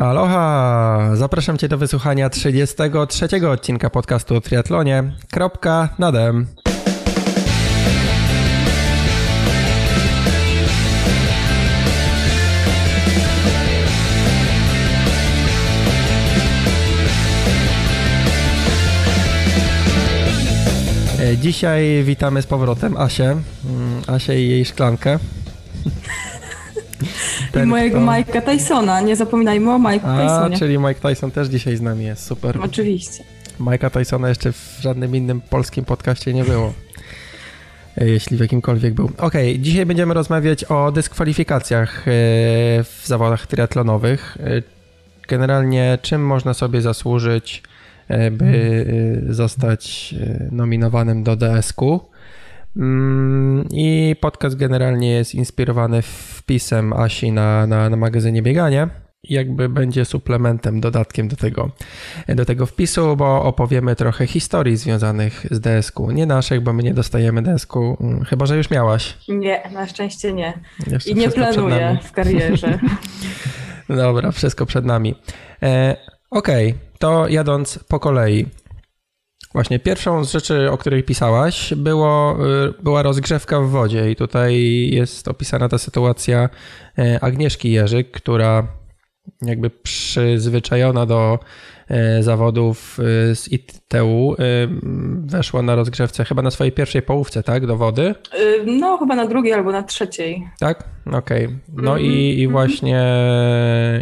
Aloha! 0.00 1.10
Zapraszam 1.14 1.58
Cię 1.58 1.68
do 1.68 1.78
wysłuchania 1.78 2.30
33 2.30 3.48
odcinka 3.48 3.90
podcastu 3.90 4.36
o 4.36 4.40
triatlonie. 4.40 5.12
Kropka 5.30 5.88
nadem. 5.98 6.46
E, 21.20 21.36
Dzisiaj 21.36 22.02
witamy 22.04 22.42
z 22.42 22.46
powrotem 22.46 22.96
Asię, 22.96 23.30
mm, 23.30 23.42
Asię 24.06 24.40
i 24.40 24.48
jej 24.48 24.64
szklankę. 24.64 25.18
I 27.48 27.52
Ten, 27.52 27.68
mojego 27.68 27.96
kto- 27.98 28.06
Mike'a 28.06 28.42
Tysona. 28.42 29.00
Nie 29.00 29.16
zapominajmy 29.16 29.72
o 29.74 29.78
Mike'u 29.78 30.24
Tysonie. 30.28 30.58
czyli 30.58 30.78
Mike 30.78 31.08
Tyson 31.08 31.30
też 31.30 31.48
dzisiaj 31.48 31.76
z 31.76 31.80
nami 31.80 32.04
jest, 32.04 32.26
super. 32.26 32.58
Oczywiście. 32.62 33.24
Mike'a 33.60 33.90
Tysona 33.90 34.28
jeszcze 34.28 34.52
w 34.52 34.76
żadnym 34.80 35.16
innym 35.16 35.40
polskim 35.40 35.84
podcaście 35.84 36.32
nie 36.34 36.44
było. 36.44 36.72
Jeśli 37.96 38.36
w 38.36 38.40
jakimkolwiek 38.40 38.94
był. 38.94 39.10
Okej, 39.18 39.58
dzisiaj 39.60 39.86
będziemy 39.86 40.14
rozmawiać 40.14 40.64
o 40.64 40.92
dyskwalifikacjach 40.92 41.98
e, 41.98 42.10
w 42.84 43.02
zawodach 43.04 43.46
triatlonowych. 43.46 44.38
E, 44.40 44.62
Generalnie 45.28 45.98
czym 46.02 46.26
można 46.26 46.54
sobie 46.54 46.80
zasłużyć, 46.82 47.62
e, 48.08 48.30
by 48.30 48.86
zostać 49.28 50.14
nominowanym 50.50 51.22
do 51.22 51.36
DSQ. 51.36 52.00
Mm, 52.76 53.64
I 53.70 54.16
podcast 54.20 54.56
generalnie 54.56 55.10
jest 55.10 55.34
inspirowany 55.34 56.02
wpisem 56.02 56.92
Asi 56.92 57.32
na, 57.32 57.66
na, 57.66 57.90
na 57.90 57.96
magazynie 57.96 58.42
Bieganie. 58.42 58.88
Jakby 59.24 59.68
będzie 59.68 60.04
suplementem, 60.04 60.80
dodatkiem 60.80 61.28
do 61.28 61.36
tego, 61.36 61.70
do 62.28 62.44
tego 62.44 62.66
wpisu, 62.66 63.16
bo 63.16 63.42
opowiemy 63.42 63.96
trochę 63.96 64.26
historii 64.26 64.76
związanych 64.76 65.46
z 65.50 65.60
DSQ. 65.60 66.10
Nie 66.10 66.26
naszych, 66.26 66.60
bo 66.60 66.72
my 66.72 66.82
nie 66.82 66.94
dostajemy 66.94 67.42
DSQ, 67.42 67.96
mm, 68.00 68.24
chyba 68.24 68.46
że 68.46 68.56
już 68.56 68.70
miałaś. 68.70 69.18
Nie, 69.28 69.62
na 69.72 69.86
szczęście 69.86 70.32
nie. 70.32 70.60
Jeszcze 70.86 71.10
I 71.10 71.14
nie 71.14 71.30
planuję 71.30 71.98
w 72.02 72.12
karierze. 72.12 72.78
Dobra, 73.88 74.32
wszystko 74.32 74.66
przed 74.66 74.84
nami. 74.84 75.14
E, 75.62 75.96
Okej, 76.30 76.74
to 76.98 77.28
jadąc 77.28 77.78
po 77.88 78.00
kolei. 78.00 78.46
Właśnie 79.54 79.78
pierwszą 79.78 80.24
z 80.24 80.32
rzeczy, 80.32 80.70
o 80.70 80.78
której 80.78 81.02
pisałaś, 81.02 81.74
było, 81.74 82.36
y, 82.68 82.82
była 82.82 83.02
rozgrzewka 83.02 83.60
w 83.60 83.68
wodzie 83.68 84.10
i 84.10 84.16
tutaj 84.16 84.56
jest 84.92 85.28
opisana 85.28 85.68
ta 85.68 85.78
sytuacja 85.78 86.48
e, 86.98 87.18
Agnieszki 87.24 87.72
Jerzyk, 87.72 88.10
która 88.10 88.66
jakby 89.42 89.70
przyzwyczajona 89.70 91.06
do 91.06 91.38
e, 91.88 92.22
zawodów 92.22 92.98
z 93.34 93.52
ITU 93.52 94.36
weszła 95.26 95.62
na 95.62 95.74
rozgrzewce 95.74 96.24
chyba 96.24 96.42
na 96.42 96.50
swojej 96.50 96.72
pierwszej 96.72 97.02
połówce, 97.02 97.42
tak, 97.42 97.66
do 97.66 97.76
wody. 97.76 98.14
Y, 98.40 98.64
No, 98.66 98.98
chyba 98.98 99.14
na 99.16 99.26
drugiej 99.26 99.52
albo 99.52 99.72
na 99.72 99.82
trzeciej. 99.82 100.48
Tak? 100.60 100.84
Okej. 101.12 101.48
No 101.68 101.92
Mhm, 101.92 102.00
i, 102.00 102.40
i 102.40 102.48
właśnie 102.48 103.04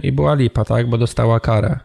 i 0.02 0.12
była 0.12 0.34
lipa, 0.34 0.64
tak? 0.64 0.90
Bo 0.90 0.98
dostała 0.98 1.40
karę. 1.40 1.78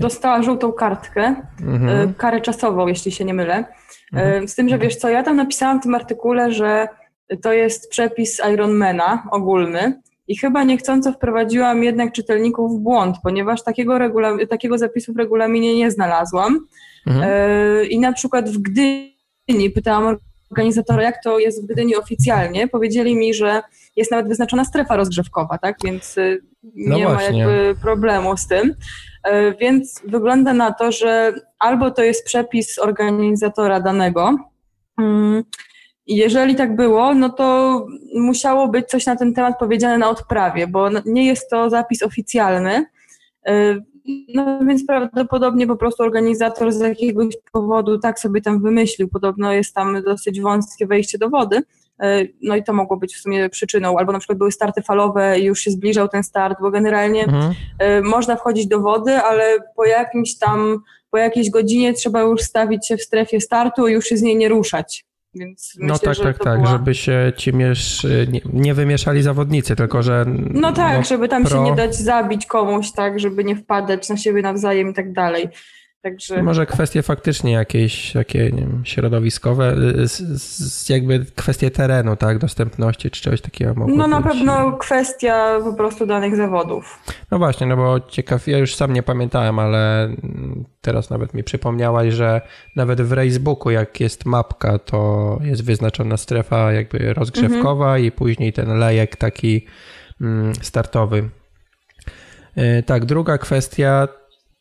Dostała 0.00 0.42
żółtą 0.42 0.72
kartkę, 0.72 1.34
Mhm. 1.62 2.10
y, 2.10 2.14
karę 2.14 2.40
czasową, 2.40 2.86
jeśli 2.86 3.12
się 3.12 3.24
nie 3.24 3.34
mylę. 3.34 3.64
Y, 4.44 4.48
Z 4.48 4.54
tym, 4.54 4.68
że 4.68 4.78
wiesz 4.78 4.96
co, 4.96 5.08
ja 5.08 5.22
tam 5.22 5.36
napisałam 5.36 5.80
w 5.80 5.82
tym 5.82 5.94
artykule, 5.94 6.52
że 6.52 6.88
to 7.42 7.52
jest 7.52 7.90
przepis 7.90 8.40
Ironmana 8.54 9.22
ogólny 9.32 10.00
i 10.28 10.36
chyba 10.38 10.64
niechcąco 10.64 11.12
wprowadziłam 11.12 11.84
jednak 11.84 12.12
czytelników 12.12 12.72
w 12.76 12.82
błąd, 12.82 13.16
ponieważ 13.22 13.64
takiego, 13.64 13.98
regula- 13.98 14.46
takiego 14.46 14.78
zapisu 14.78 15.12
w 15.12 15.16
regulaminie 15.16 15.76
nie 15.76 15.90
znalazłam. 15.90 16.66
Mhm. 17.06 17.24
E, 17.30 17.84
I 17.84 17.98
na 17.98 18.12
przykład 18.12 18.50
w 18.50 18.58
Gdyni 18.58 19.70
pytałam 19.74 20.16
organizatora, 20.50 21.02
jak 21.02 21.22
to 21.24 21.38
jest 21.38 21.62
w 21.62 21.66
Gdyni 21.66 21.96
oficjalnie. 21.96 22.68
Powiedzieli 22.68 23.16
mi, 23.16 23.34
że 23.34 23.62
jest 23.96 24.10
nawet 24.10 24.28
wyznaczona 24.28 24.64
strefa 24.64 24.96
rozgrzewkowa, 24.96 25.58
tak? 25.58 25.76
Więc 25.84 26.16
No 26.76 26.96
nie 26.96 27.04
ma 27.04 27.10
właśnie. 27.14 27.38
jakby 27.38 27.74
problemu 27.82 28.36
z 28.36 28.46
tym. 28.48 28.74
E, 29.26 29.54
Więc 29.54 30.02
wygląda 30.04 30.54
na 30.54 30.72
to, 30.72 30.92
że 30.92 31.34
albo 31.58 31.90
to 31.90 32.02
jest 32.02 32.24
przepis 32.24 32.78
organizatora 32.78 33.80
danego. 33.80 34.36
mm, 34.98 35.42
Jeżeli 36.06 36.54
tak 36.54 36.76
było, 36.76 37.14
no 37.14 37.28
to 37.30 37.86
musiało 38.14 38.68
być 38.68 38.86
coś 38.86 39.06
na 39.06 39.16
ten 39.16 39.34
temat 39.34 39.58
powiedziane 39.58 39.98
na 39.98 40.08
odprawie, 40.10 40.66
bo 40.66 40.88
nie 41.04 41.26
jest 41.26 41.50
to 41.50 41.70
zapis 41.70 42.02
oficjalny. 42.02 42.84
E, 43.46 43.80
No 44.34 44.58
więc 44.66 44.86
prawdopodobnie 44.86 45.66
po 45.66 45.76
prostu 45.76 46.02
organizator 46.02 46.72
z 46.72 46.80
jakiegoś 46.80 47.34
powodu 47.52 47.98
tak 47.98 48.18
sobie 48.20 48.40
tam 48.40 48.62
wymyślił. 48.62 49.08
Podobno 49.08 49.52
jest 49.52 49.74
tam 49.74 50.02
dosyć 50.02 50.40
wąskie 50.40 50.86
wejście 50.86 51.18
do 51.18 51.28
wody. 51.30 51.62
E, 52.02 52.22
No 52.42 52.56
i 52.56 52.62
to 52.64 52.72
mogło 52.72 52.96
być 52.96 53.14
w 53.16 53.20
sumie 53.20 53.48
przyczyną. 53.48 53.98
Albo 53.98 54.12
na 54.12 54.18
przykład 54.18 54.38
były 54.38 54.52
starty 54.52 54.82
falowe 54.82 55.38
i 55.40 55.44
już 55.44 55.60
się 55.60 55.70
zbliżał 55.70 56.08
ten 56.08 56.22
start, 56.22 56.58
bo 56.60 56.70
generalnie 56.70 57.24
Mhm. 57.24 57.54
e, 57.78 58.00
można 58.02 58.36
wchodzić 58.36 58.66
do 58.66 58.80
wody, 58.80 59.16
ale 59.16 59.58
po 59.76 59.84
jakimś 59.84 60.38
tam, 60.38 60.78
po 61.10 61.18
jakiejś 61.18 61.50
godzinie 61.50 61.92
trzeba 61.92 62.20
już 62.20 62.40
stawić 62.42 62.86
się 62.88 62.96
w 62.96 63.02
strefie 63.02 63.40
startu 63.40 63.88
i 63.88 63.92
już 63.92 64.04
się 64.04 64.16
z 64.16 64.22
niej 64.22 64.36
nie 64.36 64.48
ruszać. 64.48 65.04
Więc 65.34 65.72
No 65.80 65.94
myślę, 65.94 66.14
tak, 66.14 66.24
tak, 66.36 66.44
tak, 66.44 66.58
była... 66.60 66.70
żeby 66.72 66.94
się 66.94 67.32
ci 67.36 67.54
miesz, 67.54 68.06
nie, 68.32 68.40
nie 68.52 68.74
wymieszali 68.74 69.22
zawodnicy, 69.22 69.76
tylko 69.76 70.02
że. 70.02 70.24
No 70.50 70.72
tak, 70.72 71.04
żeby 71.04 71.28
tam 71.28 71.42
się 71.44 71.48
pro- 71.50 71.64
nie 71.64 71.74
dać 71.74 71.94
zabić 71.96 72.46
komuś, 72.46 72.92
tak, 72.92 73.20
żeby 73.20 73.44
nie 73.44 73.56
wpadać 73.56 74.08
na 74.08 74.16
siebie 74.16 74.42
nawzajem 74.42 74.90
i 74.90 74.94
tak 74.94 75.12
dalej. 75.12 75.48
Także 76.02 76.42
Może 76.42 76.66
kwestie 76.66 77.02
faktycznie 77.02 77.52
jakieś 77.52 78.12
takie 78.12 78.44
nie 78.44 78.60
wiem, 78.60 78.82
środowiskowe, 78.84 79.74
y, 79.98 80.08
z, 80.08 80.18
z, 80.42 80.88
jakby 80.88 81.24
kwestie 81.36 81.70
terenu, 81.70 82.16
tak, 82.16 82.38
dostępności 82.38 83.10
czy 83.10 83.22
czegoś 83.22 83.40
takiego 83.40 83.74
no 83.88 84.06
na 84.06 84.20
być. 84.20 84.32
pewno 84.32 84.72
kwestia 84.72 85.58
po 85.64 85.72
prostu 85.72 86.06
danych 86.06 86.36
zawodów. 86.36 86.98
No 87.30 87.38
właśnie, 87.38 87.66
no 87.66 87.76
bo 87.76 88.00
ciekaw, 88.00 88.48
ja 88.48 88.58
już 88.58 88.74
sam 88.74 88.92
nie 88.92 89.02
pamiętałem, 89.02 89.58
ale 89.58 90.08
teraz 90.80 91.10
nawet 91.10 91.34
mi 91.34 91.44
przypomniałaś, 91.44 92.14
że 92.14 92.40
nawet 92.76 93.02
w 93.02 93.12
Racebooku, 93.12 93.70
jak 93.70 94.00
jest 94.00 94.24
mapka, 94.26 94.78
to 94.78 95.38
jest 95.42 95.64
wyznaczona 95.64 96.16
strefa 96.16 96.72
jakby 96.72 97.14
rozgrzewkowa 97.14 97.98
i 97.98 98.10
później 98.10 98.52
ten 98.52 98.78
lejek 98.78 99.16
taki 99.16 99.66
mm, 100.20 100.52
startowy. 100.62 101.30
Y, 102.58 102.82
Tak, 102.86 103.04
druga 103.04 103.38
kwestia 103.38 104.08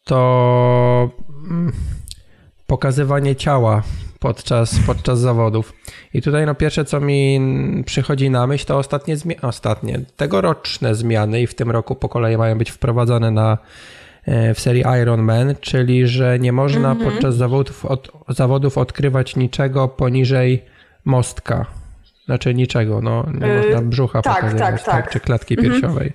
to 0.04 1.10
pokazywanie 2.68 3.36
ciała 3.36 3.84
podczas, 4.20 4.80
podczas 4.88 5.20
zawodów. 5.20 5.74
I 6.14 6.22
tutaj 6.22 6.46
no 6.46 6.56
pierwsze, 6.56 6.86
co 6.86 7.00
mi 7.02 7.40
przychodzi 7.86 8.30
na 8.30 8.48
myśl, 8.48 8.66
to 8.66 8.78
ostatnie, 8.78 9.16
ostatnie, 9.42 10.00
tegoroczne 10.18 10.96
zmiany 10.96 11.42
i 11.42 11.48
w 11.48 11.56
tym 11.56 11.72
roku 11.72 11.96
po 11.96 12.10
kolei 12.10 12.38
mają 12.38 12.58
być 12.58 12.72
wprowadzone 12.72 13.32
na, 13.32 13.58
e, 14.26 14.54
w 14.54 14.60
serii 14.60 14.84
Ironman, 15.02 15.56
czyli 15.62 16.08
że 16.08 16.40
nie 16.40 16.52
można 16.52 16.92
Mhm. 16.92 17.12
podczas 17.12 17.36
zawodów, 17.36 17.86
od, 17.86 18.12
zawodów 18.30 18.78
odkrywać 18.78 19.36
niczego 19.36 19.88
poniżej 19.88 20.64
mostka. 21.06 21.66
Znaczy 22.26 22.54
niczego, 22.54 23.02
no 23.02 23.26
nie 23.42 23.48
Yy, 23.48 23.58
można 23.58 23.82
brzucha 23.82 24.22
tak, 24.22 24.36
pokazywać, 24.36 24.84
tak, 24.84 24.86
tak. 24.86 25.10
czy 25.10 25.20
klatki 25.20 25.54
Mhm. 25.58 25.72
piersiowej. 25.74 26.14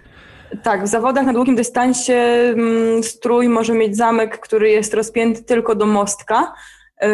Tak, 0.63 0.85
w 0.85 0.89
zawodach 0.89 1.27
na 1.27 1.33
długim 1.33 1.57
dystansie 1.57 2.15
mm, 2.15 3.03
strój 3.03 3.49
może 3.49 3.75
mieć 3.75 3.97
zamek, 3.97 4.39
który 4.39 4.71
jest 4.71 4.95
rozpięty 4.95 5.43
tylko 5.45 5.75
do 5.75 5.87
mostka. 5.87 6.53
y, 7.03 7.07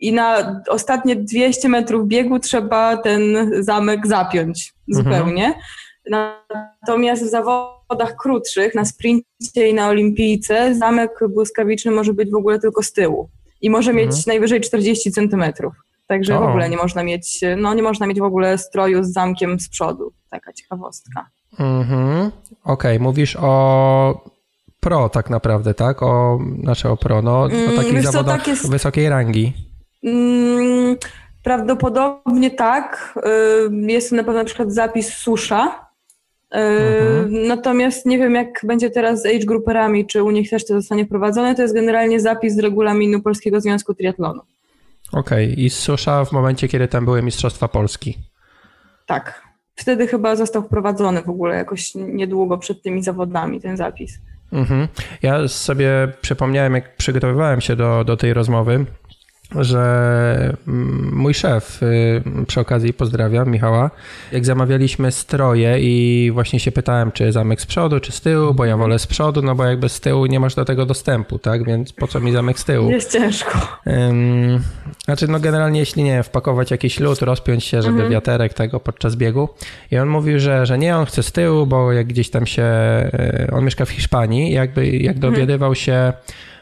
I 0.00 0.12
na 0.12 0.60
ostatnie 0.68 1.16
200 1.16 1.68
metrów 1.68 2.06
biegu 2.08 2.38
trzeba 2.38 2.96
ten 2.96 3.50
zamek 3.58 4.06
zapiąć 4.06 4.74
zupełnie. 4.88 5.54
Natomiast 6.10 7.22
w 7.24 7.28
zawodach 7.30 8.16
krótszych, 8.22 8.74
na 8.74 8.84
sprincie 8.84 9.68
i 9.68 9.74
na 9.74 9.88
olimpijce, 9.88 10.74
zamek 10.74 11.10
błyskawiczny 11.28 11.90
może 11.90 12.14
być 12.14 12.30
w 12.30 12.34
ogóle 12.34 12.58
tylko 12.58 12.82
z 12.82 12.92
tyłu 12.92 13.28
i 13.60 13.70
może 13.70 13.92
mieć 13.92 14.06
Mhm. 14.06 14.22
najwyżej 14.26 14.60
40 14.60 15.12
centymetrów. 15.12 15.74
Także 16.06 16.34
w 16.38 16.42
O. 16.42 16.48
ogóle 16.48 16.68
nie 16.70 16.76
można 16.76 17.02
mieć, 17.04 17.40
no 17.56 17.74
nie 17.74 17.82
można 17.82 18.06
mieć 18.06 18.20
w 18.20 18.22
ogóle 18.22 18.58
stroju 18.58 19.04
z 19.04 19.12
zamkiem 19.12 19.60
z 19.60 19.68
przodu. 19.68 20.12
Taka 20.30 20.52
ciekawostka. 20.52 21.26
Mhm. 21.58 22.30
Okej, 22.64 23.00
mówisz 23.00 23.36
o 23.40 24.24
pro 24.80 25.08
tak 25.08 25.30
naprawdę, 25.30 25.74
tak? 25.74 26.02
O, 26.02 26.38
znaczy 26.62 26.88
o 26.88 26.96
pro, 26.96 27.22
no 27.22 27.40
o 27.42 27.50
Mm, 27.50 27.76
takich 27.76 27.94
wiesz 27.94 28.04
zawodach 28.04 28.38
tak 28.38 28.48
jest- 28.48 28.70
wysokiej 28.70 29.08
rangi. 29.08 29.52
Mm, 30.04 30.96
Prawdopodobnie 31.42 32.50
tak. 32.50 33.14
Jest 33.70 34.12
na 34.12 34.24
pewno 34.24 34.38
na 34.40 34.44
przykład 34.44 34.72
zapis 34.72 35.14
susza. 35.14 35.86
Mhm. 36.50 37.46
Natomiast 37.48 38.06
nie 38.06 38.18
wiem, 38.18 38.34
jak 38.34 38.60
będzie 38.64 38.90
teraz 38.90 39.22
z 39.22 39.26
age 39.26 39.38
grouperami, 39.46 40.06
czy 40.06 40.22
u 40.22 40.30
nich 40.30 40.50
też 40.50 40.66
to 40.66 40.74
zostanie 40.74 41.06
wprowadzone. 41.06 41.54
To 41.54 41.62
jest 41.62 41.74
generalnie 41.74 42.20
zapis 42.20 42.54
z 42.54 42.58
regulaminu 42.58 43.20
Polskiego 43.22 43.60
Związku 43.60 43.94
Triatlonu. 43.94 44.42
Okej, 45.12 45.64
i 45.64 45.70
susza 45.70 46.24
w 46.24 46.32
momencie, 46.32 46.68
kiedy 46.68 46.88
tam 46.88 47.04
były 47.04 47.22
Mistrzostwa 47.22 47.68
Polski. 47.68 48.18
Tak. 49.06 49.42
Wtedy 49.78 50.06
chyba 50.06 50.36
został 50.36 50.62
wprowadzony 50.62 51.22
w 51.22 51.28
ogóle 51.28 51.56
jakoś 51.56 51.94
niedługo 51.94 52.58
przed 52.58 52.82
tymi 52.82 53.02
zawodami 53.02 53.60
ten 53.60 53.76
zapis. 53.76 54.18
Mhm. 54.52 54.88
Ja 55.22 55.48
sobie 55.48 55.88
przypomniałem, 56.20 56.74
jak 56.74 56.96
przygotowywałem 56.96 57.60
się 57.60 57.76
do, 57.76 58.04
do 58.04 58.16
tej 58.16 58.34
rozmowy, 58.34 58.84
że 59.56 60.56
mm, 60.68 61.10
mój 61.14 61.34
szef, 61.34 61.82
y, 61.82 62.22
przy 62.46 62.60
okazji 62.60 62.92
pozdrawiam 62.92 63.50
Michała, 63.50 63.90
jak 64.32 64.44
zamawialiśmy 64.44 65.12
stroje 65.12 65.76
i 65.80 66.30
właśnie 66.34 66.60
się 66.60 66.72
pytałem, 66.72 67.12
czy 67.12 67.32
zamek 67.32 67.60
z 67.60 67.66
przodu, 67.66 68.00
czy 68.00 68.12
z 68.12 68.20
tyłu, 68.20 68.54
bo 68.54 68.64
ja 68.64 68.76
wolę 68.76 68.98
z 68.98 69.06
przodu, 69.06 69.42
no 69.42 69.54
bo 69.54 69.64
jakby 69.64 69.88
z 69.88 70.00
tyłu 70.00 70.26
nie 70.26 70.40
masz 70.40 70.54
do 70.54 70.64
tego 70.64 70.86
dostępu, 70.86 71.38
tak? 71.38 71.64
Więc 71.64 71.92
po 71.92 72.06
co 72.08 72.20
mi 72.20 72.32
zamek 72.32 72.58
z 72.58 72.64
tyłu? 72.64 72.90
Jest 72.90 73.12
ciężko. 73.12 73.58
Znaczy, 75.04 75.28
no 75.28 75.40
generalnie, 75.40 75.80
jeśli 75.80 76.02
nie, 76.02 76.22
wpakować 76.22 76.70
jakiś 76.70 77.00
lód, 77.00 77.22
rozpiąć 77.22 77.64
się, 77.64 77.82
żeby 77.82 77.94
Mhm. 77.94 78.12
wiaterek 78.12 78.54
tego 78.54 78.80
podczas 78.80 79.16
biegu. 79.16 79.48
I 79.90 79.98
on 79.98 80.08
mówił, 80.08 80.38
że, 80.38 80.66
że 80.66 80.78
nie, 80.78 80.96
on 80.96 81.06
chce 81.06 81.22
z 81.22 81.32
tyłu, 81.32 81.66
bo 81.66 81.92
jak 81.92 82.06
gdzieś 82.06 82.30
tam 82.30 82.46
się, 82.46 82.62
e, 82.62 83.48
on 83.52 83.64
mieszka 83.64 83.84
w 83.84 83.90
Hiszpanii, 83.90 84.52
jakby 84.52 84.86
jak 84.86 85.16
Mhm. 85.16 85.32
dowiadywał 85.32 85.74
się 85.74 86.12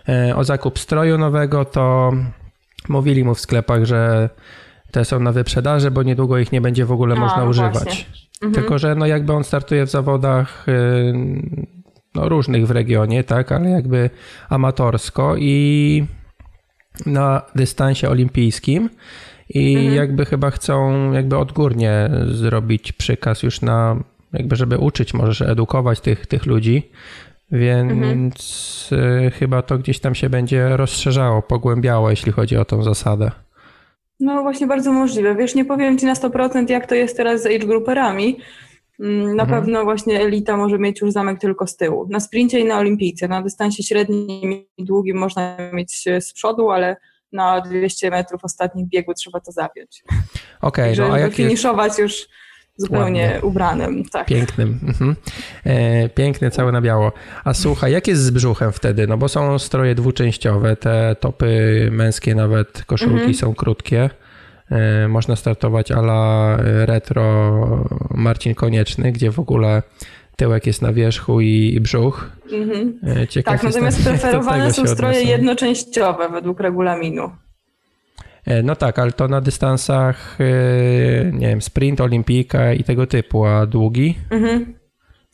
e, 0.09 0.37
o 0.37 0.45
zakup 0.45 0.79
stroju 0.79 1.19
nowego, 1.19 1.65
to 1.65 2.13
mówili 2.89 3.25
mu 3.25 3.35
w 3.35 3.41
sklepach, 3.41 3.85
że 3.85 4.31
te 4.91 5.05
są 5.05 5.21
na 5.21 5.33
wyprzedaży, 5.33 5.91
bo 5.91 6.03
niedługo 6.03 6.39
ich 6.39 6.53
nie 6.53 6.61
będzie 6.61 6.85
w 6.85 6.93
ogóle 6.93 7.17
A, 7.17 7.21
można 7.21 7.45
no 7.45 7.51
używać. 7.51 8.07
Mhm. 8.43 8.53
Tylko, 8.53 8.79
że 8.79 8.95
no 8.95 9.07
jakby 9.07 9.33
on 9.33 9.45
startuje 9.45 9.87
w 9.87 9.91
zawodach 9.91 10.69
y, 10.69 11.13
no, 12.15 12.29
różnych 12.29 12.67
w 12.67 12.71
regionie, 12.71 13.25
tak, 13.25 13.53
ale 13.53 13.71
jakby 13.71 14.11
amatorsko 14.49 15.37
i 15.37 16.07
na 17.07 17.43
dystansie 17.55 18.09
olimpijskim 18.09 18.91
i 19.49 19.77
Mhm. 19.77 19.95
jakby 19.95 20.25
chyba 20.25 20.51
chcą 20.51 21.13
jakby 21.13 21.39
odgórnie 21.39 22.11
zrobić 22.27 22.93
przykaz 22.93 23.43
już 23.43 23.61
na 23.61 23.97
jakby 24.33 24.57
żeby 24.57 24.79
uczyć, 24.79 25.15
może 25.15 25.49
edukować 25.49 26.01
tych, 26.01 26.27
tych 26.27 26.47
ludzi, 26.47 26.91
więc 27.51 28.91
y, 29.27 29.31
chyba 29.31 29.63
to 29.63 29.79
gdzieś 29.79 29.99
tam 30.01 30.15
się 30.15 30.31
będzie 30.31 30.77
rozszerzało, 30.77 31.43
pogłębiało, 31.43 32.11
jeśli 32.11 32.33
chodzi 32.33 32.57
o 32.57 32.65
tą 32.65 32.83
zasadę. 32.83 33.31
No 34.21 34.43
właśnie 34.43 34.67
bardzo 34.67 34.93
możliwe. 34.93 35.35
Wiesz, 35.35 35.55
nie 35.55 35.65
powiem 35.65 35.99
ci 35.99 36.07
na 36.07 36.15
100% 36.15 36.71
jak 36.71 36.87
to 36.87 36.95
jest 36.95 37.17
teraz 37.17 37.43
z 37.43 37.47
age 37.47 37.59
grouperami. 37.67 38.39
Mm, 39.01 39.37
Na 39.37 39.43
Mhm. 39.43 39.49
pewno 39.63 39.85
właśnie 39.85 40.21
elita 40.21 40.57
może 40.57 40.79
mieć 40.79 41.01
już 41.01 41.13
zamek 41.13 41.41
tylko 41.41 41.67
z 41.67 41.77
tyłu. 41.77 42.07
Na 42.11 42.21
sprincie 42.21 42.61
i 42.61 42.65
na 42.65 42.79
olimpijce. 42.79 43.29
Na 43.29 43.43
dystansie 43.43 43.83
średnim 43.83 44.53
i 44.77 44.85
długim 44.85 45.17
można 45.17 45.57
mieć 45.73 46.05
z 46.21 46.33
przodu, 46.33 46.71
ale 46.71 46.97
na 47.33 47.61
200 47.61 48.11
metrów 48.11 48.45
ostatnich 48.45 48.89
biegu 48.89 49.15
trzeba 49.15 49.41
to 49.41 49.53
zapiąć. 49.53 50.03
Okej, 50.63 50.95
żeby 50.95 51.09
no 51.09 51.15
a 51.15 51.19
jak 51.19 51.27
jest... 51.29 51.37
finiszować 51.37 51.99
już 51.99 52.29
zupełnie 52.77 53.23
Ładnie. 53.23 53.41
ubranym. 53.43 54.05
Tak. 54.05 54.27
Pięknym. 54.27 54.79
Mhm. 54.89 55.17
E, 55.65 56.09
piękny, 56.09 56.51
cały 56.51 56.73
na 56.73 56.81
biało. 56.81 57.13
A 57.45 57.55
słuchaj, 57.55 57.93
jak 57.93 58.09
jest 58.09 58.23
z 58.23 58.31
brzuchem 58.31 58.73
wtedy? 58.73 59.07
No 59.07 59.17
bo 59.17 59.29
są 59.29 59.59
stroje 59.59 59.95
dwuczęściowe, 59.95 60.77
te 60.77 61.17
topy 61.21 61.89
męskie, 61.93 62.35
nawet 62.35 62.85
koszulki 62.87 63.15
Mhm. 63.15 63.35
są 63.35 63.55
krótkie. 63.55 64.11
E, 64.71 65.09
można 65.09 65.37
startować 65.37 65.93
ala 65.93 66.57
retro 66.85 67.57
Marcin 68.11 68.55
Konieczny, 68.55 69.13
gdzie 69.13 69.31
w 69.31 69.39
ogóle 69.39 69.83
tyłek 70.37 70.67
jest 70.67 70.83
na 70.83 70.93
wierzchu 70.93 71.41
i, 71.41 71.73
i 71.77 71.81
brzuch. 71.81 72.31
Mhm. 72.53 73.01
E, 73.39 73.43
Tak, 73.43 73.63
natomiast 73.63 74.05
preferowane 74.09 74.73
są 74.73 74.87
stroje 74.87 75.23
jednoczęściowe 75.23 76.29
według 76.29 76.61
regulaminu. 76.61 77.31
E, 78.47 78.63
No 78.63 78.77
tak, 78.77 78.99
ale 78.99 79.13
to 79.13 79.29
na 79.29 79.41
dystansach, 79.41 80.39
e, 80.41 80.45
nie 81.33 81.49
wiem, 81.49 81.63
sprint, 81.63 82.01
olimpijka 82.01 82.73
i 82.73 82.85
tego 82.85 83.07
typu, 83.07 83.45
a 83.47 83.67
długi? 83.67 84.19
Mhm. 84.31 84.75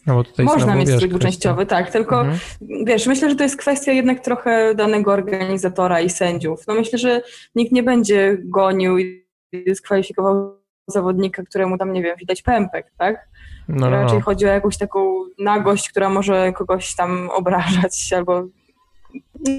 No 0.06 0.24
Można 0.38 0.74
mieć 0.76 0.88
kwestia- 0.88 1.08
dwuczęściowy, 1.08 1.66
tak, 1.66 1.90
tylko 1.90 2.20
Mhm. 2.20 2.38
wiesz, 2.86 3.06
myślę, 3.06 3.30
że 3.30 3.36
to 3.36 3.42
jest 3.42 3.56
kwestia 3.56 3.92
jednak 3.92 4.20
trochę 4.20 4.74
danego 4.74 5.12
organizatora 5.12 6.00
i 6.00 6.10
sędziów. 6.10 6.66
No 6.68 6.74
myślę, 6.74 6.98
że 6.98 7.22
nikt 7.54 7.72
nie 7.72 7.82
będzie 7.82 8.36
gonił 8.44 8.98
i 8.98 9.26
dyskwalifikował 9.66 10.56
zawodnika, 10.86 11.42
któremu 11.42 11.78
tam, 11.78 11.92
nie 11.92 12.02
wiem, 12.02 12.16
widać 12.18 12.42
pępek, 12.42 12.92
tak? 12.98 13.28
No, 13.68 13.76
no, 13.76 13.90
Raczej 13.90 14.18
no. 14.18 14.24
chodzi 14.24 14.44
o 14.46 14.48
jakąś 14.48 14.76
taką 14.78 15.14
nagość, 15.38 15.90
która 15.90 16.08
może 16.08 16.52
kogoś 16.52 16.94
tam 16.94 17.30
obrażać 17.30 18.12
albo 18.16 18.44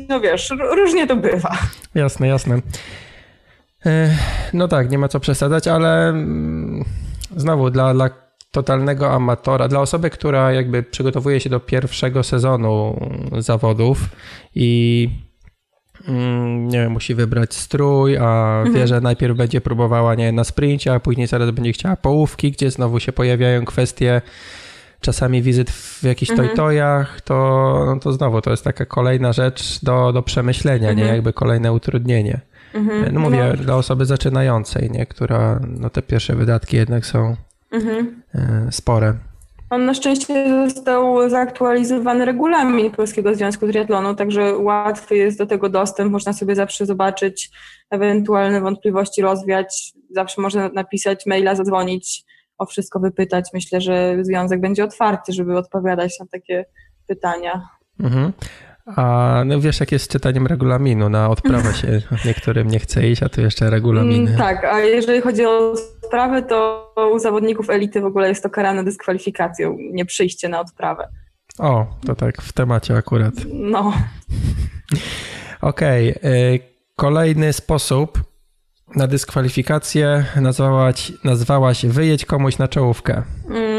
no 0.09 0.19
wiesz, 0.19 0.53
różnie 0.75 1.07
to 1.07 1.15
bywa. 1.15 1.57
Jasne, 1.95 2.27
jasne. 2.27 2.59
No 4.53 4.67
tak, 4.67 4.89
nie 4.91 4.97
ma 4.97 5.07
co 5.07 5.19
przesadzać, 5.19 5.67
ale 5.67 6.09
mm, 6.09 6.85
znowu 7.37 7.69
dla, 7.69 7.93
dla 7.93 8.09
totalnego 8.51 9.11
amatora, 9.11 9.67
dla 9.67 9.79
osoby, 9.79 10.09
która 10.09 10.51
jakby 10.51 10.83
przygotowuje 10.83 11.39
się 11.39 11.49
do 11.49 11.59
pierwszego 11.59 12.23
sezonu 12.23 12.99
zawodów 13.37 13.99
i 14.55 15.09
mm, 16.07 16.67
nie 16.67 16.79
wiem, 16.79 16.91
musi 16.91 17.15
wybrać 17.15 17.53
strój, 17.53 18.17
a 18.17 18.61
wie, 18.63 18.69
Mhm. 18.69 18.87
że 18.87 19.01
najpierw 19.01 19.37
będzie 19.37 19.61
próbowała 19.61 20.15
nie 20.15 20.31
na 20.31 20.43
sprincie, 20.43 20.93
a 20.93 20.99
później 20.99 21.27
zaraz 21.27 21.51
będzie 21.51 21.71
chciała 21.73 21.95
połówki, 21.95 22.51
gdzie 22.51 22.71
znowu 22.71 22.99
się 22.99 23.11
pojawiają 23.11 23.65
kwestie 23.65 24.21
czasami 25.01 25.41
wizyt 25.41 25.71
w 25.71 26.03
jakichś 26.03 26.31
Mhm. 26.31 26.47
tojtojach, 26.49 27.21
to, 27.21 27.35
no 27.85 27.99
to 27.99 28.13
znowu 28.13 28.41
to 28.41 28.51
jest 28.51 28.63
taka 28.63 28.85
kolejna 28.85 29.33
rzecz 29.33 29.79
do, 29.83 30.11
do 30.13 30.21
przemyślenia, 30.21 30.87
nie? 30.93 31.01
Mhm. 31.01 31.15
Jakby 31.15 31.33
kolejne 31.33 31.73
utrudnienie. 31.73 32.41
Mhm. 32.73 33.13
No 33.13 33.19
mówię, 33.19 33.53
dla 33.57 33.75
osoby 33.75 34.05
zaczynającej, 34.05 34.91
nie? 34.91 35.05
Która, 35.05 35.59
no 35.67 35.89
te 35.89 36.01
pierwsze 36.01 36.35
wydatki 36.35 36.77
jednak 36.77 37.05
są 37.05 37.35
Mhm. 37.71 38.21
e, 38.35 38.71
spore. 38.71 39.13
On 39.69 39.85
na 39.85 39.93
szczęście 39.93 40.49
został 40.49 41.29
zaktualizowany 41.29 42.25
regulamin 42.25 42.91
Polskiego 42.91 43.35
Związku 43.35 43.67
Triatlonu, 43.67 44.15
także 44.15 44.57
łatwy 44.57 45.15
jest 45.17 45.37
do 45.37 45.45
tego 45.45 45.69
dostęp, 45.69 46.11
można 46.11 46.33
sobie 46.33 46.55
zawsze 46.55 46.85
zobaczyć 46.85 47.51
ewentualne 47.89 48.61
wątpliwości, 48.61 49.21
rozwiać, 49.21 49.93
zawsze 50.09 50.41
można 50.41 50.69
napisać 50.69 51.25
maila, 51.25 51.55
zadzwonić, 51.55 52.23
o 52.57 52.65
wszystko 52.65 52.99
wypytać. 52.99 53.49
Myślę, 53.53 53.81
że 53.81 54.17
związek 54.21 54.61
będzie 54.61 54.83
otwarty, 54.83 55.33
żeby 55.33 55.57
odpowiadać 55.57 56.19
na 56.19 56.25
takie 56.31 56.65
pytania. 57.07 57.61
Mhm. 57.99 58.33
A 58.85 59.43
no 59.45 59.59
wiesz, 59.59 59.79
jak 59.79 59.91
jest 59.91 60.05
z 60.05 60.07
czytaniem 60.07 60.47
regulaminu, 60.47 61.09
na 61.09 61.29
odprawę 61.29 61.73
się 61.73 62.01
niektórym 62.25 62.67
nie 62.67 62.79
chce 62.79 63.09
iść, 63.09 63.23
a 63.23 63.29
tu 63.29 63.41
jeszcze 63.41 63.69
regulaminy. 63.69 64.29
Mm, 64.29 64.37
tak, 64.37 64.63
a 64.63 64.79
jeżeli 64.79 65.21
chodzi 65.21 65.45
o 65.45 65.73
sprawę, 66.05 66.41
to 66.41 66.93
u 67.13 67.19
zawodników 67.19 67.69
elity 67.69 68.01
w 68.01 68.05
ogóle 68.05 68.29
jest 68.29 68.43
to 68.43 68.49
karane 68.49 68.83
dyskwalifikacją, 68.83 69.77
nie 69.91 70.05
przyjście 70.05 70.49
na 70.49 70.59
odprawę. 70.59 71.07
O, 71.59 71.85
to 72.05 72.15
tak 72.15 72.41
w 72.41 72.53
temacie 72.53 72.97
akurat. 72.97 73.33
No, 73.53 73.93
Okej, 75.61 76.09
y, 76.09 76.59
kolejny 76.95 77.53
sposób 77.53 78.19
na 78.95 79.07
dyskwalifikację 79.07 80.25
nazwałaś, 80.41 81.11
nazwałaś 81.23 81.85
wyjedź 81.85 82.25
komuś 82.25 82.57
na 82.57 82.67
czołówkę. 82.67 83.23
Mm. 83.49 83.72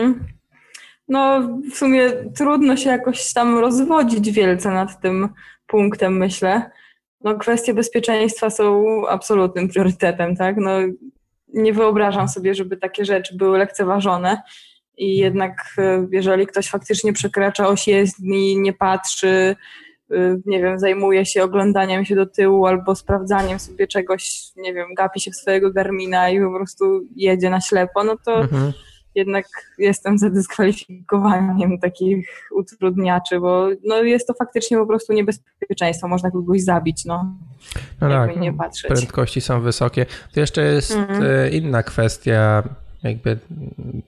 No, 1.09 1.49
w 1.73 1.77
sumie 1.77 2.11
trudno 2.37 2.77
się 2.77 2.91
jakoś 2.91 3.33
tam 3.33 3.59
rozwodzić 3.59 4.31
wielce 4.31 4.71
nad 4.71 5.01
tym 5.01 5.29
punktem, 5.67 6.17
myślę. 6.17 6.71
No, 7.21 7.39
kwestie 7.39 7.75
bezpieczeństwa 7.75 8.51
są 8.51 8.85
absolutnym 9.09 9.69
priorytetem, 9.69 10.37
tak? 10.37 10.57
No, 10.57 10.71
nie 11.49 11.73
wyobrażam 11.73 12.29
sobie, 12.29 12.55
żeby 12.55 12.77
takie 12.77 13.05
rzeczy 13.05 13.37
były 13.37 13.59
lekceważone. 13.59 14.43
I 14.97 15.17
jednak, 15.17 15.75
e, 15.79 16.07
jeżeli 16.11 16.47
ktoś 16.47 16.69
faktycznie 16.69 17.13
przekracza 17.13 17.69
oś 17.69 17.89
jezdni, 17.89 18.61
nie 18.61 18.73
patrzy, 18.73 19.57
y, 20.13 20.41
nie 20.47 20.63
wiem, 20.63 20.79
zajmuje 20.79 21.27
się 21.27 21.43
oglądaniem 21.43 22.05
się 22.05 22.17
do 22.17 22.27
tyłu 22.27 22.67
albo 22.67 22.95
sprawdzaniem 22.95 23.59
sobie 23.59 23.87
czegoś, 23.87 24.43
nie 24.57 24.75
wiem, 24.75 24.95
gapi 24.95 25.21
się 25.21 25.31
w 25.31 25.37
swojego 25.37 25.73
Garmina 25.73 26.31
i 26.31 26.41
po 26.41 26.55
prostu 26.57 27.01
jedzie 27.17 27.51
na 27.51 27.61
ślepo, 27.61 28.05
no 28.05 28.17
to 28.25 28.41
Mhm. 28.41 28.73
Jednak 29.15 29.47
jestem 29.79 30.19
za 30.19 30.31
dyskwalifikowaniem 30.31 31.79
takich 31.79 32.29
utrudniaczy, 32.53 33.41
bo 33.41 33.69
no 33.85 34.03
jest 34.03 34.27
to 34.27 34.35
faktycznie 34.35 34.77
po 34.77 34.87
prostu 34.87 35.13
niebezpieczeństwo, 35.13 36.09
można 36.09 36.31
kogoś 36.31 36.63
zabić, 36.63 37.05
no, 37.05 37.35
No 38.01 38.09
tak, 38.09 38.37
nie 38.37 38.53
patrzeć. 38.53 38.91
prędkości 38.93 39.41
są 39.41 39.61
wysokie. 39.61 40.07
To 40.35 40.41
jeszcze 40.41 40.63
jest 40.63 40.99
e, 41.23 41.51
inna 41.51 41.83
kwestia, 41.83 42.63
jakby 43.03 43.31
mm, 43.51 44.03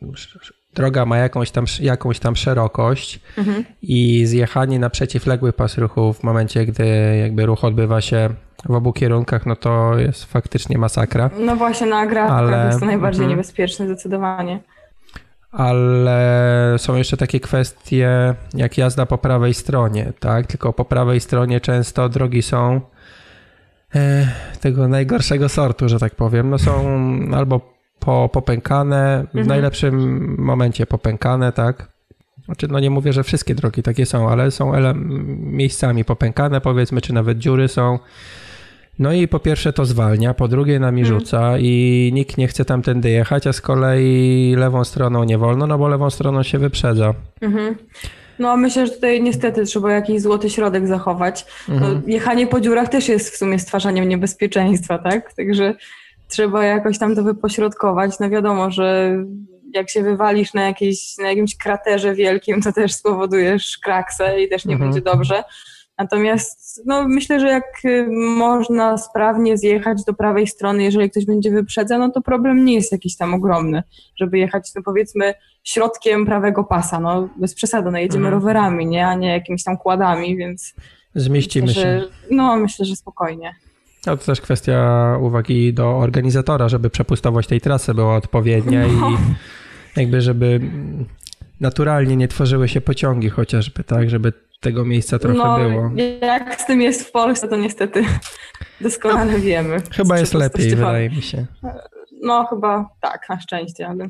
droga 0.75 1.07
ma 1.07 1.17
jakąś 1.19 1.51
tam, 1.51 1.65
jakąś 1.81 2.19
tam 2.19 2.37
szerokość 2.37 3.21
Mhm. 3.39 3.65
i 3.83 4.27
zjechanie 4.27 4.79
na 4.79 4.91
przeciwległy 4.91 5.53
pas 5.53 5.79
ruchu 5.79 6.13
w 6.13 6.23
momencie, 6.23 6.67
gdy 6.67 6.87
jakby 7.21 7.47
ruch 7.47 7.65
odbywa 7.65 8.01
się 8.01 8.29
w 8.69 8.71
obu 8.75 8.93
kierunkach, 8.93 9.47
no 9.47 9.57
to 9.57 9.99
jest 9.99 10.25
faktycznie 10.25 10.79
masakra. 10.79 11.31
No 11.41 11.57
właśnie 11.57 11.87
na 11.87 11.99
agrafkach 11.99 12.39
Ale- 12.39 12.67
jest 12.67 12.81
to 12.81 12.87
najbardziej 12.87 13.23
mhm. 13.25 13.31
niebezpieczne 13.39 13.87
zdecydowanie. 13.87 14.61
Ale 15.57 16.75
są 16.79 16.97
jeszcze 16.97 17.17
takie 17.17 17.41
kwestie 17.41 18.35
jak 18.55 18.79
jazda 18.79 19.07
po 19.07 19.19
prawej 19.19 19.55
stronie, 19.55 20.13
tak? 20.21 20.47
Tylko 20.47 20.73
po 20.73 20.85
prawej 20.85 21.21
stronie 21.21 21.61
często 21.61 22.09
drogi 22.09 22.43
są 22.43 22.81
e, 23.95 24.29
tego 24.61 24.89
najgorszego 24.89 25.49
sortu, 25.49 25.89
że 25.89 25.99
tak 25.99 26.15
powiem. 26.15 26.51
No 26.51 26.59
są 26.59 26.99
albo 27.35 27.61
po, 27.99 28.29
popękane, 28.33 29.23
w 29.25 29.29
Mhm. 29.29 29.47
najlepszym 29.47 30.35
momencie 30.39 30.87
popękane, 30.87 31.53
tak? 31.53 31.97
znaczy 32.45 32.69
no 32.69 32.81
nie 32.81 32.91
mówię, 32.91 33.13
że 33.13 33.23
wszystkie 33.25 33.55
drogi 33.55 33.83
takie 33.83 34.07
są, 34.07 34.31
ale 34.31 34.51
są 34.51 34.73
miejscami 35.41 36.05
popękane 36.05 36.61
powiedzmy, 36.61 37.01
czy 37.01 37.13
nawet 37.13 37.39
dziury 37.39 37.69
są. 37.69 37.99
No 38.99 39.13
i 39.13 39.29
po 39.29 39.39
pierwsze 39.39 39.73
to 39.73 39.85
zwalnia, 39.85 40.35
po 40.35 40.49
drugie 40.49 40.79
nami 40.79 41.03
hmm. 41.03 41.21
rzuca 41.21 41.59
i 41.59 42.11
nikt 42.15 42.39
nie 42.39 42.49
chce 42.49 42.65
tamtędy 42.65 43.11
jechać, 43.11 43.47
a 43.47 43.53
z 43.53 43.61
kolei 43.61 44.55
lewą 44.57 44.85
stroną 44.85 45.25
nie 45.25 45.39
wolno, 45.39 45.67
no 45.67 45.79
bo 45.79 45.89
lewą 45.89 46.11
stroną 46.11 46.43
się 46.43 46.59
wyprzedza. 46.59 47.15
Mhm. 47.41 47.77
No 48.39 48.57
myślę, 48.57 48.87
że 48.87 48.93
tutaj 48.93 49.23
niestety 49.23 49.65
trzeba 49.65 49.93
jakiś 49.93 50.21
złoty 50.21 50.51
środek 50.51 50.87
zachować. 50.87 51.47
No, 51.69 51.75
mhm. 51.75 52.03
jechanie 52.07 52.47
po 52.47 52.61
dziurach 52.61 52.89
też 52.89 53.09
jest 53.09 53.31
w 53.31 53.37
sumie 53.37 53.59
stwarzaniem 53.59 54.09
niebezpieczeństwa, 54.09 54.99
tak? 54.99 55.35
Także 55.35 55.75
trzeba 56.29 56.65
jakoś 56.65 56.99
tam 56.99 57.17
to 57.17 57.23
wypośrodkować. 57.23 58.19
No 58.21 58.31
wiadomo, 58.31 58.71
że 58.71 59.17
jak 59.75 59.91
się 59.91 60.03
wywalisz 60.03 60.55
na, 60.55 60.63
jakiejś, 60.63 61.19
na 61.19 61.29
jakimś 61.29 61.57
kraterze 61.57 62.15
wielkim, 62.15 62.63
to 62.63 62.73
też 62.73 62.93
spowodujesz 62.93 63.79
kraksę 63.79 64.43
i 64.43 64.49
też 64.49 64.65
nie 64.65 64.75
mhm. 64.75 64.91
będzie 64.91 65.11
dobrze. 65.11 65.45
Natomiast 65.99 66.83
no, 66.87 67.09
myślę, 67.09 67.41
że 67.41 67.49
jak 67.49 67.65
y, 67.85 68.07
można 68.37 68.99
sprawnie 68.99 69.59
zjechać 69.59 70.05
do 70.05 70.15
prawej 70.15 70.47
strony, 70.47 70.83
jeżeli 70.83 71.11
ktoś 71.11 71.27
będzie 71.27 71.51
wyprzedza, 71.51 71.99
no 71.99 72.11
to 72.11 72.21
problem 72.21 72.65
nie 72.65 72.75
jest 72.75 72.93
jakiś 72.93 73.17
tam 73.17 73.35
ogromny, 73.35 73.83
żeby 74.17 74.39
jechać, 74.39 74.71
no 74.75 74.83
powiedzmy, 74.83 75.35
środkiem 75.65 76.27
prawego 76.27 76.65
pasa. 76.65 77.01
No 77.01 77.29
bez 77.37 77.55
przesady, 77.55 77.91
no 77.91 77.99
jedziemy 77.99 78.27
mhm. 78.27 78.35
rowerami, 78.35 78.87
nie, 78.87 79.07
a 79.07 79.15
nie 79.15 79.29
jakimiś 79.29 79.65
tam 79.65 79.77
kładami, 79.77 80.37
więc... 80.37 80.75
Zmieścimy 81.15 81.67
myślę, 81.67 81.83
się. 81.83 82.01
Że, 82.01 82.09
no 82.31 82.57
myślę, 82.57 82.85
że 82.85 82.97
spokojnie. 82.97 83.55
No 84.07 84.17
to 84.17 84.25
też 84.25 84.41
kwestia 84.41 85.19
uwagi 85.21 85.75
do 85.75 85.99
organizatora, 85.99 86.69
żeby 86.69 86.91
przepustowość 86.91 87.49
tej 87.49 87.61
trasy 87.61 87.95
była 87.95 88.17
odpowiednia 88.17 88.87
no. 88.87 89.11
i 89.11 89.17
jakby 90.01 90.21
żeby 90.21 90.61
naturalnie 91.61 92.17
nie 92.17 92.29
tworzyły 92.29 92.69
się 92.69 92.81
pociągi 92.81 93.29
chociażby, 93.29 93.85
tak, 93.85 94.11
żeby 94.11 94.33
tego 94.61 94.85
miejsca 94.85 95.19
trochę 95.19 95.39
no, 95.39 95.59
było. 95.59 95.91
Jak 96.23 96.61
z 96.61 96.67
tym 96.67 96.83
jest 96.83 97.09
w 97.09 97.13
Polsce, 97.13 97.49
to 97.49 97.57
niestety 97.57 98.05
doskonale 98.81 99.33
no, 99.33 99.39
wiemy. 99.39 99.83
Chyba 99.93 100.19
jest 100.19 100.35
lepiej, 100.35 100.71
wydaje 100.71 101.11
mi 101.11 101.23
się. 101.23 101.47
No 102.23 102.47
chyba 102.47 102.89
tak, 103.01 103.29
na 103.29 103.41
szczęście, 103.41 103.89
ale 103.89 104.07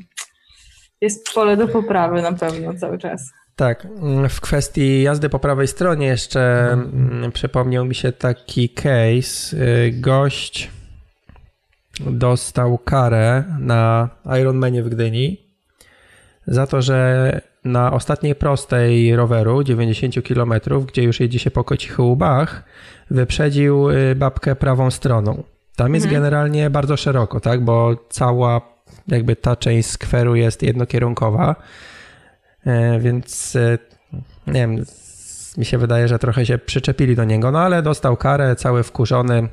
jest 1.01 1.33
pole 1.33 1.57
do 1.57 1.67
poprawy 1.67 2.21
na 2.21 2.33
pewno 2.33 2.73
cały 2.73 2.97
czas. 2.97 3.33
Tak, 3.55 3.87
w 4.29 4.41
kwestii 4.41 5.01
jazdy 5.01 5.29
po 5.29 5.39
prawej 5.39 5.67
stronie 5.67 6.07
jeszcze 6.07 6.71
mhm. 6.71 7.31
przypomniał 7.31 7.85
mi 7.85 7.95
się 7.95 8.11
taki 8.11 8.69
case. 8.69 9.57
Gość 9.91 10.69
dostał 11.99 12.77
karę 12.77 13.43
na 13.59 14.09
Ironmanie 14.41 14.83
w 14.83 14.89
Gdyni 14.89 15.47
za 16.47 16.67
to, 16.67 16.81
że 16.81 17.41
na 17.67 17.93
ostatniej 17.93 18.35
prostej 18.35 19.15
roweru 19.15 19.63
90 19.63 20.15
km, 20.27 20.53
gdzie 20.87 21.03
już 21.03 21.19
jedzie 21.19 21.39
się 21.39 21.51
po 21.51 21.63
kocich 21.63 21.99
łbach, 21.99 22.63
wyprzedził 23.11 23.89
y, 23.89 24.15
babkę 24.15 24.55
prawą 24.55 24.91
stroną. 24.91 25.43
Tam 25.75 25.93
jest 25.93 26.05
mhm. 26.05 26.21
generalnie 26.21 26.69
bardzo 26.69 26.97
szeroko, 26.97 27.39
tak, 27.39 27.63
bo 27.63 27.95
cała 28.09 28.61
jakby 29.07 29.35
ta 29.35 29.55
część 29.55 29.89
skweru 29.89 30.35
jest 30.35 30.63
jednokierunkowa, 30.63 31.55
e, 32.65 32.99
więc 32.99 33.55
e, 33.55 33.77
nie 34.47 34.53
wiem, 34.53 34.85
mi 35.57 35.65
się 35.65 35.77
wydaje, 35.77 36.07
że 36.07 36.19
trochę 36.19 36.45
się 36.45 36.57
przyczepili 36.57 37.15
do 37.15 37.23
niego, 37.23 37.51
no 37.51 37.59
ale 37.59 37.81
dostał 37.81 38.17
karę, 38.17 38.55
cały 38.55 38.83
wkurzony, 38.83 39.47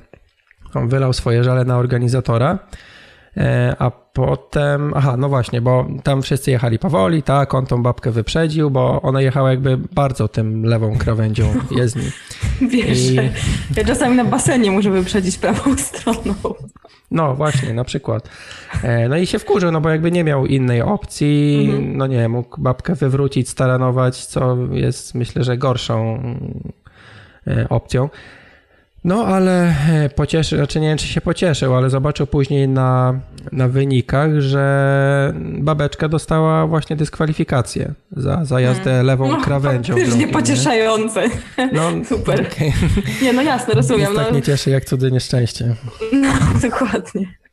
on 0.74 0.88
wylał 0.88 1.12
swoje 1.12 1.44
żale 1.44 1.64
na 1.64 1.78
organizatora, 1.78 2.58
a 3.78 3.90
Potem, 4.14 4.92
aha, 4.94 5.16
no 5.16 5.28
właśnie, 5.28 5.60
bo 5.60 5.86
tam 6.02 6.22
wszyscy 6.22 6.50
jechali 6.50 6.78
powoli, 6.78 7.22
tak, 7.22 7.54
on 7.54 7.66
tą 7.66 7.82
babkę 7.82 8.10
wyprzedził, 8.10 8.70
bo 8.70 9.02
ona 9.02 9.20
jechała 9.20 9.50
jakby 9.50 9.76
bardzo 9.76 10.28
tym 10.28 10.64
lewą 10.64 10.98
krawędzią 10.98 11.54
jezdni. 11.78 12.10
Wiesz, 12.60 13.10
I... 13.10 13.16
ja 13.76 13.84
czasami 13.86 14.16
na 14.16 14.24
basenie 14.24 14.70
muszę 14.70 14.90
wyprzedzić 14.90 15.38
prawą 15.38 15.76
stroną. 15.88 16.34
No 17.10 17.34
właśnie, 17.34 17.74
na 17.74 17.84
przykład. 17.84 18.28
E, 18.82 19.08
no 19.08 19.16
i 19.16 19.26
się 19.26 19.38
wkurzył, 19.38 19.72
no 19.72 19.80
bo 19.80 19.90
jakby 19.90 20.12
nie 20.12 20.24
miał 20.24 20.46
innej 20.46 20.82
opcji, 20.82 21.66
mhm. 21.66 21.96
no 21.96 22.06
nie, 22.06 22.28
mógł 22.28 22.60
babkę 22.60 22.94
wywrócić, 22.94 23.48
staranować, 23.48 24.26
co 24.26 24.56
jest 24.72 25.14
myślę, 25.14 25.44
że 25.44 25.58
gorszą 25.58 26.22
e, 27.46 27.68
opcją. 27.68 28.08
No, 29.04 29.26
ale 29.26 29.74
e, 29.90 30.08
pocieszy, 30.08 30.56
znaczy 30.56 30.80
nie 30.80 30.88
wiem, 30.88 30.98
czy 30.98 31.06
się 31.06 31.20
pocieszył, 31.20 31.74
ale 31.74 31.90
zobaczył 31.90 32.26
później 32.26 32.68
na, 32.68 33.20
na 33.52 33.68
wynikach, 33.68 34.40
że 34.40 35.34
babeczka 35.58 36.08
dostała 36.08 36.66
właśnie 36.66 36.96
dyskwalifikację 36.96 37.92
za, 38.16 38.44
za 38.44 38.60
jazdę 38.60 38.84
hmm. 38.84 39.06
lewą 39.06 39.28
no, 39.28 39.40
krawędzią. 39.40 39.94
Faktycznie 39.94 40.28
pocieszające. 40.28 41.28
No, 41.72 41.90
Super. 42.08 42.48
Okay. 42.52 42.72
Nie, 43.22 43.32
no 43.32 43.42
jasne, 43.42 43.74
rozumiem. 43.74 44.10
Nic 44.10 44.18
tak 44.18 44.30
no. 44.30 44.36
nie 44.36 44.42
cieszy 44.42 44.70
jak 44.70 44.84
cudze 44.84 45.10
nieszczęście. 45.10 45.74
No, 46.12 46.32
dokładnie. 46.62 47.43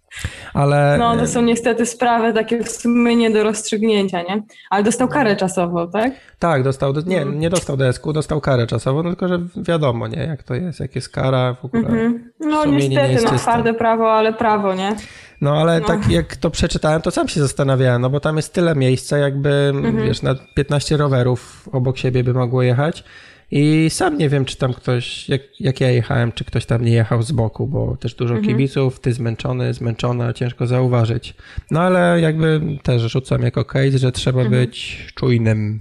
Ale... 0.53 0.95
No, 0.99 1.15
to 1.15 1.27
są 1.27 1.41
niestety 1.41 1.85
sprawy 1.85 2.33
takie 2.33 2.63
w 2.63 2.71
sumie 2.71 3.15
nie 3.15 3.29
do 3.29 3.43
rozstrzygnięcia, 3.43 4.21
nie? 4.21 4.43
Ale 4.69 4.83
dostał 4.83 5.07
karę 5.07 5.35
czasową, 5.35 5.91
tak? 5.91 6.13
Tak, 6.39 6.63
dostał, 6.63 6.93
nie, 7.05 7.25
nie 7.25 7.49
dostał 7.49 7.77
desku, 7.77 8.13
dostał 8.13 8.41
karę 8.41 8.67
czasową, 8.67 9.03
no 9.03 9.09
tylko 9.09 9.27
że 9.27 9.39
wiadomo, 9.55 10.07
nie, 10.07 10.23
jak 10.23 10.43
to 10.43 10.55
jest, 10.55 10.79
jak 10.79 10.95
jest 10.95 11.09
kara 11.09 11.53
w 11.53 11.65
ogóle. 11.65 11.87
Mhm. 11.87 12.31
No 12.39 12.65
niestety, 12.65 13.25
no 13.25 13.37
twarde 13.37 13.73
prawo, 13.73 14.13
ale 14.13 14.33
prawo, 14.33 14.73
nie? 14.73 14.95
No 15.41 15.61
ale 15.61 15.79
no. 15.79 15.87
tak 15.87 16.09
jak 16.09 16.35
to 16.35 16.49
przeczytałem, 16.49 17.01
to 17.01 17.11
sam 17.11 17.27
się 17.27 17.39
zastanawiałem, 17.39 18.01
no 18.01 18.09
bo 18.09 18.19
tam 18.19 18.37
jest 18.37 18.53
tyle 18.53 18.75
miejsca, 18.75 19.17
jakby, 19.17 19.71
mhm. 19.75 20.07
wiesz, 20.07 20.21
na 20.21 20.35
15 20.55 20.97
rowerów 20.97 21.69
obok 21.71 21.97
siebie 21.97 22.23
by 22.23 22.33
mogło 22.33 22.61
jechać 22.61 23.03
i 23.51 23.89
sam 23.89 24.17
nie 24.17 24.29
wiem, 24.29 24.45
czy 24.45 24.57
tam 24.57 24.73
ktoś, 24.73 25.29
jak, 25.29 25.41
jak 25.59 25.81
ja 25.81 25.91
jechałem, 25.91 26.31
czy 26.31 26.45
ktoś 26.45 26.65
tam 26.65 26.85
nie 26.85 26.91
jechał 26.91 27.21
z 27.21 27.31
boku, 27.31 27.67
bo 27.67 27.97
też 27.97 28.15
dużo 28.15 28.35
mhm. 28.35 28.47
kibiców, 28.47 28.99
ty 28.99 29.13
zmęczony, 29.13 29.73
zmęczona, 29.73 30.33
ciężko 30.33 30.67
zauważyć. 30.67 31.33
No 31.71 31.81
ale 31.81 32.21
jakby 32.21 32.61
też 32.83 33.01
rzucam 33.01 33.41
jako 33.41 33.65
case, 33.65 33.97
że 33.97 34.11
trzeba 34.11 34.41
mhm. 34.41 34.61
być 34.61 35.07
czujnym. 35.15 35.79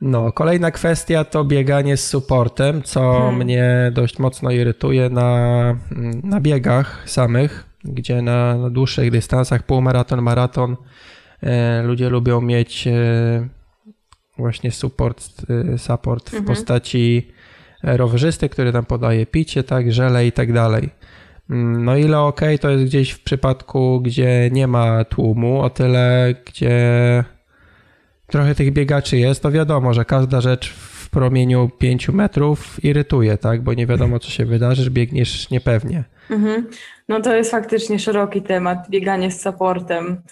No, 0.00 0.32
kolejna 0.32 0.70
kwestia 0.70 1.24
to 1.24 1.44
bieganie 1.44 1.96
z 1.96 2.08
supportem, 2.08 2.82
co 2.82 3.12
hmm. 3.12 3.36
mnie 3.36 3.92
dość 3.94 4.18
mocno 4.18 4.50
irytuje 4.50 5.08
na, 5.08 5.76
na 6.22 6.40
biegach 6.40 7.02
samych, 7.06 7.66
gdzie 7.84 8.22
na, 8.22 8.58
na 8.58 8.70
dłuższych 8.70 9.10
dystansach, 9.10 9.62
półmaraton, 9.62 10.22
maraton, 10.22 10.76
e, 11.42 11.82
ludzie 11.82 12.08
lubią 12.08 12.40
mieć 12.40 12.86
e, 12.86 13.48
właśnie 14.40 14.70
support, 14.70 15.24
y, 15.74 15.78
support 15.78 16.26
mhm. 16.26 16.44
w 16.44 16.46
postaci 16.46 17.32
rowerzysty, 17.82 18.48
który 18.48 18.72
tam 18.72 18.84
podaje 18.84 19.26
picie, 19.26 19.62
tak, 19.62 19.92
żele 19.92 20.26
i 20.26 20.32
tak 20.32 20.52
dalej. 20.52 20.90
Mm, 21.50 21.84
no 21.84 21.96
ile 21.96 22.20
ok, 22.20 22.40
to 22.60 22.70
jest 22.70 22.84
gdzieś 22.84 23.10
w 23.10 23.22
przypadku, 23.22 24.00
gdzie 24.00 24.50
nie 24.52 24.66
ma 24.66 25.04
tłumu, 25.04 25.60
o 25.60 25.70
tyle, 25.70 26.34
gdzie 26.46 27.24
trochę 28.26 28.54
tych 28.54 28.72
biegaczy 28.72 29.16
jest, 29.16 29.42
to 29.42 29.50
wiadomo, 29.50 29.94
że 29.94 30.04
każda 30.04 30.40
rzecz 30.40 30.72
w 30.72 31.10
promieniu 31.10 31.70
5 31.78 32.08
metrów 32.08 32.84
irytuje, 32.84 33.38
tak, 33.38 33.62
bo 33.62 33.74
nie 33.74 33.86
wiadomo, 33.86 34.18
co 34.18 34.30
się 34.30 34.46
wydarzy, 34.46 34.90
biegniesz 34.90 35.50
niepewnie. 35.50 36.04
Mhm. 36.30 36.66
No 37.08 37.20
to 37.20 37.36
jest 37.36 37.50
faktycznie 37.50 37.98
szeroki 37.98 38.42
temat, 38.42 38.90
bieganie 38.90 39.30
z 39.30 39.42
supportem. 39.42 40.22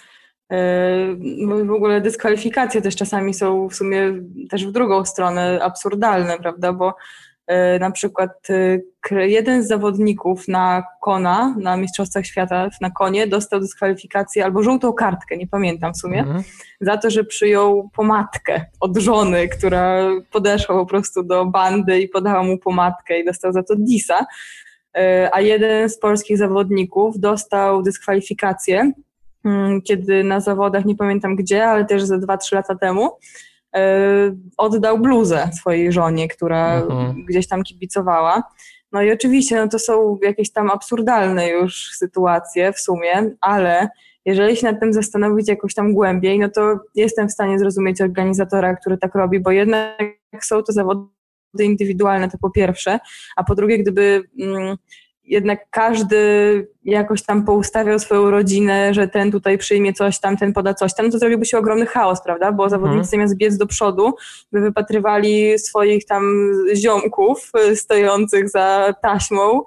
Yy, 0.51 1.65
w 1.65 1.71
ogóle 1.71 2.01
dyskwalifikacje 2.01 2.81
też 2.81 2.95
czasami 2.95 3.33
są 3.33 3.69
w 3.69 3.75
sumie 3.75 4.13
też 4.49 4.67
w 4.67 4.71
drugą 4.71 5.05
stronę 5.05 5.59
absurdalne, 5.63 6.37
prawda? 6.37 6.73
Bo 6.73 6.95
yy, 7.49 7.79
na 7.79 7.91
przykład 7.91 8.31
yy, 9.11 9.29
jeden 9.29 9.63
z 9.63 9.67
zawodników 9.67 10.47
na 10.47 10.83
kona, 11.01 11.55
na 11.59 11.77
Mistrzostwach 11.77 12.25
Świata 12.25 12.69
na 12.81 12.91
konie 12.91 13.27
dostał 13.27 13.59
dyskwalifikację 13.59 14.45
albo 14.45 14.63
żółtą 14.63 14.93
kartkę, 14.93 15.37
nie 15.37 15.47
pamiętam 15.47 15.93
w 15.93 15.97
sumie, 15.97 16.19
mhm. 16.19 16.43
za 16.81 16.97
to, 16.97 17.09
że 17.09 17.23
przyjął 17.23 17.89
pomadkę 17.95 18.65
od 18.79 18.97
żony, 18.97 19.47
która 19.47 20.09
podeszła 20.31 20.75
po 20.75 20.85
prostu 20.85 21.23
do 21.23 21.45
bandy 21.45 22.01
i 22.01 22.09
podała 22.09 22.43
mu 22.43 22.57
pomadkę 22.57 23.19
i 23.19 23.25
dostał 23.25 23.53
za 23.53 23.63
to 23.63 23.75
disa. 23.75 24.25
A 25.31 25.41
jeden 25.41 25.89
z 25.89 25.99
polskich 25.99 26.37
zawodników 26.37 27.19
dostał 27.19 27.83
dyskwalifikację 27.83 28.79
Mm, 28.81 28.93
kiedy 29.83 30.23
na 30.23 30.39
zawodach, 30.39 30.85
nie 30.85 30.95
pamiętam 30.95 31.35
gdzie, 31.35 31.65
ale 31.65 31.85
też 31.85 32.03
ze 32.03 32.17
2-3 32.17 32.55
lata 32.55 32.75
temu, 32.75 33.09
e, 33.75 34.35
oddał 34.57 34.99
bluzę 34.99 35.49
swojej 35.59 35.91
żonie, 35.91 36.27
która 36.27 36.75
mhm. 36.75 37.25
gdzieś 37.25 37.47
tam 37.47 37.63
kibicowała. 37.63 38.43
No 38.91 39.01
i 39.01 39.11
oczywiście 39.11 39.55
no 39.55 39.67
to 39.67 39.79
są 39.79 40.17
jakieś 40.23 40.51
tam 40.51 40.69
absurdalne 40.69 41.49
już 41.49 41.91
sytuacje 41.91 42.73
w 42.73 42.79
sumie, 42.79 43.31
ale 43.41 43.89
jeżeli 44.25 44.55
się 44.55 44.67
nad 44.71 44.79
tym 44.79 44.93
zastanowić 44.93 45.47
jakoś 45.47 45.73
tam 45.73 45.93
głębiej, 45.93 46.39
no 46.39 46.49
to 46.49 46.79
jestem 46.95 47.29
w 47.29 47.31
stanie 47.31 47.59
zrozumieć 47.59 48.01
organizatora, 48.01 48.75
który 48.75 48.97
tak 48.97 49.15
robi, 49.15 49.39
bo 49.39 49.51
jednak 49.51 50.17
są 50.41 50.63
to 50.63 50.71
zawody 50.71 51.05
indywidualne, 51.59 52.29
to 52.29 52.37
po 52.37 52.49
pierwsze, 52.49 52.99
a 53.35 53.43
po 53.43 53.55
drugie, 53.55 53.77
gdyby 53.77 54.23
mm, 54.39 54.77
jednak 55.29 55.59
każdy 55.69 56.17
jakoś 56.85 57.23
tam 57.23 57.45
poustawiał 57.45 57.99
swoją 57.99 58.31
rodzinę, 58.31 58.93
że 58.93 59.07
ten 59.07 59.31
tutaj 59.31 59.57
przyjmie 59.57 59.93
coś 59.93 60.19
tam, 60.19 60.37
ten 60.37 60.53
poda 60.53 60.73
coś 60.73 60.93
tam, 60.93 61.11
to 61.11 61.19
zrobiłby 61.19 61.45
się 61.45 61.57
ogromny 61.57 61.85
chaos, 61.85 62.23
prawda? 62.23 62.51
Bo 62.51 62.69
zawodnicy 62.69 62.99
mhm. 62.99 63.09
zamiast 63.09 63.37
biec 63.37 63.57
do 63.57 63.67
przodu, 63.67 64.13
by 64.51 64.61
wypatrywali 64.61 65.59
swoich 65.59 66.05
tam 66.05 66.51
ziomków 66.75 67.51
y, 67.71 67.75
stojących 67.75 68.49
za 68.49 68.93
taśmą 69.01 69.61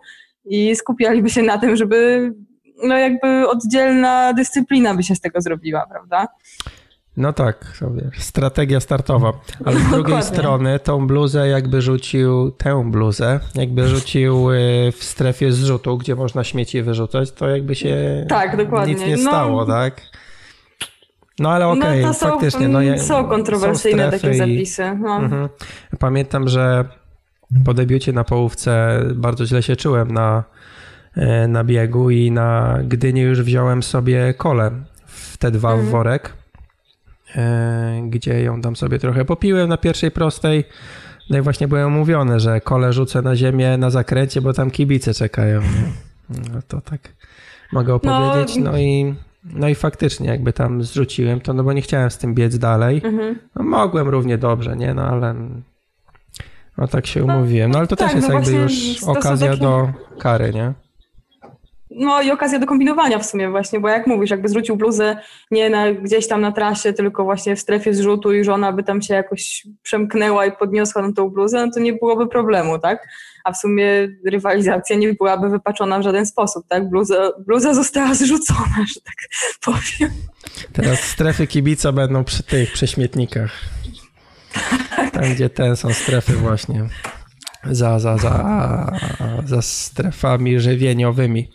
i 0.44 0.76
skupialiby 0.76 1.30
się 1.30 1.42
na 1.42 1.58
tym, 1.58 1.76
żeby 1.76 2.32
no 2.84 2.98
jakby 2.98 3.48
oddzielna 3.48 4.32
dyscyplina 4.32 4.94
by 4.94 5.02
się 5.02 5.14
z 5.14 5.20
tego 5.20 5.40
zrobiła, 5.40 5.86
prawda? 5.90 6.28
No 7.16 7.32
tak, 7.32 7.82
strategia 8.18 8.80
startowa. 8.80 9.32
Ale 9.64 9.80
z 9.80 9.90
drugiej 9.90 10.22
strony 10.22 10.78
tą 10.78 11.06
bluzę 11.06 11.48
jakby 11.48 11.82
rzucił, 11.82 12.50
tę 12.50 12.90
bluzę, 12.90 13.40
jakby 13.54 13.88
rzucił 13.88 14.50
y, 14.50 14.92
w 14.92 15.04
strefie 15.04 15.52
zrzutu, 15.52 15.98
gdzie 15.98 16.14
można 16.14 16.44
śmieci 16.44 16.82
wyrzucać, 16.82 17.32
to 17.32 17.48
jakby 17.48 17.74
się 17.74 18.26
tak, 18.28 18.56
dokładnie. 18.56 18.94
nic 18.94 19.02
nie 19.06 19.16
no, 19.16 19.30
stało, 19.30 19.66
tak? 19.66 20.00
No 21.38 21.50
ale 21.50 21.68
okej, 21.68 21.82
okay, 21.82 22.02
no 22.02 22.12
faktycznie. 22.12 22.68
No, 22.68 22.98
są 22.98 23.24
kontrowersyjne 23.24 24.04
są 24.04 24.10
takie 24.10 24.34
zapisy. 24.34 24.98
No. 25.00 25.16
Mhm. 25.16 25.48
Pamiętam, 25.98 26.48
że 26.48 26.84
po 27.64 27.74
debiucie 27.74 28.12
na 28.12 28.24
połówce 28.24 29.00
bardzo 29.14 29.46
źle 29.46 29.62
się 29.62 29.76
czułem 29.76 30.10
na, 30.10 30.44
e, 31.16 31.48
na 31.48 31.64
biegu 31.64 32.10
i 32.10 32.30
na 32.30 32.78
Gdyni 32.84 33.20
już 33.20 33.42
wziąłem 33.42 33.82
sobie 33.82 34.34
kole 34.34 34.70
w 35.06 35.38
T2 35.38 35.54
mhm. 35.54 35.80
w 35.80 35.84
worek 35.90 36.41
gdzie 38.02 38.42
ją 38.42 38.60
tam 38.60 38.76
sobie 38.76 38.98
trochę 38.98 39.24
popiłem 39.24 39.68
na 39.68 39.76
pierwszej 39.76 40.10
prostej. 40.10 40.64
No 41.30 41.38
i 41.38 41.40
właśnie 41.40 41.68
byłem 41.68 41.86
umówiony, 41.94 42.40
że 42.40 42.60
kole 42.60 42.92
rzucę 42.92 43.22
na 43.22 43.36
ziemię 43.36 43.76
na 43.76 43.90
zakręcie, 43.90 44.40
bo 44.40 44.52
tam 44.52 44.70
kibice 44.70 45.14
czekają. 45.14 45.60
No 46.52 46.62
to 46.68 46.80
tak 46.80 47.00
mogę 47.72 47.94
opowiedzieć. 47.94 48.56
No, 48.56 48.70
no 48.70 48.78
i 48.78 49.14
no 49.44 49.68
i 49.68 49.74
faktycznie 49.74 50.28
jakby 50.28 50.52
tam 50.52 50.82
zrzuciłem 50.82 51.40
to, 51.40 51.52
no 51.52 51.64
bo 51.64 51.72
nie 51.72 51.82
chciałem 51.82 52.10
z 52.10 52.18
tym 52.18 52.34
biec 52.34 52.58
dalej. 52.58 53.00
Mhm. 53.04 53.38
No 53.56 53.62
mogłem 53.62 54.08
równie 54.08 54.38
dobrze, 54.38 54.76
nie? 54.76 54.94
No 54.94 55.02
ale 55.02 55.34
no 56.78 56.88
tak 56.88 57.06
się 57.06 57.24
no, 57.24 57.34
umówiłem. 57.34 57.70
No 57.70 57.78
ale 57.78 57.86
to 57.86 57.96
tak, 57.96 58.08
też 58.08 58.16
jest 58.16 58.28
no 58.28 58.34
jakby 58.34 58.52
już 58.52 59.02
okazja 59.02 59.56
do 59.56 59.92
kary, 60.18 60.52
nie? 60.52 60.72
No 61.96 62.22
i 62.22 62.30
okazja 62.30 62.58
do 62.58 62.66
kombinowania 62.66 63.18
w 63.18 63.26
sumie 63.26 63.50
właśnie, 63.50 63.80
bo 63.80 63.88
jak 63.88 64.06
mówisz, 64.06 64.30
jakby 64.30 64.48
zrzucił 64.48 64.76
bluzę 64.76 65.16
nie 65.50 65.70
na, 65.70 65.92
gdzieś 65.92 66.28
tam 66.28 66.40
na 66.40 66.52
trasie, 66.52 66.92
tylko 66.92 67.24
właśnie 67.24 67.56
w 67.56 67.60
strefie 67.60 67.94
zrzutu 67.94 68.32
i 68.32 68.44
żona 68.44 68.72
by 68.72 68.82
tam 68.82 69.02
się 69.02 69.14
jakoś 69.14 69.66
przemknęła 69.82 70.46
i 70.46 70.52
podniosła 70.52 71.02
na 71.02 71.12
tą 71.12 71.30
bluzę, 71.30 71.66
no 71.66 71.72
to 71.72 71.80
nie 71.80 71.92
byłoby 71.92 72.26
problemu, 72.26 72.78
tak? 72.78 73.08
A 73.44 73.52
w 73.52 73.56
sumie 73.56 74.08
rywalizacja 74.26 74.96
nie 74.96 75.14
byłaby 75.14 75.48
wypaczona 75.48 75.98
w 75.98 76.02
żaden 76.02 76.26
sposób, 76.26 76.66
tak? 76.68 76.88
Bluza, 76.88 77.32
bluza 77.46 77.74
została 77.74 78.14
zrzucona, 78.14 78.84
że 78.94 79.00
tak 79.00 79.16
powiem. 79.64 80.10
Teraz 80.72 81.00
strefy 81.00 81.46
kibica 81.46 81.92
będą 81.92 82.24
przy 82.24 82.42
tych 82.42 82.72
prześmietnikach. 82.72 83.50
Tam, 85.12 85.34
gdzie 85.34 85.50
ten 85.50 85.76
są 85.76 85.92
strefy 85.92 86.32
właśnie 86.32 86.88
za, 87.70 87.98
za, 87.98 88.16
za, 88.16 88.92
za 89.46 89.62
strefami 89.62 90.60
żywieniowymi. 90.60 91.48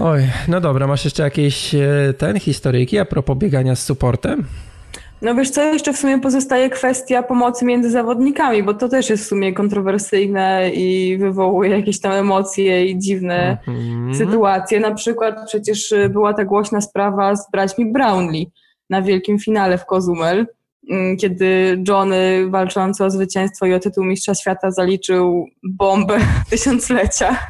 Oj, 0.00 0.20
no 0.48 0.60
dobra, 0.60 0.86
masz 0.86 1.04
jeszcze 1.04 1.22
jakieś 1.22 1.74
e, 1.74 2.14
ten 2.18 2.40
historyjki 2.40 2.98
a 2.98 3.04
propos 3.04 3.38
biegania 3.38 3.76
z 3.76 3.82
supportem? 3.82 4.44
No 5.22 5.34
wiesz 5.34 5.50
co, 5.50 5.62
jeszcze 5.62 5.92
w 5.92 5.98
sumie 5.98 6.20
pozostaje 6.20 6.70
kwestia 6.70 7.22
pomocy 7.22 7.64
między 7.64 7.90
zawodnikami, 7.90 8.62
bo 8.62 8.74
to 8.74 8.88
też 8.88 9.10
jest 9.10 9.24
w 9.24 9.26
sumie 9.26 9.52
kontrowersyjne 9.52 10.70
i 10.70 11.18
wywołuje 11.18 11.70
jakieś 11.70 12.00
tam 12.00 12.12
emocje 12.12 12.86
i 12.86 12.98
dziwne 12.98 13.58
mm 13.68 13.80
-hmm. 13.80 14.18
sytuacje. 14.18 14.80
Na 14.80 14.94
przykład 14.94 15.46
przecież 15.46 15.94
była 16.10 16.34
ta 16.34 16.44
głośna 16.44 16.80
sprawa 16.80 17.36
z 17.36 17.50
braćmi 17.50 17.92
Brownlee 17.92 18.50
na 18.90 19.02
wielkim 19.02 19.38
finale 19.38 19.78
w 19.78 19.86
Kozumel. 19.86 20.46
Mm, 20.90 21.16
kiedy 21.16 21.82
Johnny 21.88 22.50
walczący 22.50 23.04
o 23.04 23.10
zwycięstwo 23.10 23.66
i 23.66 23.74
o 23.74 23.80
tytuł 23.80 24.04
Mistrza 24.04 24.34
Świata 24.34 24.70
zaliczył 24.70 25.46
bombę 25.62 26.18
tysiąclecia. 26.50 27.38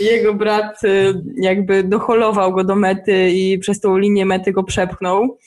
Jego 0.00 0.34
brat 0.34 0.84
y, 0.84 1.22
jakby 1.36 1.84
doholował 1.84 2.52
go 2.52 2.64
do 2.64 2.76
mety 2.76 3.30
i 3.30 3.58
przez 3.58 3.80
tą 3.80 3.98
linię 3.98 4.26
mety 4.26 4.52
go 4.52 4.64
przepchnął. 4.64 5.38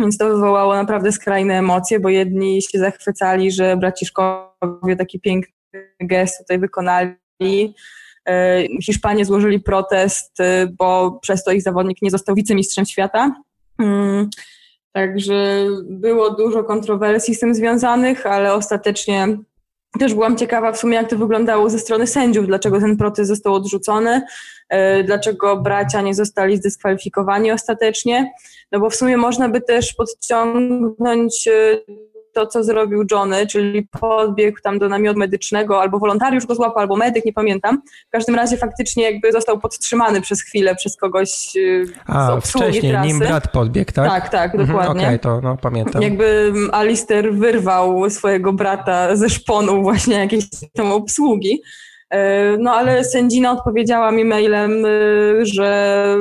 Więc 0.00 0.18
to 0.18 0.28
wywołało 0.28 0.74
naprawdę 0.74 1.12
skrajne 1.12 1.58
emocje, 1.58 2.00
bo 2.00 2.08
jedni 2.08 2.62
się 2.62 2.78
zachwycali, 2.78 3.50
że 3.50 3.76
braciszkowie 3.76 4.96
taki 4.98 5.20
piękny 5.20 5.52
gest 6.00 6.38
tutaj 6.38 6.58
wykonali. 6.58 7.14
Y, 7.42 8.68
Hiszpanie 8.82 9.24
złożyli 9.24 9.60
protest, 9.60 10.40
y, 10.40 10.74
bo 10.78 11.18
przez 11.22 11.44
to 11.44 11.52
ich 11.52 11.62
zawodnik 11.62 12.02
nie 12.02 12.10
został 12.10 12.34
wicemistrzem 12.34 12.86
świata. 12.86 13.42
Także 14.92 15.66
było 15.82 16.30
dużo 16.30 16.64
kontrowersji 16.64 17.34
z 17.34 17.40
tym 17.40 17.54
związanych, 17.54 18.26
ale 18.26 18.54
ostatecznie 18.54 19.38
też 19.98 20.14
byłam 20.14 20.36
ciekawa 20.36 20.72
w 20.72 20.78
sumie, 20.78 20.94
jak 20.94 21.10
to 21.10 21.16
wyglądało 21.16 21.70
ze 21.70 21.78
strony 21.78 22.06
sędziów, 22.06 22.46
dlaczego 22.46 22.80
ten 22.80 22.96
protest 22.96 23.28
został 23.28 23.54
odrzucony, 23.54 24.22
e, 24.68 25.04
dlaczego 25.04 25.56
bracia 25.56 26.00
nie 26.00 26.14
zostali 26.14 26.56
zdyskwalifikowani 26.56 27.52
ostatecznie. 27.52 28.32
No 28.72 28.80
bo 28.80 28.90
w 28.90 28.94
sumie 28.96 29.16
można 29.16 29.48
by 29.48 29.60
też 29.60 29.94
podciągnąć 29.94 31.48
e, 31.48 31.78
to, 32.38 32.46
co 32.46 32.64
zrobił 32.64 33.04
Johnny, 33.10 33.46
czyli 33.46 33.88
podbiegł 34.00 34.58
tam 34.62 34.78
do 34.78 34.88
namiotu 34.88 35.18
medycznego, 35.18 35.80
albo 35.80 35.98
wolontariusz 35.98 36.46
go 36.46 36.54
złapał, 36.54 36.78
albo 36.78 36.96
medyk, 36.96 37.24
nie 37.24 37.32
pamiętam. 37.32 37.82
W 38.08 38.10
każdym 38.10 38.34
razie 38.34 38.56
faktycznie 38.56 39.02
jakby 39.04 39.32
został 39.32 39.58
podtrzymany 39.58 40.20
przez 40.20 40.42
chwilę 40.42 40.74
przez 40.74 40.96
kogoś 40.96 41.52
A, 42.06 42.40
wcześniej, 42.40 42.92
trasy. 42.92 43.08
nim 43.08 43.18
brat 43.18 43.52
podbiegł, 43.52 43.92
tak? 43.92 44.10
Tak, 44.10 44.28
tak, 44.28 44.54
mhm, 44.54 44.66
dokładnie. 44.68 45.02
Okej, 45.02 45.06
okay, 45.06 45.18
to 45.18 45.40
no, 45.40 45.56
pamiętam. 45.56 46.02
Jakby 46.02 46.52
Alister 46.72 47.34
wyrwał 47.34 48.10
swojego 48.10 48.52
brata 48.52 49.16
ze 49.16 49.28
szponu 49.28 49.82
właśnie 49.82 50.14
jakiejś 50.14 50.44
tam 50.74 50.92
obsługi. 50.92 51.62
Y, 52.14 52.18
no 52.58 52.72
ale 52.72 53.04
sędzina 53.04 53.52
odpowiedziała 53.52 54.10
mi 54.10 54.24
mailem, 54.24 54.84
y, 54.84 55.40
że 55.42 56.16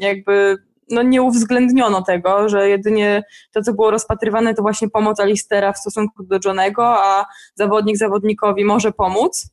jakby 0.00 0.56
no 0.90 1.02
nie 1.02 1.22
uwzględniono 1.22 2.02
tego, 2.02 2.48
że 2.48 2.68
jedynie 2.68 3.22
to, 3.52 3.62
co 3.62 3.72
było 3.72 3.90
rozpatrywane, 3.90 4.54
to 4.54 4.62
właśnie 4.62 4.90
pomoc 4.90 5.20
Alistera 5.20 5.72
w 5.72 5.78
stosunku 5.78 6.22
do 6.22 6.38
Johnego, 6.44 7.04
a 7.04 7.26
zawodnik 7.54 7.96
zawodnikowi 7.96 8.64
może 8.64 8.92
pomóc, 8.92 9.50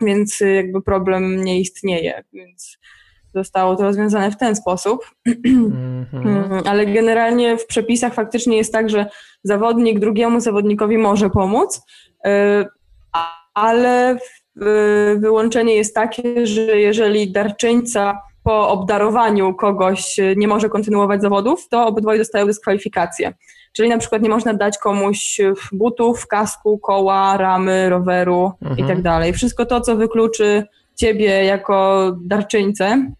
więc 0.00 0.40
y, 0.40 0.50
jakby 0.50 0.82
problem 0.82 1.44
nie 1.44 1.60
istnieje, 1.60 2.24
więc 2.32 2.78
zostało 3.34 3.76
to 3.76 3.82
rozwiązane 3.82 4.30
w 4.30 4.36
ten 4.36 4.56
sposób. 4.56 5.10
Mm-hmm. 5.28 6.62
Ale 6.68 6.86
generalnie 6.86 7.58
w 7.58 7.66
przepisach 7.66 8.14
faktycznie 8.14 8.56
jest 8.56 8.72
tak, 8.72 8.90
że 8.90 9.06
zawodnik 9.42 9.98
drugiemu 9.98 10.40
zawodnikowi 10.40 10.98
może 10.98 11.30
pomóc, 11.30 11.80
y, 12.26 12.30
ale 13.54 14.14
y, 14.14 14.18
wyłączenie 15.18 15.74
jest 15.74 15.94
takie, 15.94 16.46
że 16.46 16.60
jeżeli 16.78 17.32
darczyńca 17.32 18.20
po 18.48 18.68
obdarowaniu 18.68 19.54
kogoś 19.54 20.18
y, 20.18 20.34
nie 20.36 20.48
może 20.48 20.68
kontynuować 20.68 21.22
zawodów, 21.22 21.68
to 21.68 21.86
obydwoje 21.86 22.18
dostają 22.18 22.46
dyskwalifikację. 22.46 23.32
Czyli 23.72 23.88
na 23.88 23.98
przykład 23.98 24.22
nie 24.22 24.28
można 24.28 24.54
dać 24.54 24.78
komuś 24.78 25.40
y, 25.40 25.52
butów, 25.72 26.26
kasku, 26.26 26.78
koła, 26.78 27.36
ramy, 27.36 27.88
roweru 27.88 28.52
mhm. 28.62 28.78
i 28.80 28.88
tak 28.88 29.02
dalej. 29.02 29.32
Wszystko 29.32 29.66
to, 29.66 29.80
co 29.80 29.96
wykluczy 29.96 30.64
ciebie 30.96 31.44
jako 31.44 32.06
darczyńcę, 32.20 33.12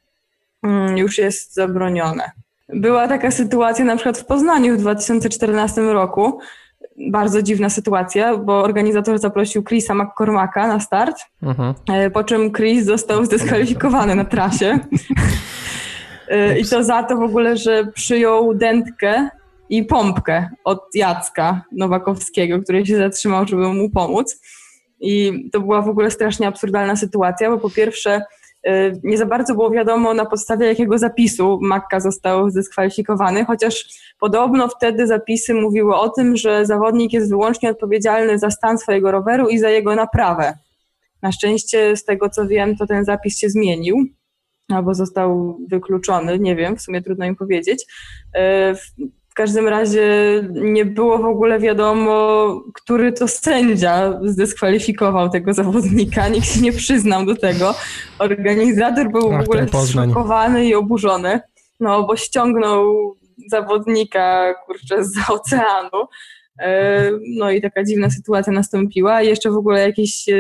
mm, 0.63 0.97
już 0.97 1.19
jest 1.19 1.55
zabronione. 1.55 2.31
Była 2.69 3.09
taka 3.09 3.31
sytuacja 3.31 3.85
na 3.85 3.97
przykład 3.97 4.19
w 4.19 4.25
Poznaniu 4.25 4.75
w 4.75 4.81
2014 4.81 5.81
roku, 5.81 6.41
bardzo 7.11 7.43
dziwna 7.43 7.71
sytuacja, 7.71 8.37
bo 8.37 8.63
organizator 8.63 9.19
zaprosił 9.19 9.65
Chrisa 9.65 9.95
McCormacka 9.95 10.69
na 10.69 10.81
start, 10.81 11.17
uh-huh. 11.43 12.11
po 12.11 12.25
czym 12.25 12.53
Chris 12.53 12.85
został 12.85 13.25
zdyskwalifikowany 13.25 14.15
na 14.15 14.25
trasie. 14.25 14.79
E, 16.29 16.59
I 16.59 16.65
to 16.65 16.85
za 16.85 17.03
to 17.03 17.17
w 17.17 17.23
ogóle, 17.23 17.57
że 17.57 17.87
przyjął 17.95 18.55
dętkę 18.55 19.29
i 19.69 19.85
pompkę 19.85 20.49
od 20.65 20.83
Jacka 20.95 21.65
Nowakowskiego, 21.73 22.63
który 22.63 22.87
się 22.87 22.97
zatrzymał, 22.97 23.47
żeby 23.47 23.69
mu 23.69 23.91
pomóc. 23.91 24.41
I 25.01 25.45
to 25.53 25.61
była 25.61 25.83
w 25.83 25.89
ogóle 25.89 26.11
strasznie 26.11 26.49
absurdalna 26.49 26.97
sytuacja, 26.97 27.51
bo 27.51 27.59
po 27.59 27.71
pierwsze 27.71 28.23
nie 29.05 29.19
za 29.19 29.27
bardzo 29.27 29.55
było 29.55 29.71
wiadomo 29.71 30.15
na 30.15 30.27
podstawie 30.27 30.67
jakiego 30.67 30.99
zapisu 30.99 31.59
Makka 31.63 32.01
został 32.01 32.51
zdyskwalifikowany, 32.51 33.45
chociaż 33.45 33.85
podobno 34.21 34.69
wtedy 34.69 35.07
zapisy 35.07 35.55
mówiły 35.55 35.97
o 35.97 36.09
tym, 36.09 36.37
że 36.37 36.67
zawodnik 36.67 37.13
jest 37.13 37.29
wyłącznie 37.29 37.71
odpowiedzialny 37.71 38.39
za 38.39 38.51
stan 38.51 38.79
swojego 38.79 39.11
roweru 39.11 39.49
i 39.49 39.59
za 39.59 39.71
jego 39.71 39.95
naprawę. 39.95 40.59
Na 41.23 41.33
szczęście, 41.33 41.97
z 41.97 42.05
tego 42.05 42.29
co 42.31 42.47
wiem, 42.47 42.77
to 42.77 42.87
ten 42.87 43.05
zapis 43.05 43.39
się 43.39 43.51
zmienił 43.51 43.97
albo 44.69 44.95
został 44.95 45.59
wykluczony, 45.69 46.39
nie 46.39 46.57
wiem, 46.57 46.77
w 46.77 46.83
sumie 46.83 47.03
trudno 47.03 47.25
im 47.27 47.37
powiedzieć. 47.37 47.87
Każdym 49.39 49.69
razie 49.69 50.09
nie 50.53 50.85
było 50.85 51.19
w 51.19 51.25
ogóle 51.25 51.59
wiadomo, 51.59 52.47
który 52.75 53.13
to 53.13 53.29
sędzia 53.29 54.21
zdyskwalifikował 54.25 55.31
tego 55.31 55.55
zawodnika. 55.55 56.29
Nikt 56.29 56.47
się 56.47 56.61
nie 56.61 56.73
przyznał 56.73 57.27
do 57.27 57.37
tego. 57.37 57.75
Organizator 58.19 59.11
był 59.11 59.33
Ach, 59.33 59.41
w 59.41 59.43
ogóle 59.43 59.67
zszokowany 59.69 60.67
i 60.67 60.75
oburzony, 60.75 61.41
no 61.81 62.07
bo 62.07 62.17
ściągnął 62.17 63.15
zawodnika, 63.51 64.55
kurczę, 64.67 65.05
z 65.05 65.31
oceanu. 65.31 66.09
E, 66.61 67.11
no 67.39 67.51
i 67.51 67.63
taka 67.63 67.85
dziwna 67.85 68.11
sytuacja 68.11 68.53
nastąpiła. 68.53 69.23
Jeszcze 69.23 69.51
w 69.51 69.57
ogóle 69.57 69.81
jakieś 69.81 70.29
e, 70.29 70.35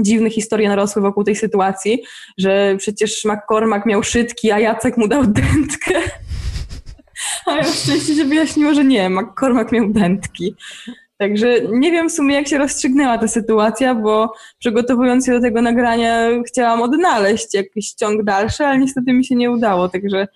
dziwne 0.00 0.30
historie 0.30 0.68
narosły 0.68 1.02
wokół 1.02 1.24
tej 1.24 1.36
sytuacji, 1.36 2.02
że 2.38 2.74
przecież 2.78 3.24
McCormack 3.24 3.86
miał 3.86 4.02
szytki, 4.02 4.50
a 4.50 4.58
Jacek 4.58 4.96
mu 4.96 5.08
dał 5.08 5.26
dętkę. 5.26 5.94
A 7.48 7.56
ja 7.56 7.64
szczęście 7.64 8.14
się 8.14 8.24
wyjaśniło, 8.24 8.74
że 8.74 8.84
nie, 8.84 9.10
McCormack 9.10 9.72
miał 9.72 9.88
dętki. 9.88 10.54
Także 11.18 11.54
nie 11.70 11.92
wiem 11.92 12.08
w 12.08 12.12
sumie, 12.12 12.34
jak 12.34 12.48
się 12.48 12.58
rozstrzygnęła 12.58 13.18
ta 13.18 13.28
sytuacja, 13.28 13.94
bo 13.94 14.32
przygotowując 14.58 15.26
się 15.26 15.32
do 15.32 15.40
tego 15.40 15.62
nagrania, 15.62 16.28
chciałam 16.46 16.82
odnaleźć 16.82 17.54
jakiś 17.54 17.92
ciąg 17.92 18.24
dalszy, 18.24 18.66
ale 18.66 18.78
niestety 18.78 19.12
mi 19.12 19.24
się 19.24 19.34
nie 19.34 19.50
udało. 19.50 19.88
Także 19.88 20.28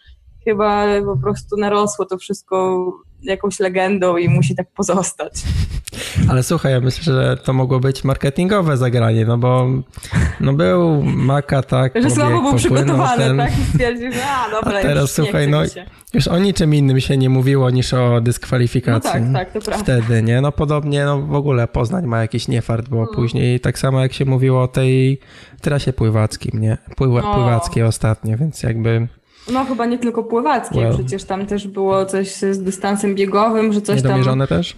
chyba 0.44 0.86
po 1.04 1.16
prostu 1.16 1.56
narosło 1.56 2.04
to 2.04 2.18
wszystko 2.18 2.86
jakąś 3.22 3.60
legendą 3.60 4.16
i 4.16 4.28
musi 4.28 4.54
tak 4.54 4.66
pozostać. 4.70 5.32
Ale 6.28 6.42
słuchaj, 6.42 6.72
ja 6.72 6.80
myślę, 6.80 7.04
że 7.04 7.36
to 7.36 7.52
mogło 7.52 7.80
być 7.80 8.04
marketingowe 8.04 8.76
zagranie, 8.76 9.24
no 9.24 9.38
bo 9.38 9.66
no 10.40 10.52
był 10.52 11.02
Maka, 11.02 11.62
tak. 11.62 12.02
Że 12.02 12.10
słabo 12.10 12.42
był 12.42 12.54
przygotowany, 12.54 13.24
ten... 13.24 13.36
tak? 13.36 13.58
I 13.58 13.64
stwierdził, 13.64 14.12
że 14.12 14.26
a 14.26 14.50
dobra, 14.50 14.78
a 14.78 14.82
teraz 14.82 15.12
słuchaj, 15.12 15.48
no 15.48 15.62
już 16.14 16.28
o 16.28 16.38
niczym 16.38 16.74
innym 16.74 17.00
się 17.00 17.16
nie 17.16 17.30
mówiło 17.30 17.70
niż 17.70 17.94
o 17.94 18.20
dyskwalifikacji. 18.20 19.20
No 19.20 19.38
tak, 19.38 19.52
tak, 19.52 19.52
to 19.52 19.60
prawda. 19.60 19.84
Wtedy, 19.84 20.22
nie? 20.22 20.40
No 20.40 20.52
podobnie, 20.52 21.04
no 21.04 21.22
w 21.22 21.34
ogóle 21.34 21.68
Poznań 21.68 22.06
ma 22.06 22.20
jakiś 22.20 22.48
niefart, 22.48 22.88
bo 22.88 22.96
hmm. 22.96 23.14
później 23.14 23.60
tak 23.60 23.78
samo 23.78 24.00
jak 24.00 24.12
się 24.12 24.24
mówiło 24.24 24.62
o 24.62 24.68
tej 24.68 25.20
trasie 25.60 25.92
pływackim, 25.92 26.60
nie? 26.60 26.78
Pływa, 26.96 27.20
no. 27.20 27.34
Pływackiej 27.34 27.82
ostatnio, 27.82 28.36
więc 28.36 28.62
jakby... 28.62 29.08
No 29.50 29.64
chyba 29.64 29.86
nie 29.86 29.98
tylko 29.98 30.24
pływackie, 30.24 30.80
well. 30.80 30.94
przecież 30.94 31.24
tam 31.24 31.46
też 31.46 31.68
było 31.68 32.06
coś 32.06 32.34
z 32.34 32.62
dystansem 32.62 33.14
biegowym, 33.14 33.72
że 33.72 33.80
coś 33.80 34.02
tam... 34.02 34.46
też? 34.46 34.76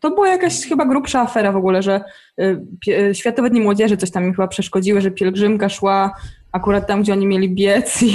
To 0.00 0.10
była 0.10 0.28
jakaś 0.28 0.66
chyba 0.66 0.86
grubsza 0.86 1.20
afera 1.20 1.52
w 1.52 1.56
ogóle, 1.56 1.82
że 1.82 2.00
y, 2.40 2.60
y, 2.88 3.14
Światowe 3.14 3.50
Dni 3.50 3.60
Młodzieży 3.60 3.96
coś 3.96 4.10
tam 4.10 4.24
mi 4.24 4.30
chyba 4.30 4.48
przeszkodziły, 4.48 5.00
że 5.00 5.10
pielgrzymka 5.10 5.68
szła 5.68 6.12
akurat 6.52 6.86
tam, 6.86 7.02
gdzie 7.02 7.12
oni 7.12 7.26
mieli 7.26 7.54
biec. 7.54 8.02
I... 8.02 8.14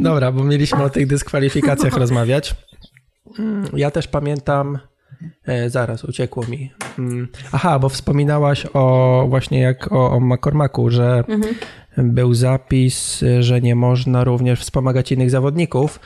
Dobra, 0.00 0.32
bo 0.32 0.44
mieliśmy 0.44 0.82
o 0.82 0.90
tych 0.90 1.06
dyskwalifikacjach 1.06 1.96
rozmawiać. 1.96 2.54
Mm, 3.38 3.64
ja 3.76 3.90
też 3.90 4.08
pamiętam, 4.08 4.78
e, 5.46 5.70
zaraz 5.70 6.04
uciekło 6.04 6.44
mi. 6.48 6.72
Mm, 6.98 7.28
aha, 7.52 7.78
bo 7.78 7.88
wspominałaś 7.88 8.66
o 8.74 9.26
właśnie 9.28 9.60
jak 9.60 9.92
o, 9.92 10.10
o 10.10 10.20
McCormacku, 10.20 10.90
że 10.90 11.24
mhm. 11.28 11.54
Był 11.96 12.34
zapis, 12.34 13.24
że 13.40 13.60
nie 13.60 13.74
można 13.74 14.24
również 14.24 14.60
wspomagać 14.60 15.12
innych 15.12 15.30
zawodników 15.30 16.00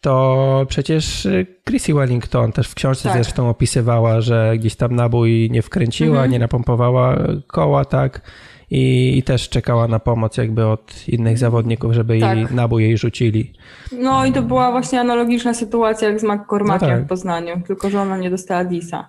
to 0.00 0.66
przecież 0.68 1.28
Chrissy 1.68 1.94
Wellington 1.94 2.52
też 2.52 2.68
w 2.68 2.74
książce 2.74 3.08
tak. 3.08 3.12
zresztą 3.12 3.48
opisywała, 3.48 4.20
że 4.20 4.54
gdzieś 4.58 4.76
tam 4.76 4.94
nabój 4.96 5.48
nie 5.50 5.62
wkręciła, 5.62 6.16
mhm. 6.16 6.30
nie 6.30 6.38
napompowała 6.38 7.18
koła, 7.46 7.84
tak. 7.84 8.20
I, 8.70 9.18
I, 9.18 9.22
też 9.22 9.48
czekała 9.48 9.88
na 9.88 9.98
pomoc 9.98 10.36
jakby 10.36 10.66
od 10.66 11.08
innych 11.08 11.38
zawodników, 11.38 11.92
żeby 11.92 12.20
tak. 12.20 12.36
jej 12.36 12.46
nabój 12.50 12.82
jej 12.82 12.98
rzucili. 12.98 13.52
No 13.92 14.26
i 14.26 14.32
to 14.32 14.42
była 14.42 14.70
właśnie 14.70 15.00
analogiczna 15.00 15.54
sytuacja 15.54 16.08
jak 16.08 16.20
z 16.20 16.24
McCormackiem 16.24 16.90
no 16.90 16.96
tak. 16.96 17.04
w 17.04 17.08
Poznaniu, 17.08 17.60
tylko 17.66 17.90
że 17.90 18.00
ona 18.00 18.16
nie 18.16 18.30
dostała 18.30 18.64
Disa. 18.64 19.08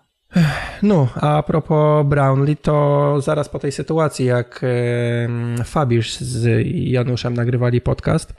No, 0.84 1.08
a 1.16 1.44
propos 1.44 2.06
Brownlee, 2.06 2.58
to 2.58 3.16
zaraz 3.22 3.50
po 3.50 3.60
tej 3.60 3.72
sytuacji, 3.72 4.26
jak 4.26 4.66
Fabisz 5.66 6.20
z 6.20 6.68
Januszem 6.74 7.34
nagrywali 7.34 7.82
podcast, 7.82 8.34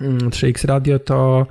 3X 0.00 0.64
mm, 0.64 0.68
Radio, 0.68 0.98
to 0.98 1.46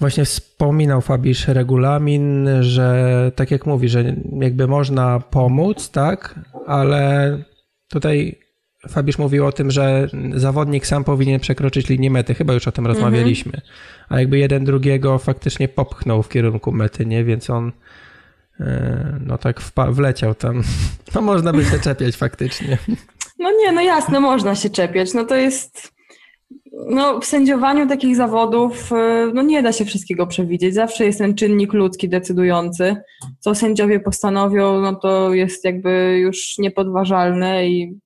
właśnie 0.00 0.24
wspominał 0.24 1.00
Fabisz 1.00 1.48
regulamin, 1.48 2.48
że 2.60 3.32
tak 3.34 3.50
jak 3.50 3.66
mówi, 3.66 3.88
że 3.88 4.14
jakby 4.40 4.66
można 4.68 5.20
pomóc, 5.20 5.90
tak, 5.90 6.40
ale 6.66 7.38
tutaj 7.88 8.38
Fabisz 8.88 9.18
mówił 9.18 9.46
o 9.46 9.52
tym, 9.52 9.70
że 9.70 10.08
zawodnik 10.34 10.86
sam 10.86 11.04
powinien 11.04 11.40
przekroczyć 11.40 11.88
linię 11.88 12.10
mety. 12.10 12.34
Chyba 12.34 12.54
już 12.54 12.68
o 12.68 12.72
tym 12.72 12.86
mhm. 12.86 12.96
rozmawialiśmy. 12.96 13.60
A 14.08 14.20
jakby 14.20 14.38
jeden 14.38 14.64
drugiego 14.64 15.18
faktycznie 15.18 15.68
popchnął 15.68 16.22
w 16.22 16.28
kierunku 16.28 16.72
mety, 16.72 17.06
nie? 17.06 17.24
Więc 17.24 17.50
on 17.50 17.72
no 19.26 19.38
tak 19.38 19.60
wleciał 19.90 20.34
tam. 20.34 20.62
No 21.14 21.20
można 21.20 21.52
by 21.52 21.64
się 21.64 21.78
czepiać 21.78 22.16
faktycznie. 22.16 22.78
No 23.38 23.50
nie, 23.50 23.72
no 23.72 23.80
jasne, 23.80 24.20
można 24.20 24.54
się 24.54 24.70
czepiać. 24.70 25.14
No 25.14 25.24
to 25.24 25.34
jest 25.34 25.92
no, 26.72 27.20
w 27.20 27.26
sędziowaniu 27.26 27.88
takich 27.88 28.16
zawodów 28.16 28.92
y, 28.92 28.94
no, 29.34 29.42
nie 29.42 29.62
da 29.62 29.72
się 29.72 29.84
wszystkiego 29.84 30.26
przewidzieć. 30.26 30.74
Zawsze 30.74 31.04
jest 31.04 31.18
ten 31.18 31.34
czynnik 31.34 31.72
ludzki 31.72 32.08
decydujący. 32.08 32.96
Co 33.38 33.54
sędziowie 33.54 34.00
postanowią, 34.00 34.80
no 34.80 34.94
to 34.94 35.34
jest 35.34 35.64
jakby 35.64 36.18
już 36.18 36.58
niepodważalne 36.58 37.68
i 37.68 37.98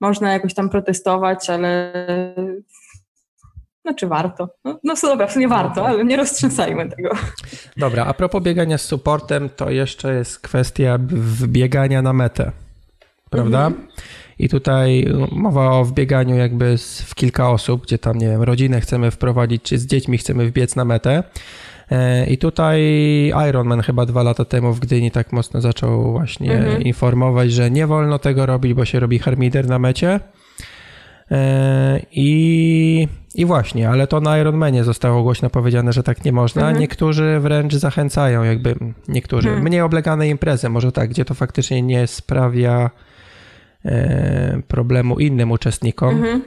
można 0.00 0.32
jakoś 0.32 0.54
tam 0.54 0.70
protestować, 0.70 1.50
ale 1.50 1.92
znaczy 3.82 4.06
warto. 4.06 4.48
No, 4.64 4.78
no 4.84 4.94
dobra, 5.02 5.28
sumie 5.28 5.48
warto, 5.48 5.86
ale 5.86 6.04
nie 6.04 6.16
roztrzęsajmy 6.16 6.88
tego. 6.88 7.10
Dobra, 7.76 8.04
a 8.06 8.14
propos 8.14 8.42
biegania 8.42 8.78
z 8.78 8.82
supportem, 8.82 9.48
to 9.56 9.70
jeszcze 9.70 10.14
jest 10.14 10.38
kwestia 10.38 10.98
wbiegania 11.18 12.02
na 12.02 12.12
metę, 12.12 12.52
prawda? 13.30 13.66
Mhm. 13.66 13.86
I 14.38 14.48
tutaj 14.48 15.06
mowa 15.32 15.70
o 15.70 15.84
wbieganiu 15.84 16.36
jakby 16.36 16.76
w 17.06 17.14
kilka 17.14 17.50
osób, 17.50 17.82
gdzie 17.82 17.98
tam, 17.98 18.18
nie 18.18 18.28
wiem, 18.28 18.42
rodzinę 18.42 18.80
chcemy 18.80 19.10
wprowadzić, 19.10 19.62
czy 19.62 19.78
z 19.78 19.86
dziećmi 19.86 20.18
chcemy 20.18 20.46
wbiec 20.46 20.76
na 20.76 20.84
metę. 20.84 21.22
E, 21.90 22.26
I 22.26 22.38
tutaj 22.38 22.82
Ironman 23.48 23.80
chyba 23.80 24.06
dwa 24.06 24.22
lata 24.22 24.44
temu 24.44 24.72
w 24.72 24.80
Gdyni 24.80 25.10
tak 25.10 25.32
mocno 25.32 25.60
zaczął 25.60 26.12
właśnie 26.12 26.52
mhm. 26.52 26.82
informować, 26.82 27.52
że 27.52 27.70
nie 27.70 27.86
wolno 27.86 28.18
tego 28.18 28.46
robić, 28.46 28.74
bo 28.74 28.84
się 28.84 29.00
robi 29.00 29.18
harmider 29.18 29.68
na 29.68 29.78
mecie. 29.78 30.20
E, 31.32 32.00
I, 32.12 33.08
I 33.34 33.46
właśnie, 33.46 33.88
ale 33.88 34.06
to 34.06 34.20
na 34.20 34.38
Ironmanie 34.38 34.84
zostało 34.84 35.22
głośno 35.22 35.50
powiedziane, 35.50 35.92
że 35.92 36.02
tak 36.02 36.24
nie 36.24 36.32
można. 36.32 36.62
Mhm. 36.62 36.80
Niektórzy 36.80 37.40
wręcz 37.40 37.74
zachęcają, 37.74 38.42
jakby 38.42 38.74
niektórzy, 39.08 39.48
mhm. 39.48 39.66
mniej 39.66 39.80
oblegane 39.80 40.28
imprezy, 40.28 40.68
może 40.68 40.92
tak, 40.92 41.10
gdzie 41.10 41.24
to 41.24 41.34
faktycznie 41.34 41.82
nie 41.82 42.06
sprawia 42.06 42.90
E, 43.84 44.62
problemu 44.68 45.18
innym 45.18 45.50
uczestnikom. 45.50 46.16
Mhm. 46.16 46.42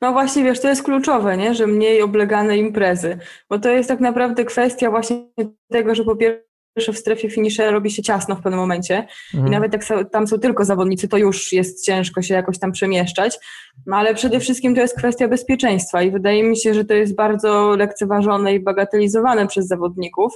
No 0.00 0.12
właśnie, 0.12 0.44
wiesz, 0.44 0.60
to 0.60 0.68
jest 0.68 0.82
kluczowe, 0.82 1.36
nie? 1.36 1.54
że 1.54 1.66
mniej 1.66 2.02
oblegane 2.02 2.58
imprezy, 2.58 3.18
bo 3.50 3.58
to 3.58 3.68
jest 3.68 3.88
tak 3.88 4.00
naprawdę 4.00 4.44
kwestia 4.44 4.90
właśnie 4.90 5.26
tego, 5.68 5.94
że 5.94 6.04
po 6.04 6.16
pierwsze 6.16 6.49
w 6.88 6.98
strefie 6.98 7.30
finiszera 7.30 7.70
robi 7.70 7.90
się 7.90 8.02
ciasno 8.02 8.36
w 8.36 8.42
pewnym 8.42 8.60
momencie 8.60 9.06
mhm. 9.34 9.46
i 9.48 9.50
nawet 9.50 9.72
jak 9.72 10.10
tam 10.10 10.26
są 10.26 10.38
tylko 10.38 10.64
zawodnicy, 10.64 11.08
to 11.08 11.16
już 11.16 11.52
jest 11.52 11.84
ciężko 11.84 12.22
się 12.22 12.34
jakoś 12.34 12.58
tam 12.58 12.72
przemieszczać, 12.72 13.38
no 13.86 13.96
ale 13.96 14.14
przede 14.14 14.40
wszystkim 14.40 14.74
to 14.74 14.80
jest 14.80 14.98
kwestia 14.98 15.28
bezpieczeństwa 15.28 16.02
i 16.02 16.10
wydaje 16.10 16.42
mi 16.42 16.56
się, 16.56 16.74
że 16.74 16.84
to 16.84 16.94
jest 16.94 17.14
bardzo 17.14 17.76
lekceważone 17.76 18.54
i 18.54 18.60
bagatelizowane 18.60 19.46
przez 19.46 19.66
zawodników, 19.66 20.34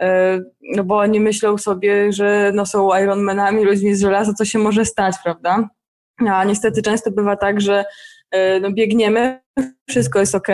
e, 0.00 0.40
no 0.62 0.84
bo 0.84 0.98
oni 0.98 1.20
myślą 1.20 1.58
sobie, 1.58 2.12
że 2.12 2.52
no 2.54 2.66
są 2.66 2.98
Ironmanami, 3.02 3.64
ludźmi 3.64 3.94
z 3.94 4.00
żelaza, 4.00 4.34
co 4.34 4.44
się 4.44 4.58
może 4.58 4.84
stać, 4.84 5.14
prawda? 5.24 5.68
A 6.28 6.44
niestety 6.44 6.82
często 6.82 7.10
bywa 7.10 7.36
tak, 7.36 7.60
że 7.60 7.84
no, 8.60 8.72
biegniemy, 8.72 9.40
wszystko 9.88 10.20
jest 10.20 10.34
ok, 10.34 10.48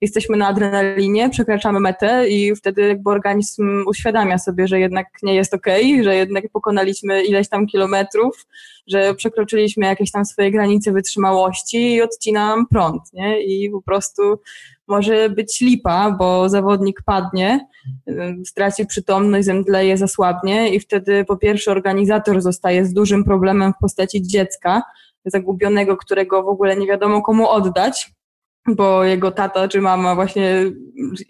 jesteśmy 0.00 0.36
na 0.36 0.48
adrenalinie, 0.48 1.30
przekraczamy 1.30 1.80
metę 1.80 2.28
i 2.28 2.56
wtedy 2.56 2.88
jakby 2.88 3.10
organizm 3.10 3.84
uświadamia 3.86 4.38
sobie, 4.38 4.68
że 4.68 4.80
jednak 4.80 5.06
nie 5.22 5.34
jest 5.34 5.54
ok, 5.54 5.66
że 6.02 6.16
jednak 6.16 6.44
pokonaliśmy 6.52 7.24
ileś 7.24 7.48
tam 7.48 7.66
kilometrów, 7.66 8.46
że 8.86 9.14
przekroczyliśmy 9.14 9.86
jakieś 9.86 10.10
tam 10.10 10.24
swoje 10.24 10.50
granice 10.50 10.92
wytrzymałości 10.92 11.94
i 11.94 12.02
odcina 12.02 12.46
nam 12.46 12.66
prąd, 12.66 13.02
nie? 13.12 13.42
I 13.42 13.70
po 13.70 13.82
prostu 13.82 14.22
może 14.88 15.30
być 15.30 15.60
lipa, 15.60 16.10
bo 16.10 16.48
zawodnik 16.48 17.02
padnie, 17.02 17.68
straci 18.46 18.86
przytomność, 18.86 19.46
zemdleje, 19.46 19.96
zasłabnie 19.96 20.74
i 20.74 20.80
wtedy 20.80 21.24
po 21.24 21.36
pierwsze 21.36 21.70
organizator 21.70 22.42
zostaje 22.42 22.84
z 22.84 22.92
dużym 22.92 23.24
problemem 23.24 23.72
w 23.72 23.80
postaci 23.80 24.22
dziecka 24.22 24.82
zagubionego, 25.26 25.96
którego 25.96 26.42
w 26.42 26.48
ogóle 26.48 26.76
nie 26.76 26.86
wiadomo 26.86 27.22
komu 27.22 27.48
oddać, 27.48 28.10
bo 28.68 29.04
jego 29.04 29.30
tata 29.30 29.68
czy 29.68 29.80
mama 29.80 30.14
właśnie 30.14 30.64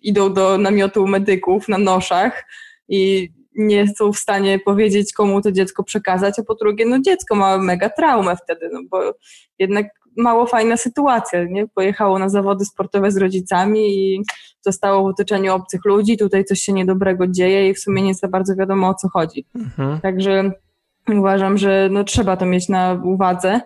idą 0.02 0.32
do 0.32 0.59
namiotu 0.59 1.06
medyków 1.06 1.68
na 1.68 1.78
noszach 1.78 2.44
i 2.88 3.30
nie 3.56 3.88
są 3.88 4.12
w 4.12 4.18
stanie 4.18 4.59
powiedzieć, 4.59 5.12
komu 5.12 5.42
to 5.42 5.52
dziecko 5.52 5.85
przekazać, 5.85 6.38
a 6.38 6.42
po 6.42 6.54
drugie, 6.54 6.87
no 6.87 6.98
dziecko 7.00 7.35
ma 7.35 7.59
mega 7.59 7.88
traumę 7.88 8.37
wtedy, 8.37 8.68
no 8.72 8.80
bo 8.90 9.14
jednak 9.59 9.87
mało 10.16 10.46
fajna 10.46 10.76
sytuacja, 10.76 11.44
nie? 11.44 11.68
Pojechało 11.68 12.18
na 12.18 12.28
zawody 12.28 12.64
sportowe 12.64 13.11
z 13.11 13.16
rodzicami 13.16 13.98
i 13.98 14.22
zostało 14.61 15.02
w 15.02 15.06
otoczeniu 15.06 15.54
obcych 15.54 15.85
ludzi, 15.85 16.16
tutaj 16.16 16.44
coś 16.44 16.61
się 16.61 16.72
niedobrego 16.72 17.26
dzieje 17.26 17.68
i 17.68 17.74
w 17.74 17.78
sumie 17.78 18.02
nie 18.02 18.14
za 18.14 18.28
bardzo 18.28 18.56
wiadomo 18.56 18.88
o 18.88 18.94
co 18.94 19.09
chodzi. 19.09 19.44
Mhm. 19.54 20.00
Także 20.00 20.52
uważam, 21.14 21.59
że 21.59 21.88
no, 21.90 22.05
trzeba 22.05 22.37
to 22.37 22.47
mieć 22.47 22.69
na 22.69 23.01
uwadze. 23.05 23.61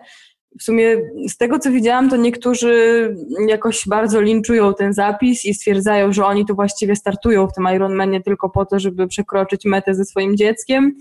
W 0.59 0.63
sumie 0.63 0.97
z 1.29 1.37
tego, 1.37 1.59
co 1.59 1.71
widziałam, 1.71 2.09
to 2.09 2.15
niektórzy 2.17 3.15
jakoś 3.47 3.87
bardzo 3.87 4.21
linczują 4.21 4.73
ten 4.73 4.93
zapis 4.93 5.45
i 5.45 5.53
stwierdzają, 5.53 6.13
że 6.13 6.25
oni 6.25 6.45
tu 6.45 6.55
właściwie 6.55 6.95
startują 6.95 7.47
w 7.47 7.53
tym 7.53 7.67
Ironmanie 7.75 8.21
tylko 8.21 8.49
po 8.49 8.65
to, 8.65 8.79
żeby 8.79 9.07
przekroczyć 9.07 9.65
metę 9.65 9.95
ze 9.95 10.05
swoim 10.05 10.37
dzieckiem. 10.37 10.95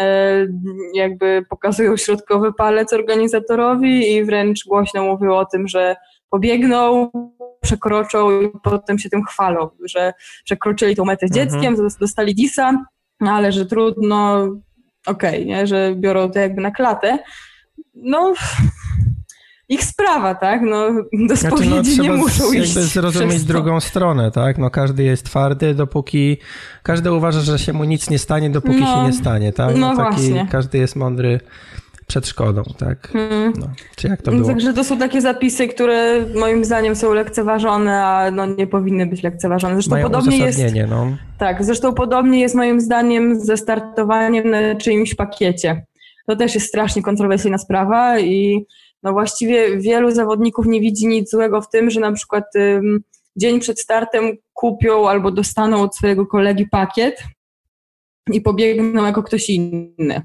E, 0.00 0.46
jakby 0.94 1.44
pokazują 1.48 1.96
środkowy 1.96 2.52
palec 2.52 2.92
organizatorowi 2.92 4.12
i 4.12 4.24
wręcz 4.24 4.64
głośno 4.66 5.04
mówią 5.04 5.34
o 5.34 5.44
tym, 5.44 5.68
że 5.68 5.96
pobiegną, 6.30 7.10
przekroczą 7.60 8.40
i 8.40 8.50
potem 8.62 8.98
się 8.98 9.10
tym 9.10 9.24
chwalą, 9.24 9.68
że 9.84 10.12
przekroczyli 10.44 10.96
tą 10.96 11.04
metę 11.04 11.28
z 11.28 11.30
mhm. 11.30 11.48
dzieckiem, 11.48 11.72
mhm. 11.72 11.88
dostali 12.00 12.34
disa, 12.34 12.84
ale 13.20 13.52
że 13.52 13.66
trudno, 13.66 14.48
okej, 15.06 15.44
okay, 15.44 15.66
że 15.66 15.94
biorą 15.96 16.30
to 16.30 16.38
jakby 16.38 16.60
na 16.60 16.70
klatę. 16.70 17.18
No, 17.94 18.34
ich 19.68 19.84
sprawa, 19.84 20.34
tak? 20.34 20.60
No, 20.62 20.88
do 21.28 21.36
spowiedzi 21.36 21.68
znaczy, 21.68 21.96
no, 21.96 22.02
nie 22.02 22.12
muszą 22.12 22.52
iść. 22.52 22.74
Jakby 22.74 22.82
zrozumieć 22.82 23.44
drugą 23.44 23.80
stronę, 23.80 24.30
tak? 24.30 24.58
No, 24.58 24.70
każdy 24.70 25.02
jest 25.02 25.26
twardy, 25.26 25.74
dopóki 25.74 26.36
każdy 26.82 27.12
uważa, 27.12 27.40
że 27.40 27.58
się 27.58 27.72
mu 27.72 27.84
nic 27.84 28.10
nie 28.10 28.18
stanie, 28.18 28.50
dopóki 28.50 28.80
no, 28.80 28.86
się 28.86 29.02
nie 29.02 29.12
stanie, 29.12 29.52
tak? 29.52 29.76
No, 29.76 29.94
no 29.94 29.96
taki, 29.96 30.16
właśnie. 30.16 30.48
Każdy 30.50 30.78
jest 30.78 30.96
mądry 30.96 31.40
przed 32.12 32.28
szkodą, 32.28 32.62
tak? 32.78 33.08
Hmm. 33.08 33.52
No, 33.58 33.66
czy 33.96 34.08
jak 34.08 34.22
to 34.22 34.30
było? 34.30 34.48
Także 34.48 34.72
to 34.72 34.84
są 34.84 34.98
takie 34.98 35.20
zapisy, 35.20 35.68
które 35.68 36.26
moim 36.34 36.64
zdaniem 36.64 36.96
są 36.96 37.14
lekceważone, 37.14 38.04
a 38.04 38.30
no 38.30 38.46
nie 38.46 38.66
powinny 38.66 39.06
być 39.06 39.22
lekceważone. 39.22 39.74
Zresztą 39.74 39.90
Mają 39.90 40.10
podobnie 40.10 40.38
jest. 40.38 40.60
No. 40.88 41.16
Tak, 41.38 41.64
zresztą 41.64 41.94
podobnie 41.94 42.40
jest 42.40 42.54
moim 42.54 42.80
zdaniem 42.80 43.40
ze 43.40 43.56
startowaniem 43.56 44.50
na 44.50 44.74
czyimś 44.74 45.14
pakiecie. 45.14 45.86
To 46.26 46.36
też 46.36 46.54
jest 46.54 46.66
strasznie 46.66 47.02
kontrowersyjna 47.02 47.58
sprawa 47.58 48.18
i 48.18 48.66
no 49.02 49.12
właściwie 49.12 49.78
wielu 49.78 50.10
zawodników 50.10 50.66
nie 50.66 50.80
widzi 50.80 51.06
nic 51.06 51.30
złego 51.30 51.60
w 51.60 51.70
tym, 51.70 51.90
że 51.90 52.00
na 52.00 52.12
przykład 52.12 52.44
um, 52.54 53.00
dzień 53.36 53.60
przed 53.60 53.80
startem 53.80 54.36
kupią 54.52 55.08
albo 55.08 55.30
dostaną 55.30 55.82
od 55.82 55.96
swojego 55.96 56.26
kolegi 56.26 56.66
pakiet 56.66 57.22
i 58.32 58.40
pobiegną 58.40 59.06
jako 59.06 59.22
ktoś 59.22 59.50
inny. 59.50 60.22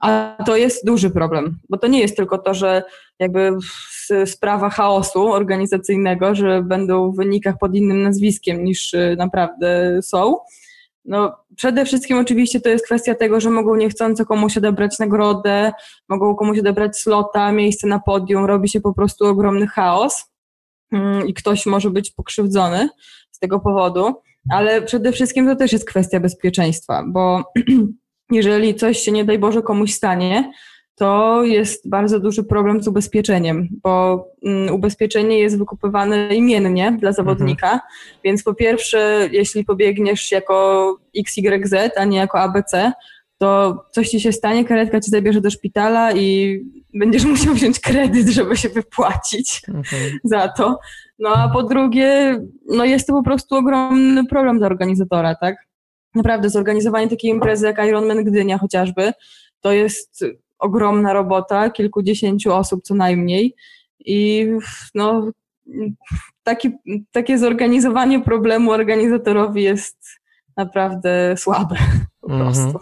A 0.00 0.36
to 0.46 0.56
jest 0.56 0.86
duży 0.86 1.10
problem, 1.10 1.58
bo 1.68 1.78
to 1.78 1.86
nie 1.86 2.00
jest 2.00 2.16
tylko 2.16 2.38
to, 2.38 2.54
że 2.54 2.82
jakby 3.18 3.50
sprawa 4.26 4.70
chaosu 4.70 5.32
organizacyjnego, 5.32 6.34
że 6.34 6.62
będą 6.62 7.12
w 7.12 7.16
wynikach 7.16 7.54
pod 7.60 7.74
innym 7.74 8.02
nazwiskiem 8.02 8.64
niż 8.64 8.94
y, 8.94 9.14
naprawdę 9.18 10.00
są. 10.02 10.36
No, 11.04 11.36
przede 11.56 11.84
wszystkim 11.84 12.18
oczywiście 12.18 12.60
to 12.60 12.68
jest 12.68 12.84
kwestia 12.84 13.14
tego, 13.14 13.40
że 13.40 13.50
mogą 13.50 13.74
niechcąco 13.74 14.26
komuś 14.26 14.56
odebrać 14.56 14.98
nagrodę, 14.98 15.72
mogą 16.08 16.34
komuś 16.34 16.58
odebrać 16.58 16.98
slota, 16.98 17.52
miejsce 17.52 17.86
na 17.86 17.98
podium, 17.98 18.44
robi 18.44 18.68
się 18.68 18.80
po 18.80 18.94
prostu 18.94 19.26
ogromny 19.26 19.66
chaos 19.66 20.30
mm, 20.92 21.26
i 21.28 21.34
ktoś 21.34 21.66
może 21.66 21.90
być 21.90 22.10
pokrzywdzony 22.10 22.88
z 23.30 23.38
tego 23.38 23.60
powodu, 23.60 24.14
ale 24.50 24.82
przede 24.82 25.12
wszystkim 25.12 25.46
to 25.46 25.56
też 25.56 25.72
jest 25.72 25.88
kwestia 25.88 26.20
bezpieczeństwa, 26.20 27.04
bo 27.06 27.42
jeżeli 28.30 28.74
coś 28.74 28.98
się 28.98 29.12
nie 29.12 29.24
daj 29.24 29.38
Boże 29.38 29.62
komuś 29.62 29.92
stanie, 29.92 30.52
to 31.00 31.44
jest 31.44 31.88
bardzo 31.88 32.20
duży 32.20 32.44
problem 32.44 32.82
z 32.82 32.88
ubezpieczeniem, 32.88 33.68
bo 33.82 34.24
mm, 34.44 34.74
ubezpieczenie 34.74 35.38
jest 35.38 35.58
wykupywane 35.58 36.34
imiennie 36.34 36.96
dla 37.00 37.12
zawodnika, 37.12 37.66
mhm. 37.66 37.90
więc 38.24 38.42
po 38.42 38.54
pierwsze, 38.54 39.28
jeśli 39.32 39.64
pobiegniesz 39.64 40.32
jako 40.32 40.96
XYZ, 41.18 41.74
a 41.96 42.04
nie 42.04 42.18
jako 42.18 42.40
ABC, 42.40 42.92
to 43.38 43.78
coś 43.90 44.08
ci 44.08 44.20
się 44.20 44.32
stanie, 44.32 44.64
karetka 44.64 45.00
ci 45.00 45.10
zabierze 45.10 45.40
do 45.40 45.50
szpitala 45.50 46.12
i 46.12 46.60
będziesz 46.94 47.24
musiał 47.34 47.54
wziąć 47.54 47.80
kredyt, 47.80 48.28
żeby 48.28 48.56
się 48.56 48.68
wypłacić 48.68 49.62
mhm. 49.68 50.18
za 50.24 50.48
to. 50.48 50.78
No 51.18 51.30
a 51.36 51.48
po 51.48 51.62
drugie, 51.62 52.40
no 52.68 52.84
jest 52.84 53.06
to 53.06 53.12
po 53.12 53.22
prostu 53.22 53.54
ogromny 53.54 54.26
problem 54.26 54.58
dla 54.58 54.66
organizatora, 54.66 55.34
tak? 55.34 55.56
Naprawdę, 56.14 56.50
zorganizowanie 56.50 57.08
takiej 57.08 57.30
imprezy 57.30 57.66
jak 57.66 57.78
Ironman 57.78 58.24
Gdynia 58.24 58.58
chociażby, 58.58 59.12
to 59.60 59.72
jest 59.72 60.24
ogromna 60.58 61.12
robota, 61.12 61.70
kilkudziesięciu 61.70 62.52
osób 62.52 62.82
co 62.82 62.94
najmniej 62.94 63.54
i 64.04 64.46
no, 64.94 65.30
taki, 66.42 66.70
takie 67.12 67.38
zorganizowanie 67.38 68.20
problemu 68.22 68.70
organizatorowi 68.70 69.62
jest 69.62 70.06
naprawdę 70.56 71.34
słabe 71.36 71.76
po 72.20 72.32
mhm. 72.32 72.52
prostu. 72.52 72.78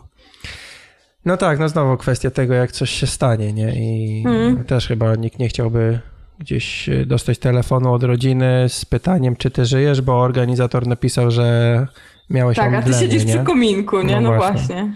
No 1.24 1.36
tak, 1.36 1.58
no 1.58 1.68
znowu 1.68 1.96
kwestia 1.96 2.30
tego, 2.30 2.54
jak 2.54 2.72
coś 2.72 2.90
się 2.90 3.06
stanie, 3.06 3.52
nie? 3.52 3.72
I 3.74 4.22
mm. 4.26 4.64
też 4.64 4.88
chyba 4.88 5.14
nikt 5.14 5.38
nie 5.38 5.48
chciałby 5.48 6.00
gdzieś 6.38 6.90
dostać 7.06 7.38
telefonu 7.38 7.92
od 7.92 8.02
rodziny 8.02 8.66
z 8.68 8.84
pytaniem, 8.84 9.36
czy 9.36 9.50
ty 9.50 9.64
żyjesz, 9.64 10.00
bo 10.00 10.20
organizator 10.20 10.86
napisał, 10.86 11.30
że 11.30 11.86
miałeś 12.30 12.56
Tak, 12.56 12.74
a 12.74 12.82
ty 12.82 12.92
siedzisz 12.94 13.24
nie? 13.24 13.34
przy 13.34 13.44
kominku, 13.44 14.02
nie? 14.02 14.20
No, 14.20 14.30
no 14.30 14.36
właśnie. 14.36 14.74
właśnie. 14.74 14.92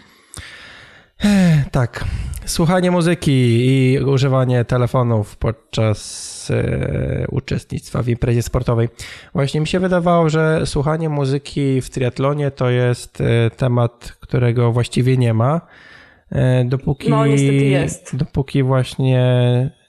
Tak. 1.71 2.05
Słuchanie 2.45 2.91
muzyki 2.91 3.67
i 3.67 3.99
używanie 3.99 4.65
telefonów 4.65 5.37
podczas 5.37 6.51
e, 6.51 7.27
uczestnictwa 7.31 8.03
w 8.03 8.09
imprezie 8.09 8.43
sportowej. 8.43 8.89
Właśnie 9.35 9.61
mi 9.61 9.67
się 9.67 9.81
wydawało, 9.81 10.29
że 10.31 10.67
słuchanie 10.67 11.09
muzyki 11.09 11.81
w 11.81 11.91
triatlonie 11.91 12.51
to 12.51 12.71
jest 12.71 13.21
e, 13.21 13.51
temat, 13.51 14.17
którego 14.21 14.73
właściwie 14.73 15.17
nie 15.17 15.35
ma. 15.35 15.61
E, 16.33 16.65
dopóki, 16.65 17.11
no, 17.11 17.27
niestety 17.27 17.65
jest. 17.65 18.17
Dopóki 18.17 18.63
właśnie 18.63 19.21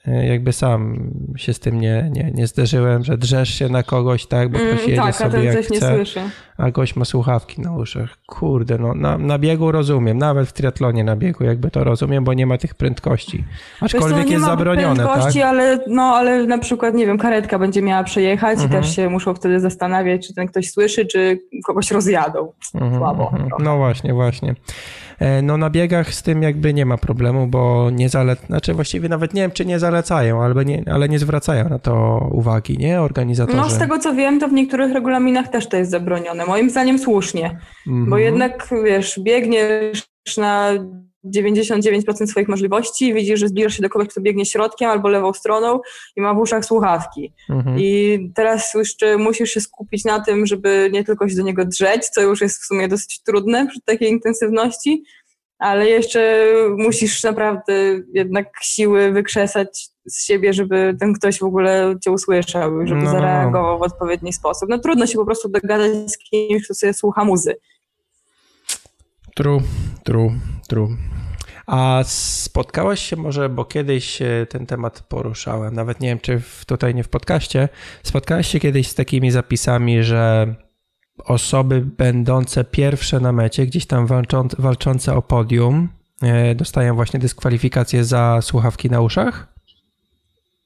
jakby 0.08 0.54
sam 0.54 1.10
się 1.36 1.54
z 1.54 1.60
tym 1.60 1.82
nie, 1.82 2.10
nie, 2.12 2.32
nie 2.34 2.48
zderzyłem, 2.48 3.04
że 3.04 3.18
drzesz 3.18 3.50
się 3.50 3.70
na 3.70 3.84
kogoś, 3.84 4.26
tak, 4.26 4.50
bo 4.50 4.58
ktoś 4.58 4.72
mm, 4.72 4.90
jedzie 4.90 5.02
tak, 5.02 5.16
sobie 5.16 5.44
jak 5.44 5.58
chce, 5.58 5.74
nie 5.74 5.96
słyszy. 5.96 6.20
a 6.58 6.72
gość 6.72 6.96
ma 6.96 7.06
słuchawki 7.06 7.62
na 7.62 7.76
uszach. 7.76 8.18
Kurde, 8.28 8.78
no 8.78 8.94
na, 8.94 9.18
na 9.18 9.40
biegu 9.40 9.72
rozumiem, 9.72 10.18
nawet 10.18 10.50
w 10.50 10.54
triatlonie 10.54 11.04
na 11.04 11.16
biegu 11.16 11.44
jakby 11.44 11.72
to 11.72 11.84
rozumiem, 11.84 12.24
bo 12.24 12.34
nie 12.34 12.46
ma 12.46 12.58
tych 12.58 12.76
prędkości. 12.76 13.44
Aczkolwiek 13.82 14.30
jest 14.30 14.46
zabronione, 14.46 14.96
prędkości, 14.96 15.40
tak? 15.40 15.50
ale, 15.50 15.80
no, 15.88 16.04
ale 16.04 16.46
na 16.46 16.58
przykład, 16.58 16.96
nie 16.96 17.06
wiem, 17.06 17.18
karetka 17.18 17.60
będzie 17.60 17.82
miała 17.82 18.04
przejechać 18.04 18.60
mhm. 18.60 18.70
i 18.70 18.74
też 18.74 18.96
się 18.96 19.10
muszą 19.10 19.34
wtedy 19.34 19.60
zastanawiać, 19.60 20.28
czy 20.28 20.34
ten 20.34 20.48
ktoś 20.48 20.72
słyszy, 20.72 21.06
czy 21.06 21.40
kogoś 21.66 21.92
rozjadą. 21.92 22.52
Mhm, 22.76 22.98
Słabo. 22.98 23.30
Mhm. 23.34 23.50
No 23.60 23.78
właśnie, 23.78 24.14
właśnie. 24.14 24.56
E, 25.24 25.42
no 25.42 25.58
na 25.58 25.70
biegach 25.70 26.14
z 26.14 26.24
tym 26.24 26.44
jakby 26.44 26.74
nie 26.74 26.86
ma 26.86 26.98
problemu, 26.98 27.48
bo 27.48 27.90
nie 27.92 28.10
zale... 28.10 28.36
znaczy 28.48 28.74
właściwie 28.74 29.10
nawet 29.10 29.34
nie 29.34 29.42
wiem, 29.42 29.52
czy 29.52 29.66
nie 29.66 29.80
zalecają, 29.80 30.44
ale 30.44 30.66
nie, 30.66 30.84
ale 30.92 31.10
nie 31.10 31.20
zwracają 31.20 31.70
na 31.70 31.80
to 31.80 32.26
uwagi, 32.32 32.78
nie? 32.78 33.02
Organizatorzy. 33.02 33.58
No 33.58 33.70
z 33.70 33.78
tego 33.78 34.00
co 34.00 34.14
wiem, 34.14 34.40
to 34.40 34.48
w 34.48 34.54
niektórych 34.54 34.94
regulaminach 34.94 35.48
też 35.48 35.68
to 35.68 35.78
jest 35.78 35.92
zabronione. 35.92 36.46
Moim 36.46 36.70
zdaniem 36.70 37.00
słusznie, 37.00 37.60
mm 37.88 38.06
-hmm. 38.06 38.10
bo 38.10 38.18
jednak 38.18 38.70
wiesz, 38.86 39.20
biegniesz 39.20 40.04
na 40.38 40.72
99% 41.26 42.28
swoich 42.28 42.48
możliwości, 42.48 43.14
widzisz, 43.14 43.40
że 43.40 43.48
zbliżasz 43.48 43.76
się 43.76 43.82
do 43.82 43.90
kogoś, 43.90 44.08
kto 44.08 44.22
biegnie 44.22 44.46
środkiem 44.46 44.90
albo 44.90 45.10
lewą 45.10 45.34
stroną 45.34 45.80
i 46.16 46.22
ma 46.22 46.34
w 46.34 46.38
uszach 46.38 46.66
słuchawki. 46.66 47.34
Mhm. 47.50 47.80
I 47.80 48.20
teraz 48.36 48.74
jeszcze 48.74 49.18
musisz 49.18 49.50
się 49.50 49.62
skupić 49.62 50.06
na 50.06 50.20
tym, 50.20 50.46
żeby 50.46 50.90
nie 50.94 51.04
tylko 51.04 51.30
się 51.30 51.36
do 51.36 51.44
niego 51.44 51.66
drzeć, 51.66 52.06
co 52.10 52.22
już 52.22 52.42
jest 52.42 52.62
w 52.62 52.66
sumie 52.66 52.88
dosyć 52.88 53.24
trudne 53.24 53.68
przy 53.68 53.82
takiej 53.82 54.10
intensywności, 54.10 55.04
ale 55.60 55.90
jeszcze 55.90 56.48
musisz 56.78 57.24
naprawdę 57.24 57.74
jednak 58.14 58.48
siły 58.62 59.12
wykrzesać 59.12 59.90
z 60.06 60.26
siebie, 60.26 60.54
żeby 60.54 60.96
ten 61.00 61.14
ktoś 61.14 61.40
w 61.40 61.44
ogóle 61.44 61.96
cię 62.04 62.12
usłyszał, 62.12 62.88
żeby 62.88 63.02
no, 63.02 63.06
no, 63.06 63.14
no. 63.14 63.20
zareagował 63.20 63.80
w 63.80 63.82
odpowiedni 63.82 64.34
sposób. 64.34 64.70
No 64.70 64.80
trudno 64.80 65.08
się 65.08 65.18
po 65.18 65.26
prostu 65.26 65.50
dogadać 65.50 66.12
z 66.12 66.18
kimś, 66.18 66.64
kto 66.66 66.74
sobie 66.74 66.94
słucha 66.94 67.26
muzy. 67.26 67.56
True, 69.36 69.62
true, 70.04 70.32
true. 70.68 71.13
A 71.74 72.04
spotkałaś 72.06 73.00
się 73.00 73.16
może, 73.16 73.50
bo 73.50 73.66
kiedyś 73.66 74.20
ten 74.50 74.66
temat 74.66 75.02
poruszałem, 75.02 75.76
nawet 75.76 76.00
nie 76.00 76.08
wiem, 76.08 76.20
czy 76.20 76.42
tutaj 76.68 76.96
nie 76.96 77.04
w 77.04 77.10
podcaście, 77.10 77.70
spotkałaś 78.04 78.48
się 78.48 78.60
kiedyś 78.60 78.88
z 78.88 78.96
takimi 78.96 79.32
zapisami, 79.32 80.04
że 80.04 80.56
osoby 81.26 81.82
będące 81.82 82.64
pierwsze 82.64 83.20
na 83.20 83.32
mecie, 83.32 83.66
gdzieś 83.66 83.86
tam 83.86 84.08
walczące 84.60 85.16
o 85.16 85.22
podium, 85.22 85.90
e, 86.22 86.56
dostają 86.56 86.96
właśnie 86.96 87.20
dyskwalifikację 87.20 88.06
za 88.06 88.40
słuchawki 88.42 88.90
na 88.90 89.02
uszach? 89.02 89.53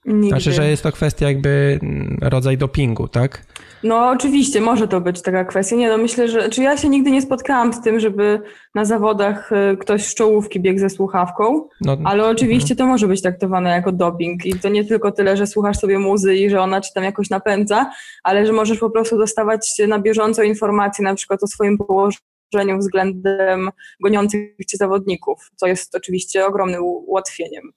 Nigdy. 0.07 0.27
Znaczy, 0.27 0.51
że 0.51 0.69
jest 0.69 0.83
to 0.83 0.91
kwestia 0.91 1.27
jakby 1.27 1.79
mm, 1.83 2.17
rodzaj 2.21 2.57
dopingu, 2.57 3.07
tak? 3.07 3.45
No 3.83 4.09
oczywiście, 4.09 4.61
może 4.61 4.87
to 4.87 5.01
być 5.01 5.21
taka 5.21 5.45
kwestia. 5.45 5.75
Nie 5.75 5.89
no, 5.89 5.97
myślę, 5.97 6.27
że... 6.27 6.49
Czy 6.49 6.63
ja 6.63 6.77
się 6.77 6.89
nigdy 6.89 7.11
nie 7.11 7.21
spotkałam 7.21 7.73
z 7.73 7.81
tym, 7.81 7.99
żeby 7.99 8.41
na 8.75 8.85
zawodach 8.85 9.51
y, 9.51 9.77
ktoś 9.77 10.05
z 10.05 10.15
czołówki 10.15 10.59
biegł 10.59 10.79
ze 10.79 10.89
słuchawką, 10.89 11.67
no, 11.81 11.97
ale 12.03 12.27
oczywiście 12.27 12.73
mhm. 12.73 12.77
to 12.77 12.85
może 12.85 13.07
być 13.07 13.21
traktowane 13.21 13.69
jako 13.69 13.91
doping 13.91 14.45
i 14.45 14.59
to 14.59 14.69
nie 14.69 14.85
tylko 14.85 15.11
tyle, 15.11 15.37
że 15.37 15.47
słuchasz 15.47 15.77
sobie 15.77 15.99
muzy 15.99 16.35
i 16.35 16.49
że 16.49 16.61
ona 16.61 16.81
ci 16.81 16.93
tam 16.93 17.03
jakoś 17.03 17.29
napędza, 17.29 17.91
ale 18.23 18.45
że 18.45 18.53
możesz 18.53 18.79
po 18.79 18.89
prostu 18.89 19.17
dostawać 19.17 19.81
na 19.87 19.99
bieżąco 19.99 20.43
informacje 20.43 21.03
na 21.03 21.15
przykład 21.15 21.43
o 21.43 21.47
swoim 21.47 21.77
położeniu 21.77 22.77
względem 22.79 23.69
goniących 24.03 24.65
cię 24.67 24.77
zawodników, 24.77 25.51
co 25.55 25.67
jest 25.67 25.95
oczywiście 25.95 26.45
ogromnym 26.45 26.83
ułatwieniem. 26.83 27.71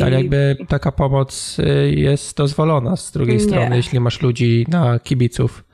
Ale 0.00 0.16
jakby 0.16 0.56
taka 0.68 0.92
pomoc 0.92 1.58
y, 1.58 1.90
jest 1.96 2.36
dozwolona 2.36 2.96
z 2.96 3.12
drugiej 3.12 3.36
nie. 3.36 3.42
strony, 3.42 3.76
jeśli 3.76 4.00
masz 4.00 4.22
ludzi 4.22 4.66
na 4.68 4.98
kibiców. 4.98 5.64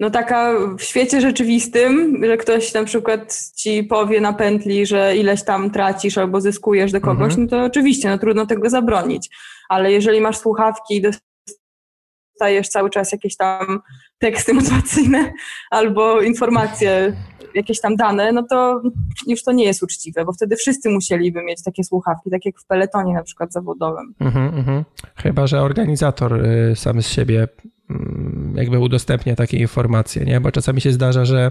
No 0.00 0.10
taka 0.10 0.54
w 0.78 0.82
świecie 0.82 1.20
rzeczywistym, 1.20 2.20
że 2.24 2.36
ktoś 2.36 2.74
na 2.74 2.84
przykład 2.84 3.50
ci 3.56 3.84
powie 3.84 4.20
na 4.20 4.32
pętli, 4.32 4.86
że 4.86 5.16
ileś 5.16 5.44
tam 5.44 5.70
tracisz 5.70 6.18
albo 6.18 6.40
zyskujesz 6.40 6.92
do 6.92 7.00
kogoś, 7.00 7.32
mhm. 7.32 7.42
no 7.42 7.48
to 7.48 7.64
oczywiście, 7.64 8.08
no 8.08 8.18
trudno 8.18 8.46
tego 8.46 8.70
zabronić. 8.70 9.28
Ale 9.68 9.92
jeżeli 9.92 10.20
masz 10.20 10.38
słuchawki 10.38 10.96
i 10.96 11.02
dostajesz 11.02 12.68
cały 12.68 12.90
czas 12.90 13.12
jakieś 13.12 13.36
tam 13.36 13.80
teksty 14.18 14.54
motywacyjne 14.60 15.32
albo 15.70 16.20
informacje 16.20 17.16
jakieś 17.54 17.80
tam 17.80 17.96
dane, 17.96 18.32
no 18.32 18.42
to 18.42 18.82
już 19.26 19.42
to 19.42 19.52
nie 19.52 19.64
jest 19.64 19.82
uczciwe, 19.82 20.24
bo 20.24 20.32
wtedy 20.32 20.56
wszyscy 20.56 20.90
musieliby 20.90 21.42
mieć 21.42 21.62
takie 21.62 21.84
słuchawki, 21.84 22.30
tak 22.30 22.44
jak 22.44 22.60
w 22.60 22.66
peletonie 22.66 23.14
na 23.14 23.22
przykład 23.22 23.52
zawodowym. 23.52 24.14
Mhm, 24.20 24.54
mhm. 24.54 24.84
Chyba, 25.16 25.46
że 25.46 25.62
organizator 25.62 26.46
y, 26.46 26.76
sam 26.76 27.02
z 27.02 27.08
siebie 27.08 27.48
mm, 27.90 28.54
jakby 28.56 28.78
udostępnia 28.78 29.36
takie 29.36 29.56
informacje, 29.56 30.24
nie? 30.24 30.40
Bo 30.40 30.52
czasami 30.52 30.80
się 30.80 30.92
zdarza, 30.92 31.24
że 31.24 31.50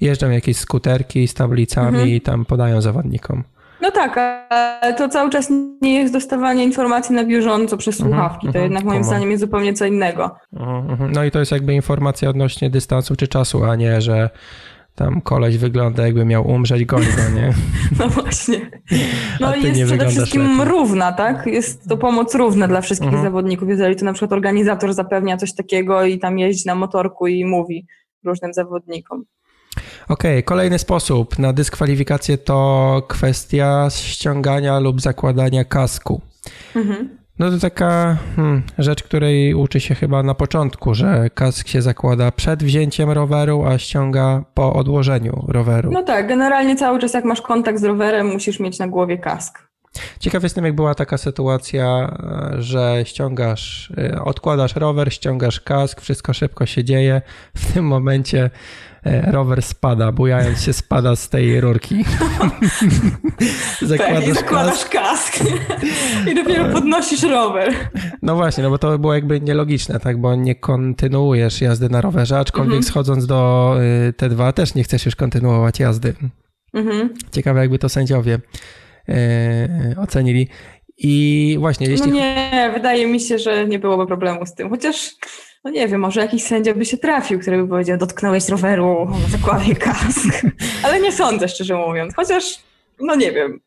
jeżdżą 0.00 0.30
jakieś 0.30 0.56
skuterki 0.56 1.28
z 1.28 1.34
tablicami 1.34 1.88
mhm. 1.88 2.08
i 2.08 2.20
tam 2.20 2.44
podają 2.44 2.80
zawodnikom. 2.80 3.44
No 3.84 3.90
tak, 3.90 4.16
ale 4.80 4.94
to 4.94 5.08
cały 5.08 5.30
czas 5.30 5.52
nie 5.82 5.94
jest 5.94 6.12
dostawanie 6.12 6.64
informacji 6.64 7.14
na 7.14 7.24
bieżąco 7.24 7.76
przez 7.76 8.00
mhm, 8.00 8.10
słuchawki. 8.10 8.52
To 8.52 8.58
jednak 8.58 8.84
moim 8.84 9.04
zdaniem 9.04 9.30
jest 9.30 9.40
zupełnie 9.40 9.74
co 9.74 9.84
innego. 9.84 10.36
No 11.12 11.24
i 11.24 11.30
to 11.30 11.38
jest 11.38 11.52
jakby 11.52 11.74
informacja 11.74 12.30
odnośnie 12.30 12.70
dystansu 12.70 13.16
czy 13.16 13.28
czasu, 13.28 13.64
a 13.64 13.76
nie, 13.76 14.00
że 14.00 14.30
tam 14.94 15.20
koleś 15.20 15.58
wygląda 15.58 16.06
jakby 16.06 16.24
miał 16.24 16.50
umrzeć, 16.50 16.84
goń 16.84 17.02
go, 17.02 17.40
nie? 17.40 17.52
No 17.98 18.08
właśnie. 18.08 18.60
No 19.40 19.56
i 19.56 19.62
jest 19.62 19.84
przede 19.84 20.08
wszystkim 20.08 20.42
lepiej. 20.42 20.64
równa, 20.64 21.12
tak? 21.12 21.46
Jest 21.46 21.88
to 21.88 21.96
pomoc 21.96 22.34
równa 22.34 22.68
dla 22.68 22.80
wszystkich 22.80 23.08
mhm. 23.08 23.24
zawodników, 23.24 23.68
jeżeli 23.68 23.96
to 23.96 24.04
na 24.04 24.12
przykład 24.12 24.32
organizator 24.32 24.94
zapewnia 24.94 25.36
coś 25.36 25.54
takiego 25.54 26.04
i 26.04 26.18
tam 26.18 26.38
jeździ 26.38 26.66
na 26.66 26.74
motorku 26.74 27.26
i 27.26 27.44
mówi 27.44 27.86
różnym 28.24 28.54
zawodnikom. 28.54 29.24
Okej, 30.08 30.32
okay, 30.32 30.42
kolejny 30.42 30.78
sposób 30.78 31.38
na 31.38 31.52
dyskwalifikację 31.52 32.38
to 32.38 33.02
kwestia 33.08 33.88
ściągania 33.90 34.78
lub 34.78 35.00
zakładania 35.00 35.64
kasku. 35.64 36.20
Mhm. 36.76 37.23
No 37.38 37.50
to 37.50 37.58
taka 37.58 38.16
hmm, 38.36 38.62
rzecz, 38.78 39.02
której 39.02 39.54
uczy 39.54 39.80
się 39.80 39.94
chyba 39.94 40.22
na 40.22 40.34
początku, 40.34 40.94
że 40.94 41.30
kask 41.34 41.68
się 41.68 41.82
zakłada 41.82 42.30
przed 42.30 42.62
wzięciem 42.62 43.10
roweru, 43.10 43.64
a 43.64 43.78
ściąga 43.78 44.44
po 44.54 44.72
odłożeniu 44.72 45.44
roweru. 45.48 45.90
No 45.92 46.02
tak, 46.02 46.28
generalnie 46.28 46.76
cały 46.76 46.98
czas 46.98 47.14
jak 47.14 47.24
masz 47.24 47.42
kontakt 47.42 47.78
z 47.78 47.84
rowerem, 47.84 48.26
musisz 48.26 48.60
mieć 48.60 48.78
na 48.78 48.88
głowie 48.88 49.18
kask. 49.18 49.74
Ciekaw 50.20 50.42
jestem, 50.42 50.64
jak 50.64 50.74
była 50.74 50.94
taka 50.94 51.18
sytuacja, 51.18 52.16
że 52.58 53.02
ściągasz, 53.04 53.92
y, 53.98 54.22
odkładasz 54.22 54.76
rower, 54.76 55.12
ściągasz 55.12 55.60
kask, 55.60 56.00
wszystko 56.00 56.32
szybko 56.32 56.66
się 56.66 56.84
dzieje. 56.84 57.22
W 57.56 57.72
tym 57.72 57.84
momencie 57.84 58.50
rower 59.04 59.62
spada, 59.62 60.12
bujając 60.12 60.62
się 60.62 60.72
spada 60.72 61.16
z 61.16 61.28
tej 61.28 61.60
rurki. 61.60 62.04
zakładasz, 63.82 64.24
tak, 64.24 64.34
zakładasz 64.34 64.84
kask. 64.84 65.38
i 66.32 66.34
dopiero 66.34 66.64
podnosisz 66.64 67.22
rower. 67.22 67.74
No 68.22 68.36
właśnie, 68.36 68.64
no 68.64 68.70
bo 68.70 68.78
to 68.78 68.98
było 68.98 69.14
jakby 69.14 69.40
nielogiczne, 69.40 70.00
tak, 70.00 70.20
bo 70.20 70.34
nie 70.34 70.54
kontynuujesz 70.54 71.60
jazdy 71.60 71.88
na 71.88 72.00
rowerze, 72.00 72.38
aczkolwiek 72.38 72.76
mhm. 72.76 72.82
schodząc 72.82 73.26
do 73.26 73.74
y, 74.08 74.12
T2 74.12 74.52
też 74.52 74.74
nie 74.74 74.84
chcesz 74.84 75.06
już 75.06 75.16
kontynuować 75.16 75.80
jazdy. 75.80 76.14
Mhm. 76.74 77.14
Ciekawe 77.32 77.60
jakby 77.60 77.78
to 77.78 77.88
sędziowie 77.88 78.38
y, 79.08 79.14
ocenili. 79.96 80.48
I 80.98 81.56
właśnie, 81.60 81.86
jeśli... 81.86 82.08
No 82.08 82.14
nie, 82.14 82.70
wydaje 82.74 83.06
mi 83.06 83.20
się, 83.20 83.38
że 83.38 83.68
nie 83.68 83.78
byłoby 83.78 84.06
problemu 84.06 84.46
z 84.46 84.54
tym, 84.54 84.70
chociaż 84.70 85.10
no 85.64 85.70
nie 85.70 85.88
wiem, 85.88 86.00
może 86.00 86.20
jakiś 86.20 86.42
sędzia 86.42 86.74
by 86.74 86.84
się 86.84 86.96
trafił, 86.96 87.40
który 87.40 87.62
by 87.62 87.68
powiedział, 87.68 87.98
dotknąłeś 87.98 88.48
roweru, 88.48 89.08
zakładaj 89.28 89.76
kask. 89.76 90.42
Ale 90.84 91.00
nie 91.00 91.12
sądzę, 91.12 91.48
szczerze 91.48 91.76
mówiąc. 91.76 92.14
Chociaż, 92.16 92.58
no 93.00 93.14
nie 93.14 93.32
wiem. 93.32 93.60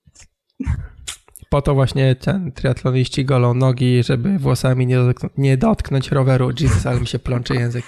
Po 1.49 1.62
to 1.62 1.73
właśnie 1.73 2.15
ten 2.15 2.51
triatloniści 2.51 3.25
golą 3.25 3.53
nogi, 3.53 4.03
żeby 4.03 4.39
włosami 4.39 4.88
nie, 4.88 4.97
nie 5.38 5.57
dotknąć 5.57 6.12
roweru. 6.12 6.51
Jesus, 6.60 6.86
ale 6.86 6.99
mi 6.99 7.07
się 7.07 7.19
plączy 7.19 7.53
język. 7.53 7.86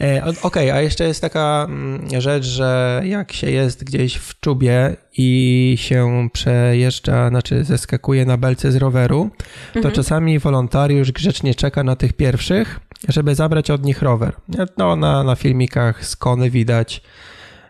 E, 0.00 0.22
Okej, 0.22 0.38
okay, 0.42 0.72
a 0.72 0.80
jeszcze 0.80 1.04
jest 1.04 1.20
taka 1.20 1.66
mm, 1.68 2.20
rzecz, 2.20 2.44
że 2.44 3.02
jak 3.04 3.32
się 3.32 3.50
jest 3.50 3.84
gdzieś 3.84 4.14
w 4.14 4.40
czubie 4.40 4.96
i 5.12 5.74
się 5.80 6.28
przejeżdża, 6.32 7.28
znaczy 7.28 7.64
zeskakuje 7.64 8.26
na 8.26 8.36
belce 8.36 8.72
z 8.72 8.76
roweru, 8.76 9.30
to 9.72 9.78
mhm. 9.78 9.94
czasami 9.94 10.38
wolontariusz 10.38 11.12
grzecznie 11.12 11.54
czeka 11.54 11.84
na 11.84 11.96
tych 11.96 12.12
pierwszych, 12.12 12.80
żeby 13.08 13.34
zabrać 13.34 13.70
od 13.70 13.84
nich 13.84 14.02
rower. 14.02 14.36
No, 14.78 14.96
na, 14.96 15.24
na 15.24 15.34
filmikach 15.34 16.06
z 16.06 16.16
Kony 16.16 16.50
widać, 16.50 17.02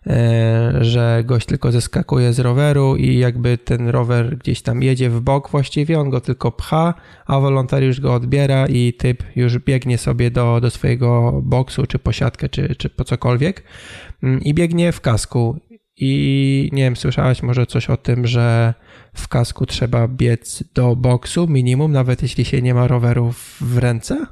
e, 0.06 0.72
że 0.80 1.22
gość 1.26 1.46
tylko 1.46 1.72
zeskakuje 1.72 2.32
z 2.32 2.38
roweru 2.40 2.96
i 2.96 3.18
jakby 3.18 3.58
ten 3.58 3.88
rower 3.88 4.38
gdzieś 4.38 4.62
tam 4.62 4.82
jedzie 4.82 5.10
w 5.10 5.20
bok 5.20 5.50
właściwie, 5.50 6.00
on 6.00 6.10
go 6.10 6.20
tylko 6.20 6.52
pcha, 6.52 6.94
a 7.26 7.40
wolontariusz 7.40 8.00
go 8.00 8.14
odbiera 8.14 8.66
i 8.66 8.92
typ 8.92 9.22
już 9.36 9.58
biegnie 9.58 9.98
sobie 9.98 10.30
do, 10.30 10.60
do 10.60 10.70
swojego 10.70 11.40
boksu, 11.42 11.86
czy 11.86 11.98
posiadkę, 11.98 12.48
czy, 12.48 12.74
czy 12.74 12.90
po 12.90 13.04
cokolwiek 13.04 13.64
mm, 14.22 14.40
i 14.40 14.54
biegnie 14.54 14.92
w 14.92 15.00
kasku. 15.00 15.56
I 15.96 16.70
nie 16.72 16.82
wiem, 16.82 16.96
słyszałaś 16.96 17.42
może 17.42 17.66
coś 17.66 17.90
o 17.90 17.96
tym, 17.96 18.26
że 18.26 18.74
w 19.14 19.28
kasku 19.28 19.66
trzeba 19.66 20.08
biec 20.08 20.64
do 20.74 20.96
boksu 20.96 21.48
minimum, 21.48 21.92
nawet 21.92 22.22
jeśli 22.22 22.44
się 22.44 22.62
nie 22.62 22.74
ma 22.74 22.86
rowerów 22.86 23.56
w 23.60 23.78
ręce? 23.78 24.26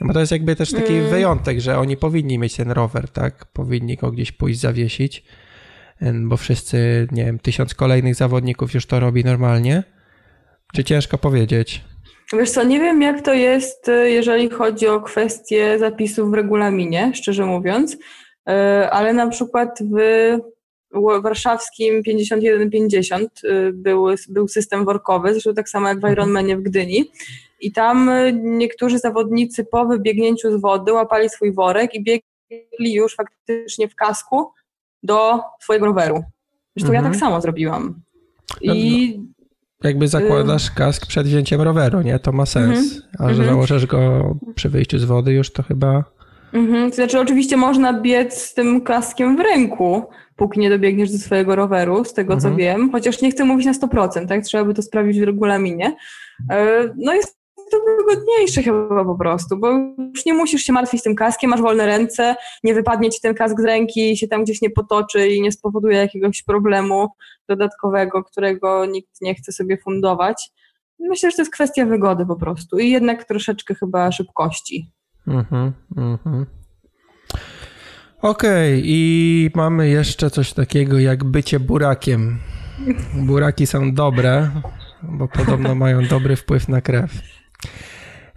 Bo 0.00 0.12
to 0.12 0.20
jest 0.20 0.32
jakby 0.32 0.56
też 0.56 0.72
taki 0.72 0.94
mm. 0.94 1.10
wyjątek, 1.10 1.60
że 1.60 1.78
oni 1.78 1.96
powinni 1.96 2.38
mieć 2.38 2.56
ten 2.56 2.70
rower, 2.70 3.08
tak? 3.08 3.44
Powinni 3.44 3.96
go 3.96 4.10
gdzieś 4.10 4.32
pójść 4.32 4.60
zawiesić, 4.60 5.24
bo 6.22 6.36
wszyscy, 6.36 7.08
nie 7.12 7.24
wiem, 7.24 7.38
tysiąc 7.38 7.74
kolejnych 7.74 8.14
zawodników 8.14 8.74
już 8.74 8.86
to 8.86 9.00
robi 9.00 9.24
normalnie. 9.24 9.82
Czy 10.74 10.84
ciężko 10.84 11.18
powiedzieć? 11.18 11.84
Wiesz 12.32 12.50
co, 12.50 12.64
nie 12.64 12.80
wiem 12.80 13.02
jak 13.02 13.22
to 13.22 13.34
jest, 13.34 13.88
y, 13.88 14.10
jeżeli 14.10 14.50
chodzi 14.50 14.88
o 14.88 15.00
kwestie 15.00 15.78
zapisów 15.78 16.30
w 16.30 16.34
regulaminie, 16.34 17.12
szczerze 17.14 17.46
mówiąc, 17.46 17.94
y, 17.94 17.98
ale 18.90 19.12
na 19.12 19.28
przykład 19.28 19.78
w 19.92 21.22
warszawskim 21.22 22.02
5150 22.02 23.44
y, 23.44 23.72
był, 23.72 24.06
był 24.28 24.48
system 24.48 24.84
workowy, 24.84 25.32
zresztą 25.32 25.54
tak 25.54 25.68
samo 25.68 25.88
jak 25.88 25.96
w 25.96 26.04
mhm. 26.04 26.12
Ironmanie 26.12 26.56
w 26.56 26.62
Gdyni 26.62 27.10
i 27.60 27.72
tam 27.72 28.08
y, 28.08 28.40
niektórzy 28.42 28.98
zawodnicy 28.98 29.64
po 29.64 29.86
wybiegnięciu 29.86 30.58
z 30.58 30.60
wody 30.60 30.92
łapali 30.92 31.28
swój 31.28 31.52
worek 31.52 31.94
i 31.94 32.04
biegli 32.04 32.94
już 32.94 33.14
faktycznie 33.14 33.88
w 33.88 33.94
kasku 33.94 34.50
do 35.02 35.40
swojego 35.60 35.86
roweru. 35.86 36.22
Zresztą 36.76 36.92
mhm. 36.92 36.94
ja 36.94 37.00
tak 37.00 37.14
mhm. 37.14 37.20
samo 37.20 37.40
zrobiłam. 37.40 38.00
I 38.60 39.14
no, 39.18 39.24
no, 39.82 39.88
jakby 39.88 40.08
zakładasz 40.08 40.70
kask 40.70 41.06
przed 41.06 41.26
wzięciem 41.26 41.60
roweru, 41.60 42.00
nie? 42.00 42.18
To 42.18 42.32
ma 42.32 42.46
sens. 42.46 42.78
Mhm. 42.78 43.02
A 43.18 43.24
że 43.24 43.30
mhm. 43.30 43.48
założysz 43.48 43.86
go 43.86 44.34
przy 44.54 44.68
wyjściu 44.68 44.98
z 44.98 45.04
wody 45.04 45.32
już 45.32 45.52
to 45.52 45.62
chyba... 45.62 46.04
Mhm. 46.52 46.90
To 46.90 46.96
znaczy 46.96 47.20
oczywiście 47.20 47.56
można 47.56 48.00
biec 48.00 48.34
z 48.34 48.54
tym 48.54 48.80
kaskiem 48.80 49.36
w 49.36 49.40
ręku, 49.40 50.02
póki 50.36 50.60
nie 50.60 50.70
dobiegniesz 50.70 51.12
do 51.12 51.18
swojego 51.18 51.56
roweru, 51.56 52.04
z 52.04 52.12
tego 52.12 52.36
co 52.36 52.48
mhm. 52.48 52.56
wiem, 52.56 52.92
chociaż 52.92 53.22
nie 53.22 53.30
chcę 53.30 53.44
mówić 53.44 53.66
na 53.66 53.72
100%, 53.72 54.28
tak? 54.28 54.44
Trzeba 54.44 54.64
by 54.64 54.74
to 54.74 54.82
sprawdzić 54.82 55.20
w 55.20 55.24
regulaminie. 55.24 55.96
E, 56.50 56.88
no 56.96 57.14
jest 57.14 57.39
to 57.70 57.76
wygodniejsze 57.98 58.62
chyba 58.62 59.04
po 59.04 59.14
prostu, 59.14 59.56
bo 59.56 59.70
już 60.14 60.26
nie 60.26 60.34
musisz 60.34 60.62
się 60.62 60.72
martwić 60.72 61.02
tym 61.02 61.14
kaskiem, 61.14 61.50
masz 61.50 61.60
wolne 61.60 61.86
ręce, 61.86 62.36
nie 62.64 62.74
wypadnie 62.74 63.10
ci 63.10 63.20
ten 63.20 63.34
kask 63.34 63.60
z 63.60 63.64
ręki 63.64 64.16
się 64.16 64.28
tam 64.28 64.44
gdzieś 64.44 64.62
nie 64.62 64.70
potoczy 64.70 65.28
i 65.28 65.42
nie 65.42 65.52
spowoduje 65.52 65.96
jakiegoś 65.96 66.42
problemu 66.42 67.08
dodatkowego, 67.48 68.24
którego 68.24 68.86
nikt 68.86 69.20
nie 69.20 69.34
chce 69.34 69.52
sobie 69.52 69.78
fundować. 69.78 70.50
Myślę, 70.98 71.30
że 71.30 71.36
to 71.36 71.42
jest 71.42 71.52
kwestia 71.52 71.86
wygody 71.86 72.26
po 72.26 72.36
prostu 72.36 72.78
i 72.78 72.90
jednak 72.90 73.24
troszeczkę 73.24 73.74
chyba 73.74 74.12
szybkości. 74.12 74.90
Mhm, 75.26 75.72
mhm. 75.96 76.46
Okej, 78.22 78.78
okay, 78.78 78.82
i 78.84 79.50
mamy 79.54 79.88
jeszcze 79.88 80.30
coś 80.30 80.52
takiego 80.52 80.98
jak 80.98 81.24
bycie 81.24 81.60
burakiem. 81.60 82.38
Buraki 83.14 83.66
są 83.66 83.94
dobre, 83.94 84.50
bo 85.02 85.28
podobno 85.28 85.74
mają 85.74 86.06
dobry 86.06 86.36
wpływ 86.36 86.68
na 86.68 86.80
krew. 86.80 87.10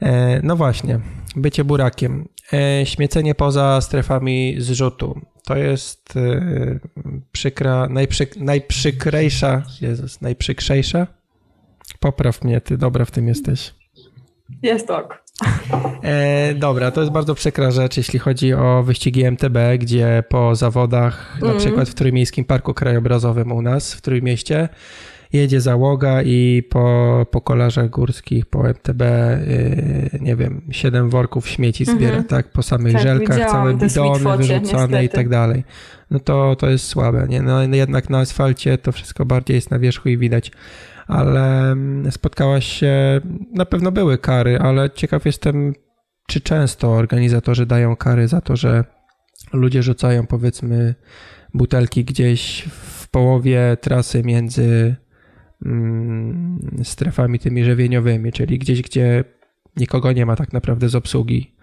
E, 0.01 0.39
no 0.43 0.55
właśnie, 0.55 0.99
bycie 1.35 1.63
burakiem. 1.63 2.27
E, 2.53 2.85
śmiecenie 2.85 3.35
poza 3.35 3.81
strefami 3.81 4.55
zrzutu. 4.57 5.21
To 5.45 5.57
jest 5.57 6.17
e, 6.17 6.79
przykra, 7.31 7.87
najprzyk, 7.89 8.37
najprzykrejsza, 8.37 9.63
Jezus, 9.81 10.21
najprzykrzejsza? 10.21 11.07
Popraw 11.99 12.43
mnie, 12.43 12.61
ty 12.61 12.77
dobra 12.77 13.05
w 13.05 13.11
tym 13.11 13.27
jesteś. 13.27 13.73
Jest 14.61 14.89
ok. 14.89 15.23
E, 16.03 16.53
dobra, 16.53 16.91
to 16.91 17.01
jest 17.01 17.13
bardzo 17.13 17.35
przykra 17.35 17.71
rzecz, 17.71 17.97
jeśli 17.97 18.19
chodzi 18.19 18.53
o 18.53 18.83
wyścigi 18.83 19.25
MTB, 19.25 19.57
gdzie 19.79 20.23
po 20.29 20.55
zawodach, 20.55 21.37
mm. 21.37 21.53
na 21.53 21.59
przykład 21.59 21.89
w 21.89 21.93
Trójmiejskim 21.93 22.45
Parku 22.45 22.73
Krajobrazowym 22.73 23.51
u 23.51 23.61
nas 23.61 23.93
w 23.93 24.01
Trójmieście, 24.01 24.69
jedzie 25.33 25.61
załoga 25.61 26.21
i 26.21 26.63
po, 26.69 27.25
po 27.31 27.41
kolarzach 27.41 27.89
górskich, 27.89 28.45
po 28.45 28.69
MTB, 28.69 29.01
yy, 29.01 30.19
nie 30.21 30.35
wiem, 30.35 30.61
siedem 30.71 31.09
worków 31.09 31.49
śmieci 31.49 31.85
zbiera, 31.85 32.13
mm 32.13 32.23
-hmm. 32.23 32.29
tak, 32.29 32.51
po 32.51 32.63
samych 32.63 32.93
tak, 32.93 33.01
żelkach, 33.01 33.51
całe 33.51 33.73
bidony 33.73 34.37
wyrzucone 34.37 34.59
niestety. 34.61 35.03
i 35.03 35.09
tak 35.09 35.29
dalej. 35.29 35.63
No 36.11 36.19
to, 36.19 36.55
to 36.55 36.69
jest 36.69 36.85
słabe, 36.85 37.27
nie? 37.29 37.41
No 37.41 37.63
jednak 37.63 38.09
na 38.09 38.19
asfalcie 38.19 38.77
to 38.77 38.91
wszystko 38.91 39.25
bardziej 39.25 39.55
jest 39.55 39.71
na 39.71 39.79
wierzchu 39.79 40.09
i 40.09 40.17
widać 40.17 40.51
ale 41.07 41.71
mm, 41.71 42.11
spotkałaś 42.11 42.65
się, 42.65 43.21
na 43.53 43.65
pewno 43.65 43.91
były 43.91 44.17
kary, 44.17 44.59
ale 44.59 44.89
ciekaw 44.89 45.25
jestem, 45.25 45.73
czy 46.27 46.41
często 46.41 46.91
organizatorzy 46.91 47.65
dają 47.65 47.95
kary 47.95 48.27
za 48.27 48.41
to, 48.41 48.55
że 48.55 48.83
ludzie 49.53 49.83
rzucają 49.83 50.27
powiedzmy 50.27 50.95
butelki 51.53 52.05
gdzieś 52.05 52.61
w 52.71 53.07
połowie 53.07 53.77
trasy 53.81 54.23
między 54.23 54.95
strefami 56.83 57.39
tymi 57.39 57.63
żywieniowymi, 57.63 58.31
czyli 58.31 58.59
gdzieś, 58.59 58.81
gdzie 58.81 59.23
nikogo 59.77 60.11
nie 60.11 60.25
ma 60.25 60.35
tak 60.35 60.53
naprawdę 60.53 60.89
z 60.89 60.95
obsługi. 60.95 61.55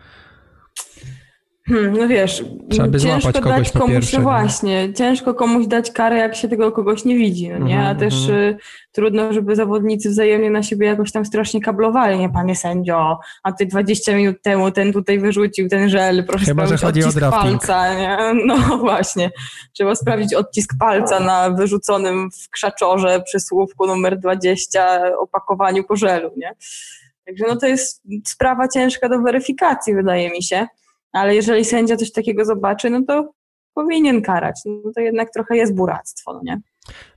Hmm, 1.71 1.99
no 1.99 2.09
wiesz, 2.09 2.45
Trzeba 2.71 2.89
by 2.89 3.01
ciężko 3.01 3.33
kogoś 3.33 3.59
dać 3.59 3.73
komuś, 3.73 3.91
pierwsze, 3.91 4.17
no 4.17 4.23
właśnie, 4.23 4.93
ciężko 4.95 5.35
komuś 5.35 5.67
dać 5.67 5.91
karę, 5.91 6.17
jak 6.17 6.37
się 6.37 6.49
tego 6.49 6.73
kogoś 6.73 7.05
nie 7.05 7.17
widzi, 7.17 7.49
no 7.49 7.59
nie? 7.59 7.79
A 7.79 7.91
mhm, 7.91 7.99
też 7.99 8.15
mhm. 8.15 8.39
y, 8.39 8.59
trudno, 8.93 9.33
żeby 9.33 9.57
zawodnicy 9.57 10.11
wzajemnie 10.11 10.51
na 10.51 10.63
siebie 10.63 10.87
jakoś 10.87 11.13
tam 11.13 11.25
strasznie 11.25 11.61
kablowali, 11.61 12.19
nie 12.19 12.29
panie 12.29 12.57
sędzio, 12.57 13.19
a 13.43 13.53
ty 13.53 13.67
20 13.67 14.17
minut 14.17 14.43
temu 14.43 14.71
ten 14.71 14.93
tutaj 14.93 15.19
wyrzucił 15.19 15.69
ten 15.69 15.89
żel, 15.89 16.25
proszę 16.27 16.45
Chyba, 16.45 16.67
sprawdzić 16.67 16.81
że 16.81 16.87
chodzi 16.87 17.05
odcisk 17.05 17.23
o 17.23 17.31
palca, 17.31 17.95
nie? 17.95 18.19
No 18.47 18.79
właśnie, 18.79 19.31
trzeba 19.73 19.95
sprawdzić 19.95 20.35
odcisk 20.35 20.73
palca 20.79 21.21
na 21.21 21.51
wyrzuconym 21.51 22.31
w 22.31 22.51
krzaczorze 22.51 23.23
przy 23.27 23.41
słówku 23.41 23.87
numer 23.87 24.19
20 24.19 25.03
opakowaniu 25.19 25.85
po 25.85 25.97
żelu, 25.97 26.31
nie? 26.37 26.55
Także 27.27 27.45
no 27.49 27.57
to 27.57 27.67
jest 27.67 28.03
sprawa 28.27 28.69
ciężka 28.69 29.09
do 29.09 29.21
weryfikacji, 29.21 29.95
wydaje 29.95 30.31
mi 30.31 30.43
się 30.43 30.67
ale 31.13 31.35
jeżeli 31.35 31.65
sędzia 31.65 31.97
coś 31.97 32.13
takiego 32.13 32.45
zobaczy, 32.45 32.91
no 32.91 33.03
to 33.09 33.33
powinien 33.75 34.23
karać. 34.23 34.61
No 34.67 34.93
to 34.95 35.01
jednak 35.01 35.31
trochę 35.31 35.57
jest 35.57 35.75
buractwo, 35.75 36.33
no 36.33 36.41
nie? 36.45 36.61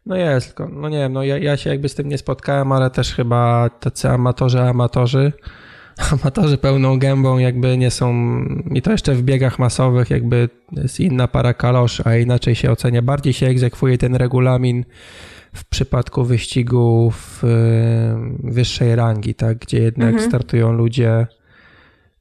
No 0.05 0.15
jest, 0.15 0.47
tylko, 0.47 0.67
no 0.67 0.89
nie 0.89 0.97
wiem, 0.97 1.13
no 1.13 1.23
ja, 1.23 1.37
ja 1.37 1.57
się 1.57 1.69
jakby 1.69 1.89
z 1.89 1.95
tym 1.95 2.09
nie 2.09 2.17
spotkałem, 2.17 2.71
ale 2.71 2.89
też 2.89 3.15
chyba 3.15 3.69
tacy 3.69 4.09
amatorzy, 4.09 4.61
amatorzy, 4.61 5.31
amatorzy 6.21 6.57
pełną 6.57 6.99
gębą 6.99 7.37
jakby 7.37 7.77
nie 7.77 7.91
są, 7.91 8.13
i 8.73 8.81
to 8.81 8.91
jeszcze 8.91 9.15
w 9.15 9.23
biegach 9.23 9.59
masowych 9.59 10.09
jakby 10.09 10.49
jest 10.71 10.99
inna 10.99 11.27
para 11.27 11.53
kaloszy, 11.53 12.03
a 12.05 12.15
inaczej 12.15 12.55
się 12.55 12.71
ocenia. 12.71 13.01
Bardziej 13.01 13.33
się 13.33 13.47
egzekwuje 13.47 13.97
ten 13.97 14.15
regulamin 14.15 14.85
w 15.53 15.65
przypadku 15.65 16.23
wyścigów 16.23 17.43
wyższej 18.43 18.95
rangi, 18.95 19.35
tak, 19.35 19.57
gdzie 19.57 19.79
jednak 19.79 20.13
mhm. 20.13 20.29
startują 20.29 20.71
ludzie 20.71 21.27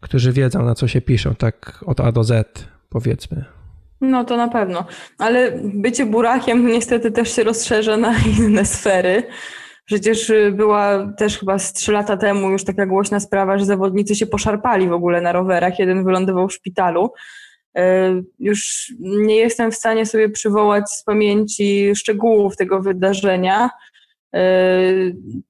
którzy 0.02 0.32
wiedzą, 0.32 0.64
na 0.64 0.74
co 0.74 0.88
się 0.88 1.00
piszą, 1.00 1.34
tak 1.34 1.84
od 1.86 2.00
A 2.00 2.12
do 2.12 2.24
Z, 2.24 2.68
powiedzmy. 2.88 3.44
No 4.00 4.24
to 4.24 4.36
na 4.36 4.48
pewno, 4.48 4.84
ale 5.18 5.60
bycie 5.64 6.06
burakiem 6.06 6.66
niestety 6.66 7.10
też 7.10 7.36
się 7.36 7.44
rozszerza 7.44 7.96
na 7.96 8.14
inne 8.38 8.64
sfery. 8.64 9.22
Przecież 9.84 10.30
y, 10.30 10.52
była 10.56 11.12
też 11.18 11.38
chyba 11.38 11.58
z 11.58 11.72
trzy 11.72 11.92
lata 11.92 12.16
temu 12.16 12.50
już 12.50 12.64
taka 12.64 12.86
głośna 12.86 13.20
sprawa, 13.20 13.58
że 13.58 13.64
zawodnicy 13.64 14.14
się 14.14 14.26
poszarpali 14.26 14.88
w 14.88 14.92
ogóle 14.92 15.20
na 15.20 15.32
rowerach. 15.32 15.78
Jeden 15.78 16.04
wylądował 16.04 16.48
w 16.48 16.52
szpitalu. 16.52 17.12
Y, 17.78 17.82
już 18.38 18.92
nie 19.00 19.36
jestem 19.36 19.70
w 19.70 19.74
stanie 19.74 20.06
sobie 20.06 20.28
przywołać 20.30 20.90
z 20.90 21.04
pamięci 21.04 21.96
szczegółów 21.96 22.56
tego 22.56 22.80
wydarzenia, 22.80 23.70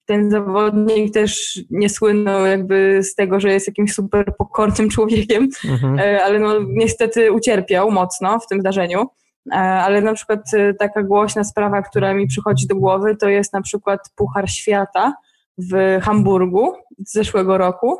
ten 0.06 0.30
zawodnik 0.30 1.14
też 1.14 1.60
nie 1.70 1.88
słynął 1.88 2.46
jakby 2.46 3.02
z 3.02 3.14
tego, 3.14 3.40
że 3.40 3.52
jest 3.52 3.66
jakimś 3.66 3.92
super 3.92 4.36
pokornym 4.38 4.88
człowiekiem, 4.90 5.48
mhm. 5.64 5.98
E, 5.98 6.24
ale 6.24 6.38
no 6.38 6.54
niestety 6.68 7.32
ucierpiał 7.32 7.90
mocno 7.90 8.38
w 8.38 8.46
tym 8.46 8.60
zdarzeniu. 8.60 9.06
E, 9.52 9.56
ale 9.56 10.00
na 10.00 10.14
przykład 10.14 10.40
taka 10.78 11.02
głośna 11.02 11.44
sprawa, 11.44 11.82
która 11.82 12.14
mi 12.14 12.26
przychodzi 12.26 12.66
do 12.66 12.76
głowy, 12.76 13.16
to 13.16 13.28
jest 13.28 13.52
na 13.52 13.62
przykład 13.62 14.00
Puchar 14.16 14.50
Świata 14.50 15.14
w 15.58 15.98
Hamburgu 16.02 16.72
z 17.06 17.12
zeszłego 17.12 17.58
roku, 17.58 17.98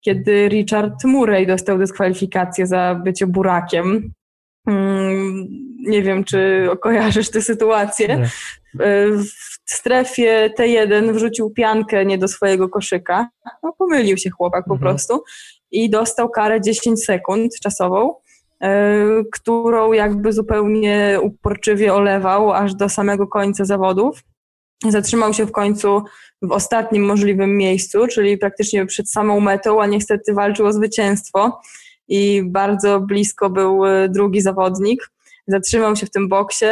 kiedy 0.00 0.48
Richard 0.48 1.04
Murray 1.04 1.46
dostał 1.46 1.78
dyskwalifikację 1.78 2.66
za 2.66 3.00
bycie 3.04 3.26
burakiem. 3.26 4.12
Mm, 4.66 5.46
nie 5.78 6.02
wiem, 6.02 6.24
czy 6.24 6.68
kojarzysz 6.82 7.30
tę 7.30 7.42
sytuację. 7.42 8.08
Nie. 8.08 8.28
W 9.64 9.70
strefie 9.70 10.50
T1 10.58 11.12
wrzucił 11.12 11.50
piankę 11.50 12.06
nie 12.06 12.18
do 12.18 12.28
swojego 12.28 12.68
koszyka. 12.68 13.28
No, 13.62 13.72
pomylił 13.78 14.16
się 14.16 14.30
chłopak 14.30 14.64
po 14.64 14.74
mhm. 14.74 14.80
prostu 14.80 15.22
i 15.70 15.90
dostał 15.90 16.30
karę 16.30 16.60
10 16.60 17.04
sekund 17.04 17.52
czasową, 17.62 18.14
e, 18.62 19.06
którą 19.32 19.92
jakby 19.92 20.32
zupełnie 20.32 21.18
uporczywie 21.22 21.94
olewał 21.94 22.52
aż 22.52 22.74
do 22.74 22.88
samego 22.88 23.26
końca 23.26 23.64
zawodów. 23.64 24.20
Zatrzymał 24.88 25.34
się 25.34 25.46
w 25.46 25.52
końcu 25.52 26.02
w 26.42 26.52
ostatnim 26.52 27.04
możliwym 27.04 27.56
miejscu, 27.56 28.06
czyli 28.06 28.38
praktycznie 28.38 28.86
przed 28.86 29.10
samą 29.10 29.40
metą, 29.40 29.82
a 29.82 29.86
niestety 29.86 30.34
walczył 30.34 30.66
o 30.66 30.72
zwycięstwo 30.72 31.60
i 32.08 32.42
bardzo 32.46 33.00
blisko 33.00 33.50
był 33.50 33.86
e, 33.86 34.08
drugi 34.08 34.40
zawodnik. 34.40 35.10
Zatrzymał 35.46 35.96
się 35.96 36.06
w 36.06 36.10
tym 36.10 36.28
boksie, 36.28 36.66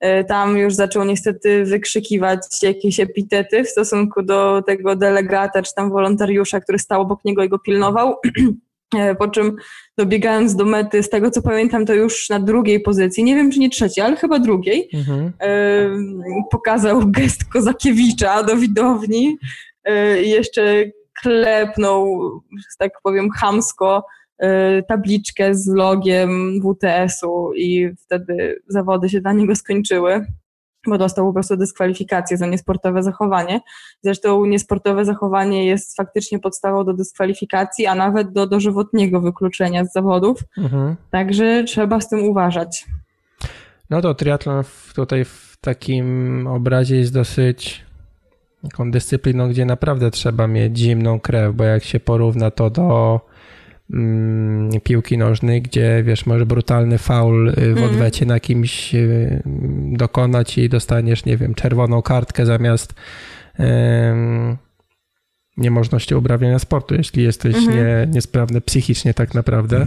e, 0.00 0.24
tam 0.24 0.58
już 0.58 0.74
zaczął 0.74 1.04
niestety 1.04 1.64
wykrzykiwać 1.64 2.40
jakieś 2.62 3.00
epitety 3.00 3.64
w 3.64 3.68
stosunku 3.68 4.22
do 4.22 4.62
tego 4.66 4.96
delegata 4.96 5.62
czy 5.62 5.74
tam 5.74 5.90
wolontariusza, 5.90 6.60
który 6.60 6.78
stał 6.78 7.00
obok 7.00 7.24
niego 7.24 7.44
i 7.44 7.48
go 7.48 7.58
pilnował. 7.58 8.14
E, 8.96 9.14
po 9.14 9.28
czym 9.28 9.56
dobiegając 9.98 10.56
do 10.56 10.64
mety, 10.64 11.02
z 11.02 11.08
tego 11.08 11.30
co 11.30 11.42
pamiętam, 11.42 11.86
to 11.86 11.94
już 11.94 12.28
na 12.28 12.40
drugiej 12.40 12.80
pozycji, 12.80 13.24
nie 13.24 13.34
wiem 13.34 13.50
czy 13.50 13.58
nie 13.58 13.70
trzeciej, 13.70 14.04
ale 14.04 14.16
chyba 14.16 14.38
drugiej, 14.38 14.88
mhm. 14.94 15.32
pokazał 16.50 17.02
gest 17.06 17.44
Kozakiewicza 17.44 18.42
do 18.42 18.56
widowni 18.56 19.38
i 20.24 20.30
jeszcze 20.30 20.84
klepnął, 21.22 22.20
że 22.56 22.76
tak 22.78 22.92
powiem, 23.02 23.30
chamsko 23.30 24.04
tabliczkę 24.88 25.54
z 25.54 25.66
logiem 25.66 26.60
WTS-u 26.60 27.52
i 27.56 27.90
wtedy 27.98 28.62
zawody 28.68 29.08
się 29.08 29.20
dla 29.20 29.32
niego 29.32 29.54
skończyły, 29.54 30.26
bo 30.86 30.98
dostał 30.98 31.26
po 31.26 31.32
prostu 31.32 31.56
dyskwalifikację 31.56 32.36
za 32.36 32.46
niesportowe 32.46 33.02
zachowanie. 33.02 33.60
Zresztą 34.02 34.46
niesportowe 34.46 35.04
zachowanie 35.04 35.66
jest 35.66 35.96
faktycznie 35.96 36.38
podstawą 36.38 36.84
do 36.84 36.92
dyskwalifikacji, 36.94 37.86
a 37.86 37.94
nawet 37.94 38.32
do 38.32 38.46
dożywotniego 38.46 39.20
wykluczenia 39.20 39.84
z 39.84 39.92
zawodów. 39.92 40.40
Mhm. 40.58 40.96
Także 41.10 41.64
trzeba 41.64 42.00
z 42.00 42.08
tym 42.08 42.24
uważać. 42.24 42.86
No 43.90 44.02
to 44.02 44.14
triatlon 44.14 44.64
tutaj 44.94 45.24
w 45.24 45.56
takim 45.60 46.46
obrazie 46.46 46.96
jest 46.96 47.14
dosyć 47.14 47.84
taką 48.62 48.90
dyscypliną, 48.90 49.48
gdzie 49.48 49.64
naprawdę 49.64 50.10
trzeba 50.10 50.46
mieć 50.46 50.78
zimną 50.78 51.20
krew, 51.20 51.54
bo 51.54 51.64
jak 51.64 51.84
się 51.84 52.00
porówna 52.00 52.50
to 52.50 52.70
do 52.70 53.20
piłki 54.82 55.18
nożnej, 55.18 55.62
gdzie 55.62 56.02
wiesz, 56.06 56.26
może 56.26 56.46
brutalny 56.46 56.98
faul 56.98 57.48
y, 57.48 57.52
w 57.52 57.58
mhm. 57.58 57.90
odwecie 57.90 58.26
na 58.26 58.40
kimś 58.40 58.94
y, 58.94 59.42
dokonać 59.92 60.58
i 60.58 60.68
dostaniesz, 60.68 61.24
nie 61.24 61.36
wiem, 61.36 61.54
czerwoną 61.54 62.02
kartkę 62.02 62.46
zamiast 62.46 62.94
um, 63.58 64.56
niemożności 65.56 66.14
uprawiania 66.14 66.58
sportu, 66.58 66.94
jeśli 66.94 67.22
jesteś 67.22 67.56
mhm. 67.56 67.76
nie, 67.76 68.06
niesprawny 68.14 68.60
psychicznie 68.60 69.14
tak 69.14 69.34
naprawdę. 69.34 69.86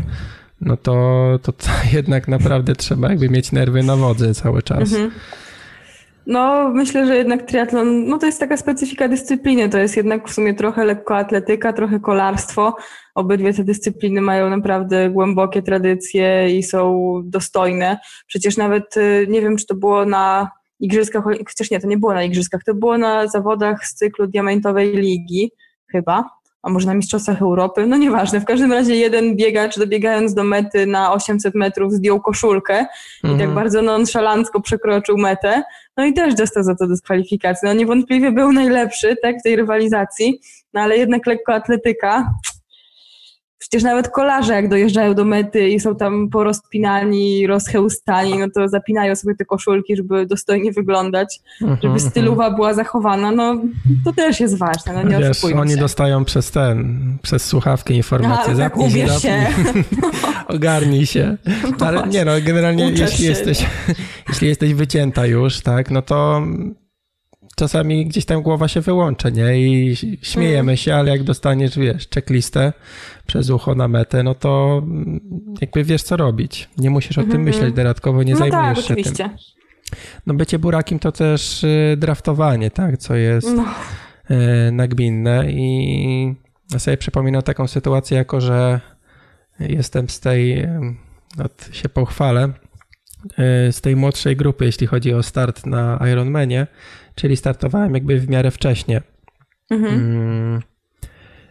No 0.62 0.78
to, 0.78 1.40
to, 1.44 1.52
to 1.52 1.70
jednak 1.94 2.28
naprawdę 2.28 2.76
trzeba 2.76 3.10
jakby 3.10 3.30
mieć 3.30 3.52
nerwy 3.52 3.84
na 3.84 3.96
wodzy 3.96 4.34
cały 4.34 4.64
czas. 4.64 4.94
Mhm. 4.94 5.12
No, 6.28 6.70
myślę, 6.70 7.06
że 7.06 7.18
jednak 7.18 7.42
triatlon, 7.42 8.06
no 8.06 8.18
to 8.18 8.26
jest 8.26 8.40
taka 8.40 8.58
specyfika 8.58 9.08
dyscypliny, 9.08 9.70
to 9.70 9.78
jest 9.78 9.98
jednak 9.98 10.30
w 10.30 10.34
sumie 10.34 10.54
trochę 10.54 10.86
lekkoatletyka, 10.86 11.74
trochę 11.74 12.00
kolarstwo. 12.00 12.76
Obydwie 13.16 13.54
te 13.54 13.64
dyscypliny 13.64 14.22
mają 14.22 14.50
naprawdę 14.50 15.10
głębokie 15.10 15.62
tradycje 15.62 16.58
i 16.58 16.64
są 16.64 17.12
dostojne. 17.26 17.98
Przecież 18.28 18.58
nawet, 18.58 18.98
y, 18.98 19.28
nie 19.30 19.42
wiem, 19.42 19.58
czy 19.58 19.66
to 19.66 19.76
było 19.76 20.06
na 20.06 20.52
igrzyskach, 20.80 21.24
chociaż 21.24 21.72
nie, 21.72 21.80
to 21.80 21.88
nie 21.88 21.98
było 21.98 22.14
na 22.14 22.24
igrzyskach, 22.24 22.64
to 22.64 22.74
było 22.74 22.98
na 22.98 23.28
zawodach 23.28 23.86
z 23.86 23.94
cyklu 23.94 24.28
Diamentowej 24.28 24.98
Ligi, 24.98 25.52
chyba, 25.92 26.30
a 26.64 26.70
może 26.70 26.88
na 26.88 26.94
Mistrzostwach 26.94 27.42
Europy, 27.42 27.88
no 27.88 27.98
nieważne, 27.98 28.40
w 28.40 28.46
każdym 28.46 28.74
razie 28.74 28.96
jeden 28.96 29.36
biegacz 29.36 29.80
dobiegając 29.80 30.34
do 30.34 30.44
mety 30.44 30.86
na 30.86 31.14
800 31.14 31.56
metrów 31.56 31.94
zdjął 31.94 32.22
koszulkę 32.22 32.74
mhm. 32.74 32.90
i 33.24 33.24
tak 33.24 33.32
mhm. 33.32 33.56
bardzo 33.56 33.82
nonszalancko 33.82 34.62
przekroczył 34.62 35.18
metę, 35.18 35.64
no 35.98 36.06
i 36.06 36.14
też 36.14 36.36
dostał 36.36 36.64
za 36.64 36.76
to 36.76 36.88
dyskwalifikację. 36.88 37.70
No 37.70 37.74
niewątpliwie 37.74 38.32
był 38.32 38.52
najlepszy, 38.52 39.16
tak, 39.22 39.40
w 39.40 39.44
tej 39.44 39.56
rywalizacji, 39.56 40.40
no 40.74 40.82
ale 40.82 40.98
jednak 40.98 41.28
lekkoatletyka, 41.28 42.34
Przecież 43.62 43.84
nawet 43.84 44.10
kolarze, 44.10 44.54
jak 44.54 44.70
dojeżdżają 44.70 45.14
do 45.14 45.26
mety 45.26 45.70
i 45.70 45.80
są 45.80 45.96
tam 45.96 46.30
porozpinani, 46.30 47.48
rozchełstani, 47.48 48.38
no 48.38 48.48
to 48.56 48.68
zapinają 48.68 49.16
sobie 49.16 49.36
te 49.36 49.46
koszulki, 49.46 49.96
żeby 49.96 50.26
dostojnie 50.26 50.72
wyglądać, 50.72 51.40
żeby 51.60 51.72
mhm, 51.72 52.00
stylowa 52.00 52.44
mhm. 52.44 52.56
była 52.56 52.74
zachowana. 52.74 53.32
No 53.32 53.62
to 54.06 54.14
też 54.14 54.40
jest 54.40 54.58
ważne, 54.58 54.94
no 54.94 55.04
nie 55.04 55.18
Wiesz, 55.18 55.44
oni 55.44 55.72
się. 55.72 55.78
dostają 55.78 56.26
przez 56.26 56.52
ten, 56.52 57.00
przez 57.22 57.46
słuchawkę 57.46 57.94
informacje. 57.94 58.46
Tak, 58.46 58.56
zapnij, 58.56 59.08
tak, 59.08 59.20
się. 59.20 59.48
Ogarnij 60.56 61.06
się. 61.06 61.38
No 61.80 61.88
Ale 61.88 62.08
nie 62.08 62.26
no, 62.26 62.32
generalnie 62.46 62.92
jeśli 62.92 63.26
jesteś, 63.26 63.66
jeśli 64.30 64.48
jesteś 64.48 64.74
wycięta 64.74 65.26
już, 65.26 65.62
tak, 65.62 65.92
no 65.92 66.02
to 66.02 66.42
czasami 67.56 68.06
gdzieś 68.06 68.26
tam 68.26 68.42
głowa 68.42 68.68
się 68.68 68.82
wyłącza, 68.82 69.30
nie? 69.30 69.62
I 69.62 69.96
śmiejemy 70.22 70.78
się, 70.78 70.96
ale 70.96 71.12
jak 71.12 71.24
dostaniesz, 71.24 71.80
wiesz, 71.80 72.08
checklistę 72.14 72.74
przez 73.28 73.50
ucho 73.50 73.76
na 73.76 73.88
metę, 73.88 74.24
no 74.24 74.36
to 74.36 74.84
jakby 75.62 75.84
wiesz, 75.84 76.04
co 76.04 76.18
robić. 76.18 76.70
Nie 76.78 76.90
musisz 76.90 77.18
o 77.18 77.22
tym 77.22 77.32
mhm. 77.32 77.44
myśleć 77.44 77.76
dodatkowo, 77.76 78.24
nie 78.24 78.34
no 78.34 78.40
zajmujesz 78.40 78.78
tak, 78.78 78.86
się 78.86 78.94
oczywiście. 78.94 79.30
tym. 79.30 79.38
No 80.28 80.34
bycie 80.34 80.60
burakiem 80.60 81.00
to 81.00 81.12
też 81.12 81.64
y, 81.64 81.96
draftowanie, 81.98 82.72
tak? 82.72 82.98
Co 82.98 83.16
jest 83.16 83.48
no. 83.56 83.66
Y, 84.32 84.72
nagminne 84.72 85.52
i 85.52 86.36
ja 86.74 86.80
sobie 86.80 86.98
przypominam 86.98 87.42
taką 87.42 87.68
sytuację, 87.68 88.18
jako 88.18 88.42
że 88.42 88.82
jestem 89.60 90.10
z 90.10 90.20
tej, 90.20 90.68
no, 91.38 91.46
się 91.72 91.90
pochwalę, 91.90 92.50
y, 93.26 93.72
z 93.72 93.82
tej 93.82 93.96
młodszej 93.96 94.36
grupy, 94.36 94.66
jeśli 94.66 94.88
chodzi 94.88 95.14
o 95.14 95.24
start 95.24 95.66
na 95.66 96.00
Ironmanie, 96.12 96.68
czyli 97.16 97.38
startowałem 97.38 97.94
jakby 97.94 98.20
w 98.20 98.30
miarę 98.30 98.52
wcześnie 98.52 99.02
mhm. 99.70 99.94
Mm, 99.94 100.62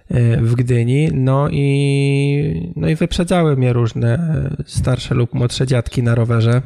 e, 0.09 0.37
w 0.37 0.55
Gdyni, 0.55 1.09
no 1.13 1.49
i, 1.51 2.73
no 2.77 2.89
i 2.89 2.95
wyprzedzały 2.95 3.57
mnie 3.57 3.73
różne 3.73 4.41
starsze 4.67 5.15
lub 5.15 5.35
młodsze 5.35 5.67
dziadki 5.67 6.03
na 6.03 6.15
rowerze. 6.15 6.63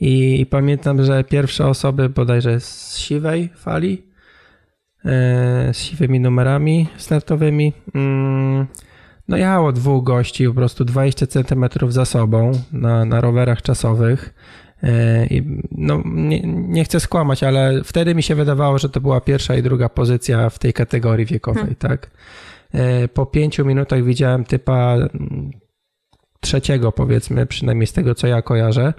I 0.00 0.46
pamiętam, 0.50 1.04
że 1.04 1.24
pierwsze 1.24 1.66
osoby 1.66 2.08
bodajże 2.08 2.60
z 2.60 2.98
siwej 2.98 3.48
fali, 3.56 4.02
e, 5.04 5.74
z 5.74 5.76
siwymi 5.76 6.20
numerami 6.20 6.86
startowymi, 6.96 7.72
mm, 7.94 8.66
no 9.28 9.36
jechało 9.36 9.72
dwóch 9.72 10.04
gości 10.04 10.48
po 10.48 10.54
prostu 10.54 10.84
20 10.84 11.26
cm 11.26 11.64
za 11.88 12.04
sobą 12.04 12.52
na, 12.72 13.04
na 13.04 13.20
rowerach 13.20 13.62
czasowych. 13.62 14.34
E, 14.82 15.26
no, 15.72 16.02
nie, 16.04 16.40
nie, 16.44 16.84
chcę 16.84 17.00
skłamać, 17.00 17.42
ale 17.42 17.84
wtedy 17.84 18.14
mi 18.14 18.22
się 18.22 18.34
wydawało, 18.34 18.78
że 18.78 18.88
to 18.88 19.00
była 19.00 19.20
pierwsza 19.20 19.54
i 19.54 19.62
druga 19.62 19.88
pozycja 19.88 20.50
w 20.50 20.58
tej 20.58 20.72
kategorii 20.72 21.26
wiekowej, 21.26 21.62
hmm. 21.62 21.76
tak? 21.76 22.10
E, 22.72 23.08
po 23.08 23.26
pięciu 23.26 23.64
minutach 23.64 24.04
widziałem 24.04 24.44
typa 24.44 24.94
mm, 24.94 25.50
trzeciego, 26.40 26.92
powiedzmy, 26.92 27.46
przynajmniej 27.46 27.86
z 27.86 27.92
tego, 27.92 28.14
co 28.14 28.26
ja 28.26 28.42
kojarzę, 28.42 28.94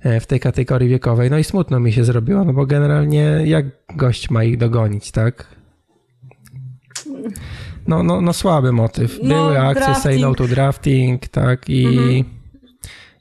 e, 0.00 0.20
w 0.20 0.26
tej 0.26 0.40
kategorii 0.40 0.88
wiekowej. 0.88 1.30
No 1.30 1.38
i 1.38 1.44
smutno 1.44 1.80
mi 1.80 1.92
się 1.92 2.04
zrobiło, 2.04 2.44
no 2.44 2.52
bo 2.52 2.66
generalnie 2.66 3.42
jak 3.44 3.66
gość 3.96 4.30
ma 4.30 4.44
ich 4.44 4.56
dogonić, 4.56 5.10
tak? 5.10 5.58
No, 7.88 8.02
no, 8.02 8.20
no 8.20 8.32
słaby 8.32 8.72
motyw. 8.72 9.18
No, 9.22 9.28
Były 9.28 9.60
akcje 9.60 9.84
drafting. 9.84 10.02
say 10.02 10.18
no 10.18 10.34
to 10.34 10.48
drafting, 10.48 11.28
tak, 11.28 11.68
i... 11.68 11.86
Mhm 11.86 12.37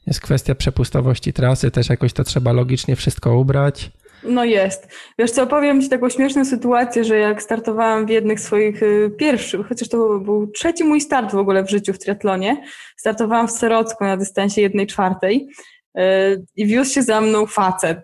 jest 0.07 0.21
kwestia 0.21 0.55
przepustowości 0.55 1.33
trasy, 1.33 1.71
też 1.71 1.89
jakoś 1.89 2.13
to 2.13 2.23
trzeba 2.23 2.51
logicznie 2.51 2.95
wszystko 2.95 3.37
ubrać. 3.37 3.91
No 4.23 4.43
jest. 4.43 4.87
Wiesz 5.19 5.31
co, 5.31 5.43
opowiem 5.43 5.81
Ci 5.81 5.89
taką 5.89 6.09
śmieszną 6.09 6.45
sytuację, 6.45 7.03
że 7.03 7.17
jak 7.17 7.43
startowałam 7.43 8.05
w 8.05 8.09
jednych 8.09 8.39
swoich 8.39 8.83
y, 8.83 9.11
pierwszych, 9.17 9.67
chociaż 9.67 9.89
to 9.89 10.19
był 10.19 10.47
trzeci 10.47 10.83
mój 10.83 11.01
start 11.01 11.31
w 11.31 11.37
ogóle 11.37 11.63
w 11.63 11.69
życiu 11.69 11.93
w 11.93 11.99
triatlonie, 11.99 12.63
startowałam 12.97 13.47
w 13.47 13.51
Serocku 13.51 14.03
na 14.03 14.17
dystansie 14.17 14.61
jednej 14.61 14.87
czwartej 14.87 15.49
y, 15.97 16.01
i 16.55 16.65
wiózł 16.65 16.93
się 16.93 17.03
za 17.03 17.21
mną 17.21 17.45
facet. 17.45 17.99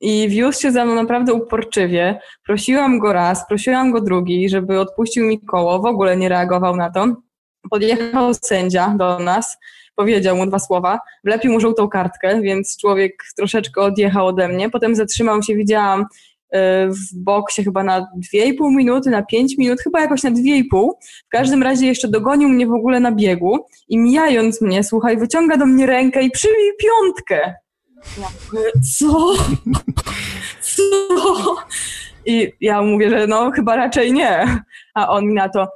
I 0.00 0.28
wiózł 0.28 0.60
się 0.60 0.72
za 0.72 0.84
mną 0.84 0.94
naprawdę 0.94 1.32
uporczywie. 1.32 2.18
Prosiłam 2.46 2.98
go 2.98 3.12
raz, 3.12 3.48
prosiłam 3.48 3.90
go 3.90 4.00
drugi, 4.00 4.48
żeby 4.48 4.80
odpuścił 4.80 5.26
mi 5.26 5.40
koło, 5.40 5.80
w 5.80 5.86
ogóle 5.86 6.16
nie 6.16 6.28
reagował 6.28 6.76
na 6.76 6.90
to. 6.90 7.16
Podjechał 7.70 8.34
sędzia 8.34 8.94
do 8.98 9.18
nas, 9.18 9.56
powiedział 9.94 10.36
mu 10.36 10.46
dwa 10.46 10.58
słowa, 10.58 10.98
wlepił 11.24 11.52
mu 11.52 11.60
żółtą 11.60 11.88
kartkę, 11.88 12.40
więc 12.42 12.76
człowiek 12.80 13.24
troszeczkę 13.36 13.80
odjechał 13.80 14.26
ode 14.26 14.48
mnie. 14.48 14.70
Potem 14.70 14.94
zatrzymał 14.94 15.42
się, 15.42 15.54
widziałam 15.54 16.00
y, 16.00 16.06
w 16.88 17.14
boksie 17.14 17.64
chyba 17.64 17.82
na 17.82 18.00
2,5 18.00 18.76
minuty, 18.76 19.10
na 19.10 19.22
5 19.22 19.58
minut, 19.58 19.80
chyba 19.80 20.00
jakoś 20.00 20.22
na 20.22 20.30
2,5. 20.30 20.90
W 21.26 21.28
każdym 21.28 21.62
razie 21.62 21.86
jeszcze 21.86 22.08
dogonił 22.08 22.48
mnie 22.48 22.66
w 22.66 22.72
ogóle 22.72 23.00
na 23.00 23.12
biegu 23.12 23.66
i 23.88 23.98
mijając 23.98 24.60
mnie, 24.60 24.84
słuchaj, 24.84 25.16
wyciąga 25.16 25.56
do 25.56 25.66
mnie 25.66 25.86
rękę 25.86 26.22
i 26.22 26.30
przybij 26.30 26.72
piątkę. 26.78 27.54
Ja 28.20 28.28
mówię, 28.52 28.70
co? 28.98 29.34
Co? 30.60 31.56
I 32.26 32.52
ja 32.60 32.82
mówię, 32.82 33.10
że 33.10 33.26
no 33.26 33.50
chyba 33.50 33.76
raczej 33.76 34.12
nie. 34.12 34.62
A 34.94 35.08
on 35.08 35.26
mi 35.26 35.34
na 35.34 35.48
to, 35.48 35.68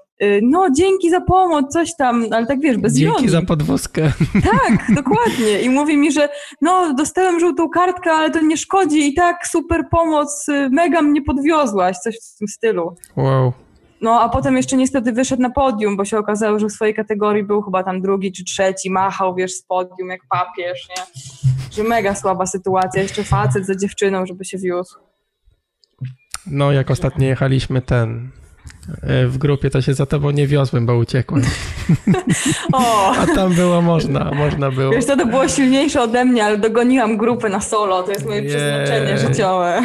no 0.42 0.70
dzięki 0.70 1.10
za 1.10 1.20
pomoc, 1.20 1.72
coś 1.72 1.96
tam, 1.96 2.24
ale 2.30 2.46
tak 2.46 2.60
wiesz, 2.60 2.76
bez 2.76 2.94
Dzięki 2.94 3.28
za 3.28 3.42
podwózkę. 3.42 4.02
Tak, 4.44 4.96
dokładnie. 4.96 5.60
I 5.62 5.70
mówi 5.70 5.96
mi, 5.96 6.12
że 6.12 6.28
no 6.60 6.94
dostałem 6.94 7.40
żółtą 7.40 7.68
kartkę, 7.68 8.12
ale 8.12 8.30
to 8.30 8.40
nie 8.40 8.56
szkodzi 8.56 9.08
i 9.08 9.14
tak 9.14 9.46
super 9.46 9.84
pomoc, 9.90 10.48
y, 10.48 10.68
mega 10.72 11.02
mnie 11.02 11.22
podwiozłaś, 11.22 11.96
coś 11.98 12.16
w 12.16 12.38
tym 12.38 12.48
stylu. 12.48 12.96
Wow. 13.16 13.52
No 14.00 14.20
a 14.20 14.28
potem 14.28 14.56
jeszcze 14.56 14.76
niestety 14.76 15.12
wyszedł 15.12 15.42
na 15.42 15.50
podium, 15.50 15.96
bo 15.96 16.04
się 16.04 16.18
okazało, 16.18 16.58
że 16.58 16.66
w 16.66 16.72
swojej 16.72 16.94
kategorii 16.94 17.44
był 17.44 17.62
chyba 17.62 17.82
tam 17.82 18.00
drugi 18.00 18.32
czy 18.32 18.44
trzeci, 18.44 18.90
machał, 18.90 19.34
wiesz, 19.34 19.52
z 19.52 19.62
podium 19.62 20.08
jak 20.08 20.20
papież, 20.30 20.88
nie? 20.88 21.02
Że 21.72 21.82
mega 21.82 22.14
słaba 22.14 22.46
sytuacja, 22.46 23.02
jeszcze 23.02 23.24
facet 23.24 23.66
za 23.66 23.74
dziewczyną, 23.74 24.26
żeby 24.26 24.44
się 24.44 24.58
wiózł. 24.58 24.98
No, 26.46 26.72
jak 26.72 26.90
ostatnio 26.90 27.26
jechaliśmy 27.26 27.82
ten 27.82 28.30
w 29.26 29.38
grupie, 29.38 29.70
to 29.70 29.82
się 29.82 29.94
za 29.94 30.06
tobą 30.06 30.30
nie 30.30 30.46
wiozłem, 30.46 30.86
bo 30.86 30.96
uciekłem. 30.96 31.42
O. 32.72 33.12
A 33.16 33.26
tam 33.26 33.54
było 33.54 33.82
można, 33.82 34.30
można 34.34 34.70
było. 34.70 34.92
Wiesz, 34.92 35.06
to, 35.06 35.16
to 35.16 35.26
było 35.26 35.48
silniejsze 35.48 36.02
ode 36.02 36.24
mnie, 36.24 36.44
ale 36.44 36.58
dogoniłam 36.58 37.16
grupę 37.16 37.48
na 37.48 37.60
solo, 37.60 38.02
to 38.02 38.12
jest 38.12 38.26
moje 38.26 38.40
Jej. 38.40 38.48
przeznaczenie 38.48 39.18
życiowe. 39.18 39.82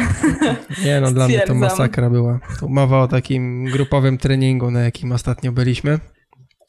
Nie 0.84 1.00
no, 1.00 1.10
dla 1.12 1.28
mnie 1.28 1.40
to 1.40 1.54
masakra 1.54 2.10
była. 2.10 2.38
Tu 2.60 2.68
mowa 2.68 3.02
o 3.02 3.08
takim 3.08 3.64
grupowym 3.64 4.18
treningu, 4.18 4.70
na 4.70 4.80
jakim 4.80 5.12
ostatnio 5.12 5.52
byliśmy. 5.52 5.98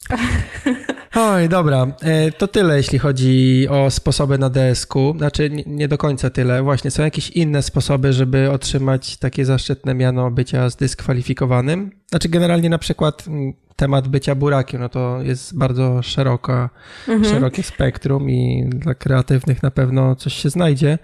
Oj, 1.16 1.50
dobra. 1.50 1.88
E, 2.02 2.32
to 2.32 2.48
tyle, 2.48 2.78
jeśli 2.78 3.00
chodzi 3.00 3.68
o 3.70 3.92
sposoby 3.92 4.38
na 4.38 4.50
DSQ. 4.50 5.14
Znaczy, 5.18 5.50
nie 5.66 5.88
do 5.88 5.98
końca 5.98 6.30
tyle. 6.30 6.64
Właśnie, 6.64 6.92
są 6.92 7.04
jakieś 7.04 7.30
inne 7.30 7.62
sposoby, 7.62 8.14
żeby 8.14 8.52
otrzymać 8.52 9.18
takie 9.18 9.46
zaszczytne 9.46 9.94
miano 9.94 10.32
bycia 10.32 10.70
zdyskwalifikowanym? 10.70 11.92
Znaczy, 12.10 12.30
generalnie 12.30 12.70
na 12.70 12.78
przykład 12.78 13.28
mm, 13.28 13.54
temat 13.76 14.08
bycia 14.08 14.36
burakiem, 14.36 14.82
no 14.82 14.90
to 14.90 15.22
jest 15.22 15.58
bardzo 15.58 16.02
szeroka, 16.02 16.70
mhm. 17.08 17.34
szerokie 17.34 17.64
spektrum 17.64 18.30
i 18.30 18.70
dla 18.70 18.96
kreatywnych 18.96 19.64
na 19.64 19.72
pewno 19.72 20.16
coś 20.16 20.34
się 20.34 20.50
znajdzie. 20.50 20.98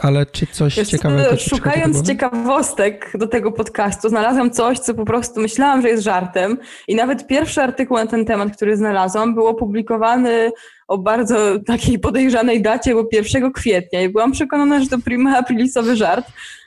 Ale 0.00 0.26
czy 0.26 0.46
coś 0.46 0.76
Wiesz, 0.76 0.88
ciekawego? 0.88 1.36
Szukając 1.36 2.06
ciekawostek 2.06 3.12
do 3.14 3.26
tego 3.26 3.52
podcastu, 3.52 4.08
znalazłam 4.08 4.50
coś, 4.50 4.78
co 4.78 4.94
po 4.94 5.04
prostu 5.04 5.40
myślałam, 5.40 5.82
że 5.82 5.88
jest 5.88 6.02
żartem. 6.02 6.58
I 6.88 6.94
nawet 6.94 7.26
pierwszy 7.26 7.62
artykuł 7.62 7.96
na 7.96 8.06
ten 8.06 8.24
temat, 8.24 8.56
który 8.56 8.76
znalazłam, 8.76 9.34
był 9.34 9.46
opublikowany 9.46 10.50
o 10.88 10.98
bardzo 10.98 11.60
takiej 11.66 11.98
podejrzanej 11.98 12.62
dacie, 12.62 12.94
bo 12.94 13.04
1 13.12 13.52
kwietnia. 13.52 14.02
I 14.02 14.08
byłam 14.08 14.32
przekonana, 14.32 14.80
że 14.80 14.88
to 14.88 14.98
prima 14.98 15.38
aprilisowy 15.38 15.96
żart, 15.96 16.26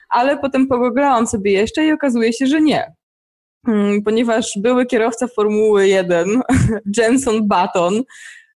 ale 0.10 0.38
potem 0.38 0.68
pogooglałam 0.68 1.28
sobie 1.28 1.52
jeszcze 1.52 1.86
i 1.86 1.92
okazuje 1.92 2.34
się, 2.34 2.48
że 2.48 2.62
nie. 2.62 2.92
Hmm, 3.66 4.04
ponieważ 4.04 4.52
były 4.58 4.86
kierowca 4.86 5.28
Formuły 5.28 5.88
1, 5.88 6.42
Jenson 6.98 7.48
Button, 7.48 8.04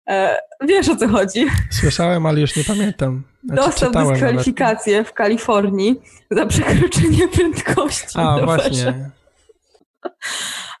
e, 0.08 0.36
wiesz 0.68 0.88
o 0.88 0.96
co 0.96 1.08
chodzi. 1.08 1.46
Słyszałem, 1.70 2.26
ale 2.26 2.40
już 2.40 2.56
nie 2.56 2.64
pamiętam. 2.64 3.31
Znaczy, 3.44 3.62
Dostał 3.66 3.90
dyskwalifikację 3.90 4.96
nawet. 4.96 5.08
w 5.08 5.12
Kalifornii 5.12 6.00
za 6.30 6.46
przekroczenie 6.46 7.28
prędkości. 7.28 8.18
A, 8.18 8.38
właśnie. 8.44 9.10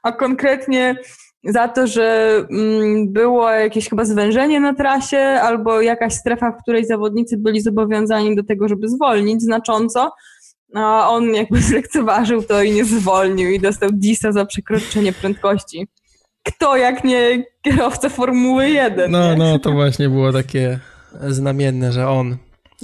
A 0.02 0.12
konkretnie 0.12 0.96
za 1.44 1.68
to, 1.68 1.86
że 1.86 2.36
mm, 2.50 3.12
było 3.12 3.50
jakieś 3.50 3.88
chyba 3.88 4.04
zwężenie 4.04 4.60
na 4.60 4.74
trasie 4.74 5.18
albo 5.18 5.80
jakaś 5.80 6.14
strefa, 6.14 6.52
w 6.52 6.62
której 6.62 6.86
zawodnicy 6.86 7.38
byli 7.38 7.60
zobowiązani 7.60 8.36
do 8.36 8.44
tego, 8.44 8.68
żeby 8.68 8.88
zwolnić 8.88 9.42
znacząco, 9.42 10.12
a 10.74 11.10
on 11.10 11.34
jakby 11.34 11.60
zlekceważył 11.70 12.42
to 12.42 12.62
i 12.62 12.72
nie 12.72 12.84
zwolnił 12.84 13.50
i 13.50 13.60
dostał 13.60 13.90
disa 13.92 14.32
za 14.32 14.46
przekroczenie 14.46 15.12
prędkości. 15.12 15.88
Kto 16.42 16.76
jak 16.76 17.04
nie 17.04 17.44
kierowca 17.62 18.08
Formuły 18.08 18.70
1? 18.70 19.10
No, 19.10 19.30
nie? 19.32 19.36
no, 19.36 19.58
to 19.58 19.72
właśnie 19.72 20.08
było 20.08 20.32
takie 20.32 20.78
znamienne, 21.28 21.92
że 21.92 22.08
on. 22.08 22.36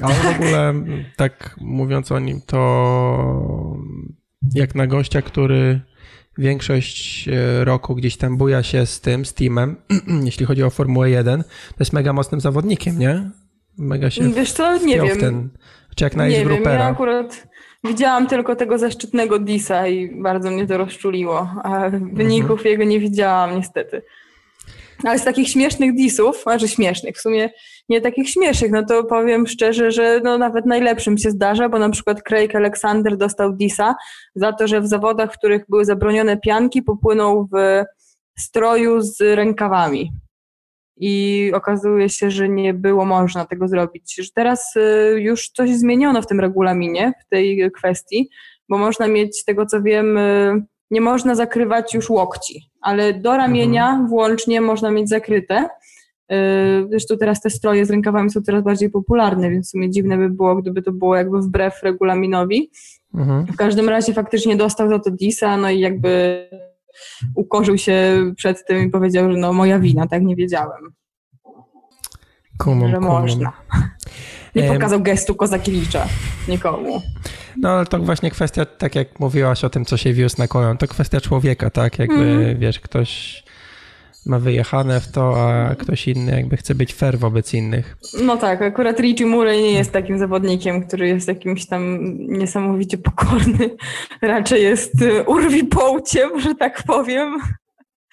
Ale 0.02 0.14
w 0.14 0.26
ogóle, 0.26 0.74
tak 1.16 1.56
mówiąc 1.60 2.12
o 2.12 2.18
nim, 2.18 2.40
to 2.46 3.76
jak 4.54 4.74
na 4.74 4.86
gościa, 4.86 5.22
który 5.22 5.80
większość 6.38 7.28
e, 7.28 7.64
roku 7.64 7.94
gdzieś 7.94 8.16
tam 8.16 8.36
buja 8.36 8.62
się 8.62 8.86
z 8.86 9.00
tym, 9.00 9.24
z 9.24 9.34
teamem, 9.34 9.76
jeśli 10.24 10.46
chodzi 10.46 10.62
o 10.62 10.70
Formułę 10.70 11.10
1, 11.10 11.42
to 11.42 11.76
jest 11.78 11.92
mega 11.92 12.12
mocnym 12.12 12.40
zawodnikiem, 12.40 12.98
nie? 12.98 13.30
Mega 13.78 14.10
się 14.10 14.32
Wiesz 14.32 14.52
co, 14.52 14.76
nie 14.76 15.00
wiem. 15.00 15.18
Ten, 15.18 15.48
czy 15.96 16.04
jak 16.04 16.16
na 16.16 16.28
nie 16.28 16.44
wiem, 16.44 16.64
ja 16.64 16.84
akurat 16.84 17.48
widziałam 17.84 18.26
tylko 18.26 18.56
tego 18.56 18.78
zaszczytnego 18.78 19.38
Disa 19.38 19.86
i 19.86 20.22
bardzo 20.22 20.50
mnie 20.50 20.66
to 20.66 20.78
rozczuliło, 20.78 21.38
a 21.64 21.90
wyników 22.12 22.50
Mhm. 22.50 22.70
jego 22.70 22.84
nie 22.84 23.00
widziałam 23.00 23.56
niestety. 23.56 24.02
Ale 25.04 25.18
z 25.18 25.24
takich 25.24 25.48
śmiesznych 25.48 25.94
disów, 25.94 26.42
znaczy 26.42 26.68
śmiesznych, 26.68 27.16
w 27.16 27.20
sumie 27.20 27.50
nie 27.88 28.00
takich 28.00 28.30
śmiesznych, 28.30 28.70
no 28.70 28.84
to 28.84 29.04
powiem 29.04 29.46
szczerze, 29.46 29.90
że 29.90 30.20
no 30.24 30.38
nawet 30.38 30.66
najlepszym 30.66 31.18
się 31.18 31.30
zdarza, 31.30 31.68
bo 31.68 31.78
na 31.78 31.90
przykład 31.90 32.22
Craig 32.22 32.54
Alexander 32.54 33.16
dostał 33.16 33.52
disa 33.52 33.94
za 34.34 34.52
to, 34.52 34.68
że 34.68 34.80
w 34.80 34.86
zawodach, 34.86 35.32
w 35.32 35.38
których 35.38 35.64
były 35.68 35.84
zabronione 35.84 36.36
pianki, 36.36 36.82
popłynął 36.82 37.48
w 37.52 37.84
stroju 38.38 39.00
z 39.00 39.20
rękawami. 39.20 40.12
I 41.00 41.50
okazuje 41.54 42.08
się, 42.08 42.30
że 42.30 42.48
nie 42.48 42.74
było 42.74 43.04
można 43.04 43.46
tego 43.46 43.68
zrobić. 43.68 44.14
Że 44.16 44.30
teraz 44.34 44.76
y, 44.76 45.20
już 45.20 45.48
coś 45.48 45.70
zmieniono 45.70 46.22
w 46.22 46.26
tym 46.26 46.40
regulaminie, 46.40 47.12
w 47.26 47.28
tej 47.28 47.70
kwestii, 47.72 48.28
bo 48.68 48.78
można 48.78 49.08
mieć, 49.08 49.38
z 49.38 49.44
tego 49.44 49.66
co 49.66 49.82
wiem, 49.82 50.18
y, 50.18 50.62
nie 50.90 51.00
można 51.00 51.34
zakrywać 51.34 51.94
już 51.94 52.10
łokci, 52.10 52.70
ale 52.80 53.14
do 53.14 53.36
ramienia 53.36 54.06
włącznie 54.08 54.60
można 54.60 54.90
mieć 54.90 55.08
zakryte. 55.08 55.68
Y, 56.32 56.86
Zresztą 56.90 57.16
teraz 57.18 57.40
te 57.40 57.50
stroje 57.50 57.86
z 57.86 57.90
rękawami 57.90 58.30
są 58.30 58.42
coraz 58.42 58.64
bardziej 58.64 58.90
popularne, 58.90 59.50
więc 59.50 59.66
w 59.68 59.70
sumie 59.70 59.90
dziwne 59.90 60.16
by 60.18 60.30
było, 60.30 60.56
gdyby 60.56 60.82
to 60.82 60.92
było 60.92 61.16
jakby 61.16 61.40
wbrew 61.40 61.82
regulaminowi. 61.82 62.70
Mhm. 63.14 63.46
W 63.46 63.56
każdym 63.56 63.88
razie 63.88 64.12
faktycznie 64.14 64.56
dostał 64.56 64.88
za 64.88 64.98
to 64.98 65.10
disa, 65.10 65.56
no 65.56 65.70
i 65.70 65.80
jakby 65.80 66.44
ukorzył 67.34 67.78
się 67.78 68.14
przed 68.36 68.66
tym 68.66 68.86
i 68.86 68.90
powiedział, 68.90 69.32
że 69.32 69.38
no 69.38 69.52
moja 69.52 69.78
wina, 69.78 70.06
tak 70.06 70.22
nie 70.22 70.36
wiedziałem, 70.36 70.92
Kumam, 72.58 72.90
że 72.90 72.96
kumam. 72.96 73.22
można. 73.22 73.52
Nie 74.54 74.62
pokazał 74.72 75.00
gestu 75.00 75.34
Kozakiewicza 75.34 76.06
nikomu. 76.48 77.02
No 77.56 77.68
ale 77.70 77.86
to 77.86 77.98
właśnie 77.98 78.30
kwestia, 78.30 78.64
tak 78.64 78.94
jak 78.94 79.20
mówiłaś 79.20 79.64
o 79.64 79.70
tym, 79.70 79.84
co 79.84 79.96
się 79.96 80.12
wiózł 80.12 80.36
na 80.38 80.48
kolon, 80.48 80.76
to 80.76 80.88
kwestia 80.88 81.20
człowieka, 81.20 81.70
tak? 81.70 81.98
Jakby, 81.98 82.14
Mhm. 82.14 82.58
wiesz, 82.58 82.80
ktoś 82.80 83.42
ma 84.28 84.38
wyjechane 84.38 85.00
w 85.00 85.12
to, 85.12 85.50
a 85.50 85.74
ktoś 85.74 86.08
inny 86.08 86.32
jakby 86.32 86.56
chce 86.56 86.74
być 86.74 86.94
fair 86.94 87.18
wobec 87.18 87.54
innych. 87.54 87.96
No 88.22 88.36
tak, 88.36 88.62
akurat 88.62 89.00
Richie 89.00 89.26
Murray 89.26 89.62
nie 89.62 89.72
jest 89.72 89.92
takim 89.92 90.18
zawodnikiem, 90.18 90.86
który 90.86 91.08
jest 91.08 91.28
jakimś 91.28 91.66
tam 91.66 91.98
niesamowicie 92.18 92.98
pokorny. 92.98 93.70
Raczej 94.22 94.62
jest 94.62 95.02
y, 95.02 95.24
urwipołciem, 95.24 96.40
że 96.40 96.54
tak 96.54 96.82
powiem. 96.82 97.38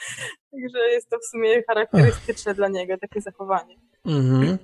Także 0.52 0.80
jest 0.92 1.10
to 1.10 1.18
w 1.20 1.26
sumie 1.26 1.64
charakterystyczne 1.68 2.54
dla 2.54 2.68
niego, 2.68 2.98
takie 2.98 3.22
zachowanie. 3.22 3.76
Mhm. 4.06 4.58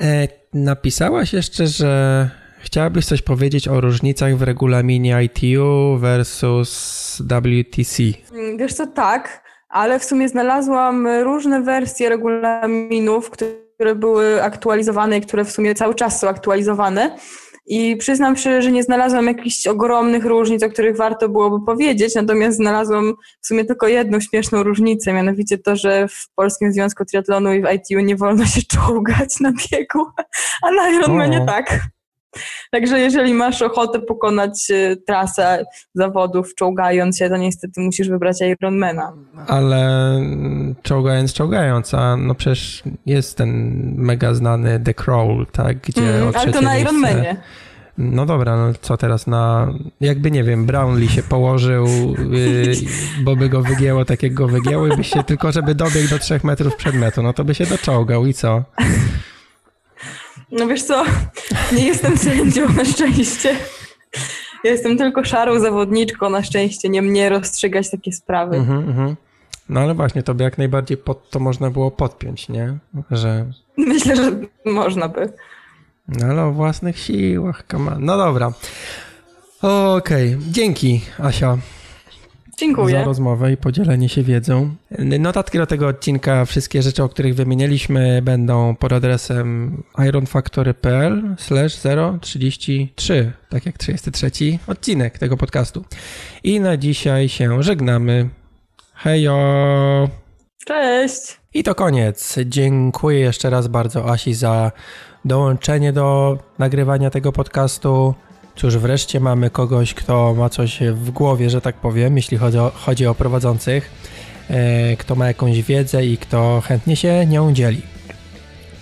E, 0.00 0.28
napisałaś 0.54 1.32
jeszcze, 1.32 1.66
że 1.66 2.30
chciałabyś 2.60 3.06
coś 3.06 3.22
powiedzieć 3.22 3.68
o 3.68 3.80
różnicach 3.80 4.36
w 4.36 4.42
regulaminie 4.42 5.22
ITU 5.24 5.96
versus 5.98 7.22
WTC. 7.22 8.02
Wiesz 8.58 8.74
co, 8.74 8.86
tak, 8.86 9.47
ale 9.68 9.98
w 9.98 10.04
sumie 10.04 10.28
znalazłam 10.28 11.06
różne 11.06 11.62
wersje 11.62 12.08
regulaminów, 12.08 13.30
które 13.30 13.94
były 13.94 14.42
aktualizowane 14.42 15.18
i 15.18 15.20
które 15.20 15.44
w 15.44 15.50
sumie 15.52 15.74
cały 15.74 15.94
czas 15.94 16.20
są 16.20 16.28
aktualizowane. 16.28 17.16
I 17.70 17.96
przyznam 17.96 18.36
szczerze, 18.36 18.62
że 18.62 18.72
nie 18.72 18.82
znalazłam 18.82 19.26
jakichś 19.26 19.66
ogromnych 19.66 20.24
różnic, 20.24 20.62
o 20.62 20.68
których 20.68 20.96
warto 20.96 21.28
byłoby 21.28 21.66
powiedzieć, 21.66 22.14
natomiast 22.14 22.56
znalazłam 22.56 23.14
w 23.42 23.46
sumie 23.46 23.64
tylko 23.64 23.88
jedną 23.88 24.20
śmieszną 24.20 24.62
różnicę, 24.62 25.12
mianowicie 25.12 25.58
to, 25.58 25.76
że 25.76 26.08
w 26.08 26.34
Polskim 26.34 26.72
Związku 26.72 27.04
Triatlonu 27.04 27.52
i 27.52 27.62
w 27.62 27.66
ITU 27.72 28.00
nie 28.00 28.16
wolno 28.16 28.46
się 28.46 28.60
czołgać 28.62 29.40
na 29.40 29.52
biegu, 29.52 30.06
a 30.62 30.70
na 30.70 30.90
Ironmanie 30.90 31.46
tak. 31.46 31.80
Także 32.70 33.00
jeżeli 33.00 33.34
masz 33.34 33.62
ochotę 33.62 34.00
pokonać 34.00 34.70
e, 34.70 34.96
trasę 34.96 35.64
zawodów 35.94 36.54
czołgając 36.54 37.18
się, 37.18 37.28
to 37.28 37.36
niestety 37.36 37.80
musisz 37.80 38.08
wybrać 38.08 38.36
Ironmana. 38.40 39.12
Ale 39.46 40.10
mm, 40.16 40.74
czołgając, 40.82 41.32
czołgając, 41.32 41.94
a 41.94 42.16
no 42.16 42.34
przecież 42.34 42.82
jest 43.06 43.36
ten 43.36 43.72
mega 43.96 44.34
znany 44.34 44.80
The 44.80 44.94
Crawl, 44.94 45.44
tak? 45.52 45.78
Gdzie 45.78 46.08
Mm, 46.08 46.32
ale 46.34 46.52
to 46.52 46.60
na 46.60 46.78
Ironmanie. 46.78 47.36
No 47.98 48.26
dobra, 48.26 48.56
no 48.56 48.72
co 48.80 48.96
teraz 48.96 49.26
na... 49.26 49.72
Jakby, 50.00 50.30
nie 50.30 50.44
wiem, 50.44 50.66
Brownlee 50.66 51.08
się 51.08 51.22
położył, 51.22 51.86
yy, 52.32 52.74
bo 53.22 53.36
by 53.36 53.48
go 53.48 53.62
wygięło 53.62 54.04
tak 54.04 54.22
jak 54.22 54.34
go 54.34 54.48
wygięło 54.48 54.86
i 54.86 54.96
by 54.96 55.04
się 55.04 55.24
tylko, 55.24 55.52
żeby 55.52 55.74
dobiegł 55.74 56.08
do 56.08 56.18
trzech 56.18 56.44
metrów 56.44 56.76
przed 56.76 56.94
metą, 56.94 57.22
no 57.22 57.32
to 57.32 57.44
by 57.44 57.54
się 57.54 57.66
doczołgał 57.66 58.26
i 58.26 58.34
co? 58.34 58.64
No 60.52 60.66
wiesz 60.66 60.82
co, 60.82 61.04
nie 61.76 61.86
jestem 61.86 62.18
sędzią 62.18 62.68
na 62.68 62.84
szczęście. 62.84 63.56
Ja 64.64 64.70
Jestem 64.70 64.98
tylko 64.98 65.24
szarą 65.24 65.60
zawodniczką, 65.60 66.30
na 66.30 66.42
szczęście 66.42 66.88
nie 66.88 67.02
mnie 67.02 67.28
rozstrzygać 67.28 67.90
takie 67.90 68.12
sprawy. 68.12 68.56
Mhm, 68.56 68.88
mhm. 68.88 69.16
No 69.68 69.80
ale 69.80 69.94
właśnie, 69.94 70.22
to 70.22 70.34
by 70.34 70.44
jak 70.44 70.58
najbardziej 70.58 70.96
pod 70.96 71.30
to 71.30 71.38
można 71.38 71.70
było 71.70 71.90
podpiąć, 71.90 72.48
nie? 72.48 72.78
Że... 73.10 73.46
Myślę, 73.76 74.16
że 74.16 74.32
można 74.64 75.08
by. 75.08 75.32
No 76.08 76.26
ale 76.26 76.44
o 76.44 76.52
własnych 76.52 76.98
siłach, 76.98 77.64
on. 77.74 78.04
No 78.04 78.16
dobra. 78.16 78.52
Okej, 79.96 80.36
dzięki 80.50 81.00
Asia. 81.18 81.58
Za 82.58 82.64
Dziękuję. 82.64 83.04
rozmowę 83.04 83.52
i 83.52 83.56
podzielenie 83.56 84.08
się 84.08 84.22
wiedzą. 84.22 84.74
Notatki 84.98 85.58
do 85.58 85.66
tego 85.66 85.86
odcinka, 85.86 86.44
wszystkie 86.44 86.82
rzeczy, 86.82 87.02
o 87.02 87.08
których 87.08 87.34
wymienialiśmy, 87.34 88.22
będą 88.22 88.76
pod 88.76 88.92
adresem 88.92 89.82
ironfactory.pl 90.08 91.34
slash 91.38 91.80
033, 92.20 93.32
tak 93.48 93.66
jak 93.66 93.78
33 93.78 94.30
odcinek 94.66 95.18
tego 95.18 95.36
podcastu. 95.36 95.84
I 96.44 96.60
na 96.60 96.76
dzisiaj 96.76 97.28
się 97.28 97.62
żegnamy. 97.62 98.28
Hejo! 98.94 100.08
Cześć! 100.66 101.40
I 101.54 101.62
to 101.62 101.74
koniec. 101.74 102.36
Dziękuję 102.46 103.20
jeszcze 103.20 103.50
raz 103.50 103.68
bardzo 103.68 104.10
Asi 104.10 104.34
za 104.34 104.72
dołączenie 105.24 105.92
do 105.92 106.38
nagrywania 106.58 107.10
tego 107.10 107.32
podcastu. 107.32 108.14
Cóż, 108.58 108.76
wreszcie 108.76 109.20
mamy 109.20 109.50
kogoś, 109.50 109.94
kto 109.94 110.34
ma 110.34 110.48
coś 110.48 110.78
w 110.92 111.10
głowie, 111.10 111.50
że 111.50 111.60
tak 111.60 111.76
powiem, 111.76 112.16
jeśli 112.16 112.38
chodzi 112.38 112.58
o, 112.58 112.72
chodzi 112.74 113.06
o 113.06 113.14
prowadzących, 113.14 113.90
e, 114.50 114.96
kto 114.96 115.14
ma 115.14 115.26
jakąś 115.26 115.62
wiedzę 115.62 116.06
i 116.06 116.18
kto 116.18 116.62
chętnie 116.64 116.96
się 116.96 117.26
nią 117.26 117.52
dzieli. 117.52 117.82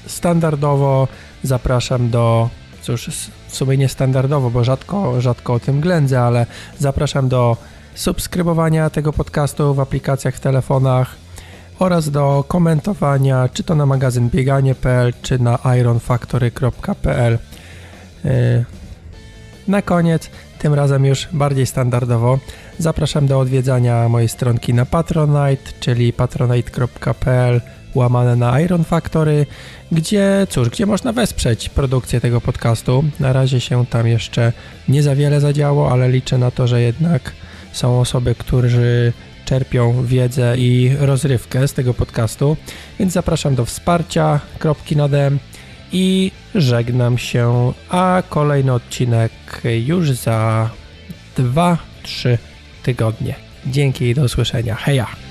Standardowo 0.07 1.09
zapraszam 1.43 2.11
do, 2.11 2.49
cóż, 2.83 3.11
w 3.49 3.57
sumie 3.57 3.77
nie 3.77 3.89
standardowo, 3.89 4.51
bo 4.51 4.64
rzadko, 4.64 5.20
rzadko 5.20 5.55
o 5.55 5.61
tym 5.61 5.81
ględzę, 5.81 6.20
ale 6.20 6.47
zapraszam 6.79 7.29
do 7.29 7.57
subskrybowania 7.95 8.91
tego 8.91 9.12
podcastu 9.12 9.74
w 9.74 9.81
aplikacjach 9.81 10.35
w 10.35 10.41
telefonach 10.41 11.16
oraz 11.79 12.11
do 12.11 12.45
komentowania, 12.49 13.49
czy 13.53 13.62
to 13.62 13.74
na 13.74 13.87
magazyn 13.87 14.31
bieganie.pl, 14.31 15.12
czy 15.22 15.39
na 15.39 15.59
ironfactory.pl. 15.79 17.39
Yy, 18.24 18.64
Na 19.69 19.83
koniec, 19.83 20.31
tym 20.59 20.75
razem 20.75 21.05
już 21.05 21.29
bardziej 21.33 21.67
standardowo, 21.67 22.39
zapraszam 22.79 23.27
do 23.27 23.41
odwiedzania 23.41 24.09
mojej 24.09 24.29
stronki 24.29 24.75
na 24.75 24.87
Patronite, 24.87 25.73
czyli 25.81 26.12
patronite.pl 26.12 27.61
łamane 27.95 28.37
na 28.37 28.61
Iron 28.61 28.85
Factory, 28.85 29.47
gdzie, 29.93 30.47
cóż, 30.51 30.71
gdzie 30.71 30.87
można 30.87 31.12
wesprzeć 31.12 31.69
produkcję 31.69 32.21
tego 32.21 32.41
podcastu. 32.41 33.05
Na 33.21 33.33
razie 33.33 33.61
się 33.61 33.87
tam 33.87 34.07
jeszcze 34.07 34.53
nie 34.89 35.03
za 35.03 35.14
wiele 35.17 35.41
zadziało, 35.41 35.93
ale 35.93 36.09
liczę 36.09 36.39
na 36.39 36.51
to, 36.51 36.67
że 36.67 36.83
jednak 36.83 37.33
są 37.73 38.01
osoby, 38.01 38.35
którzy 38.35 39.12
czerpią 39.45 40.05
wiedzę 40.05 40.57
i 40.59 40.97
rozrywkę 41.01 41.69
z 41.69 41.73
tego 41.73 41.95
podcastu, 41.95 42.57
więc 42.99 43.12
zapraszam 43.12 43.55
do 43.55 43.64
wsparcia, 43.64 44.41
kropki 44.59 44.97
na 44.97 45.09
i 45.93 46.33
żegnam 46.57 47.18
się, 47.18 47.72
a 47.88 48.22
kolejny 48.28 48.72
odcinek 48.72 49.32
już 49.86 50.11
za 50.11 50.70
2-3 51.38 51.76
tygodnie. 52.82 53.34
Dzięki 53.66 54.04
i 54.04 54.14
do 54.14 54.22
usłyszenia. 54.22 54.74
Heja! 54.74 55.26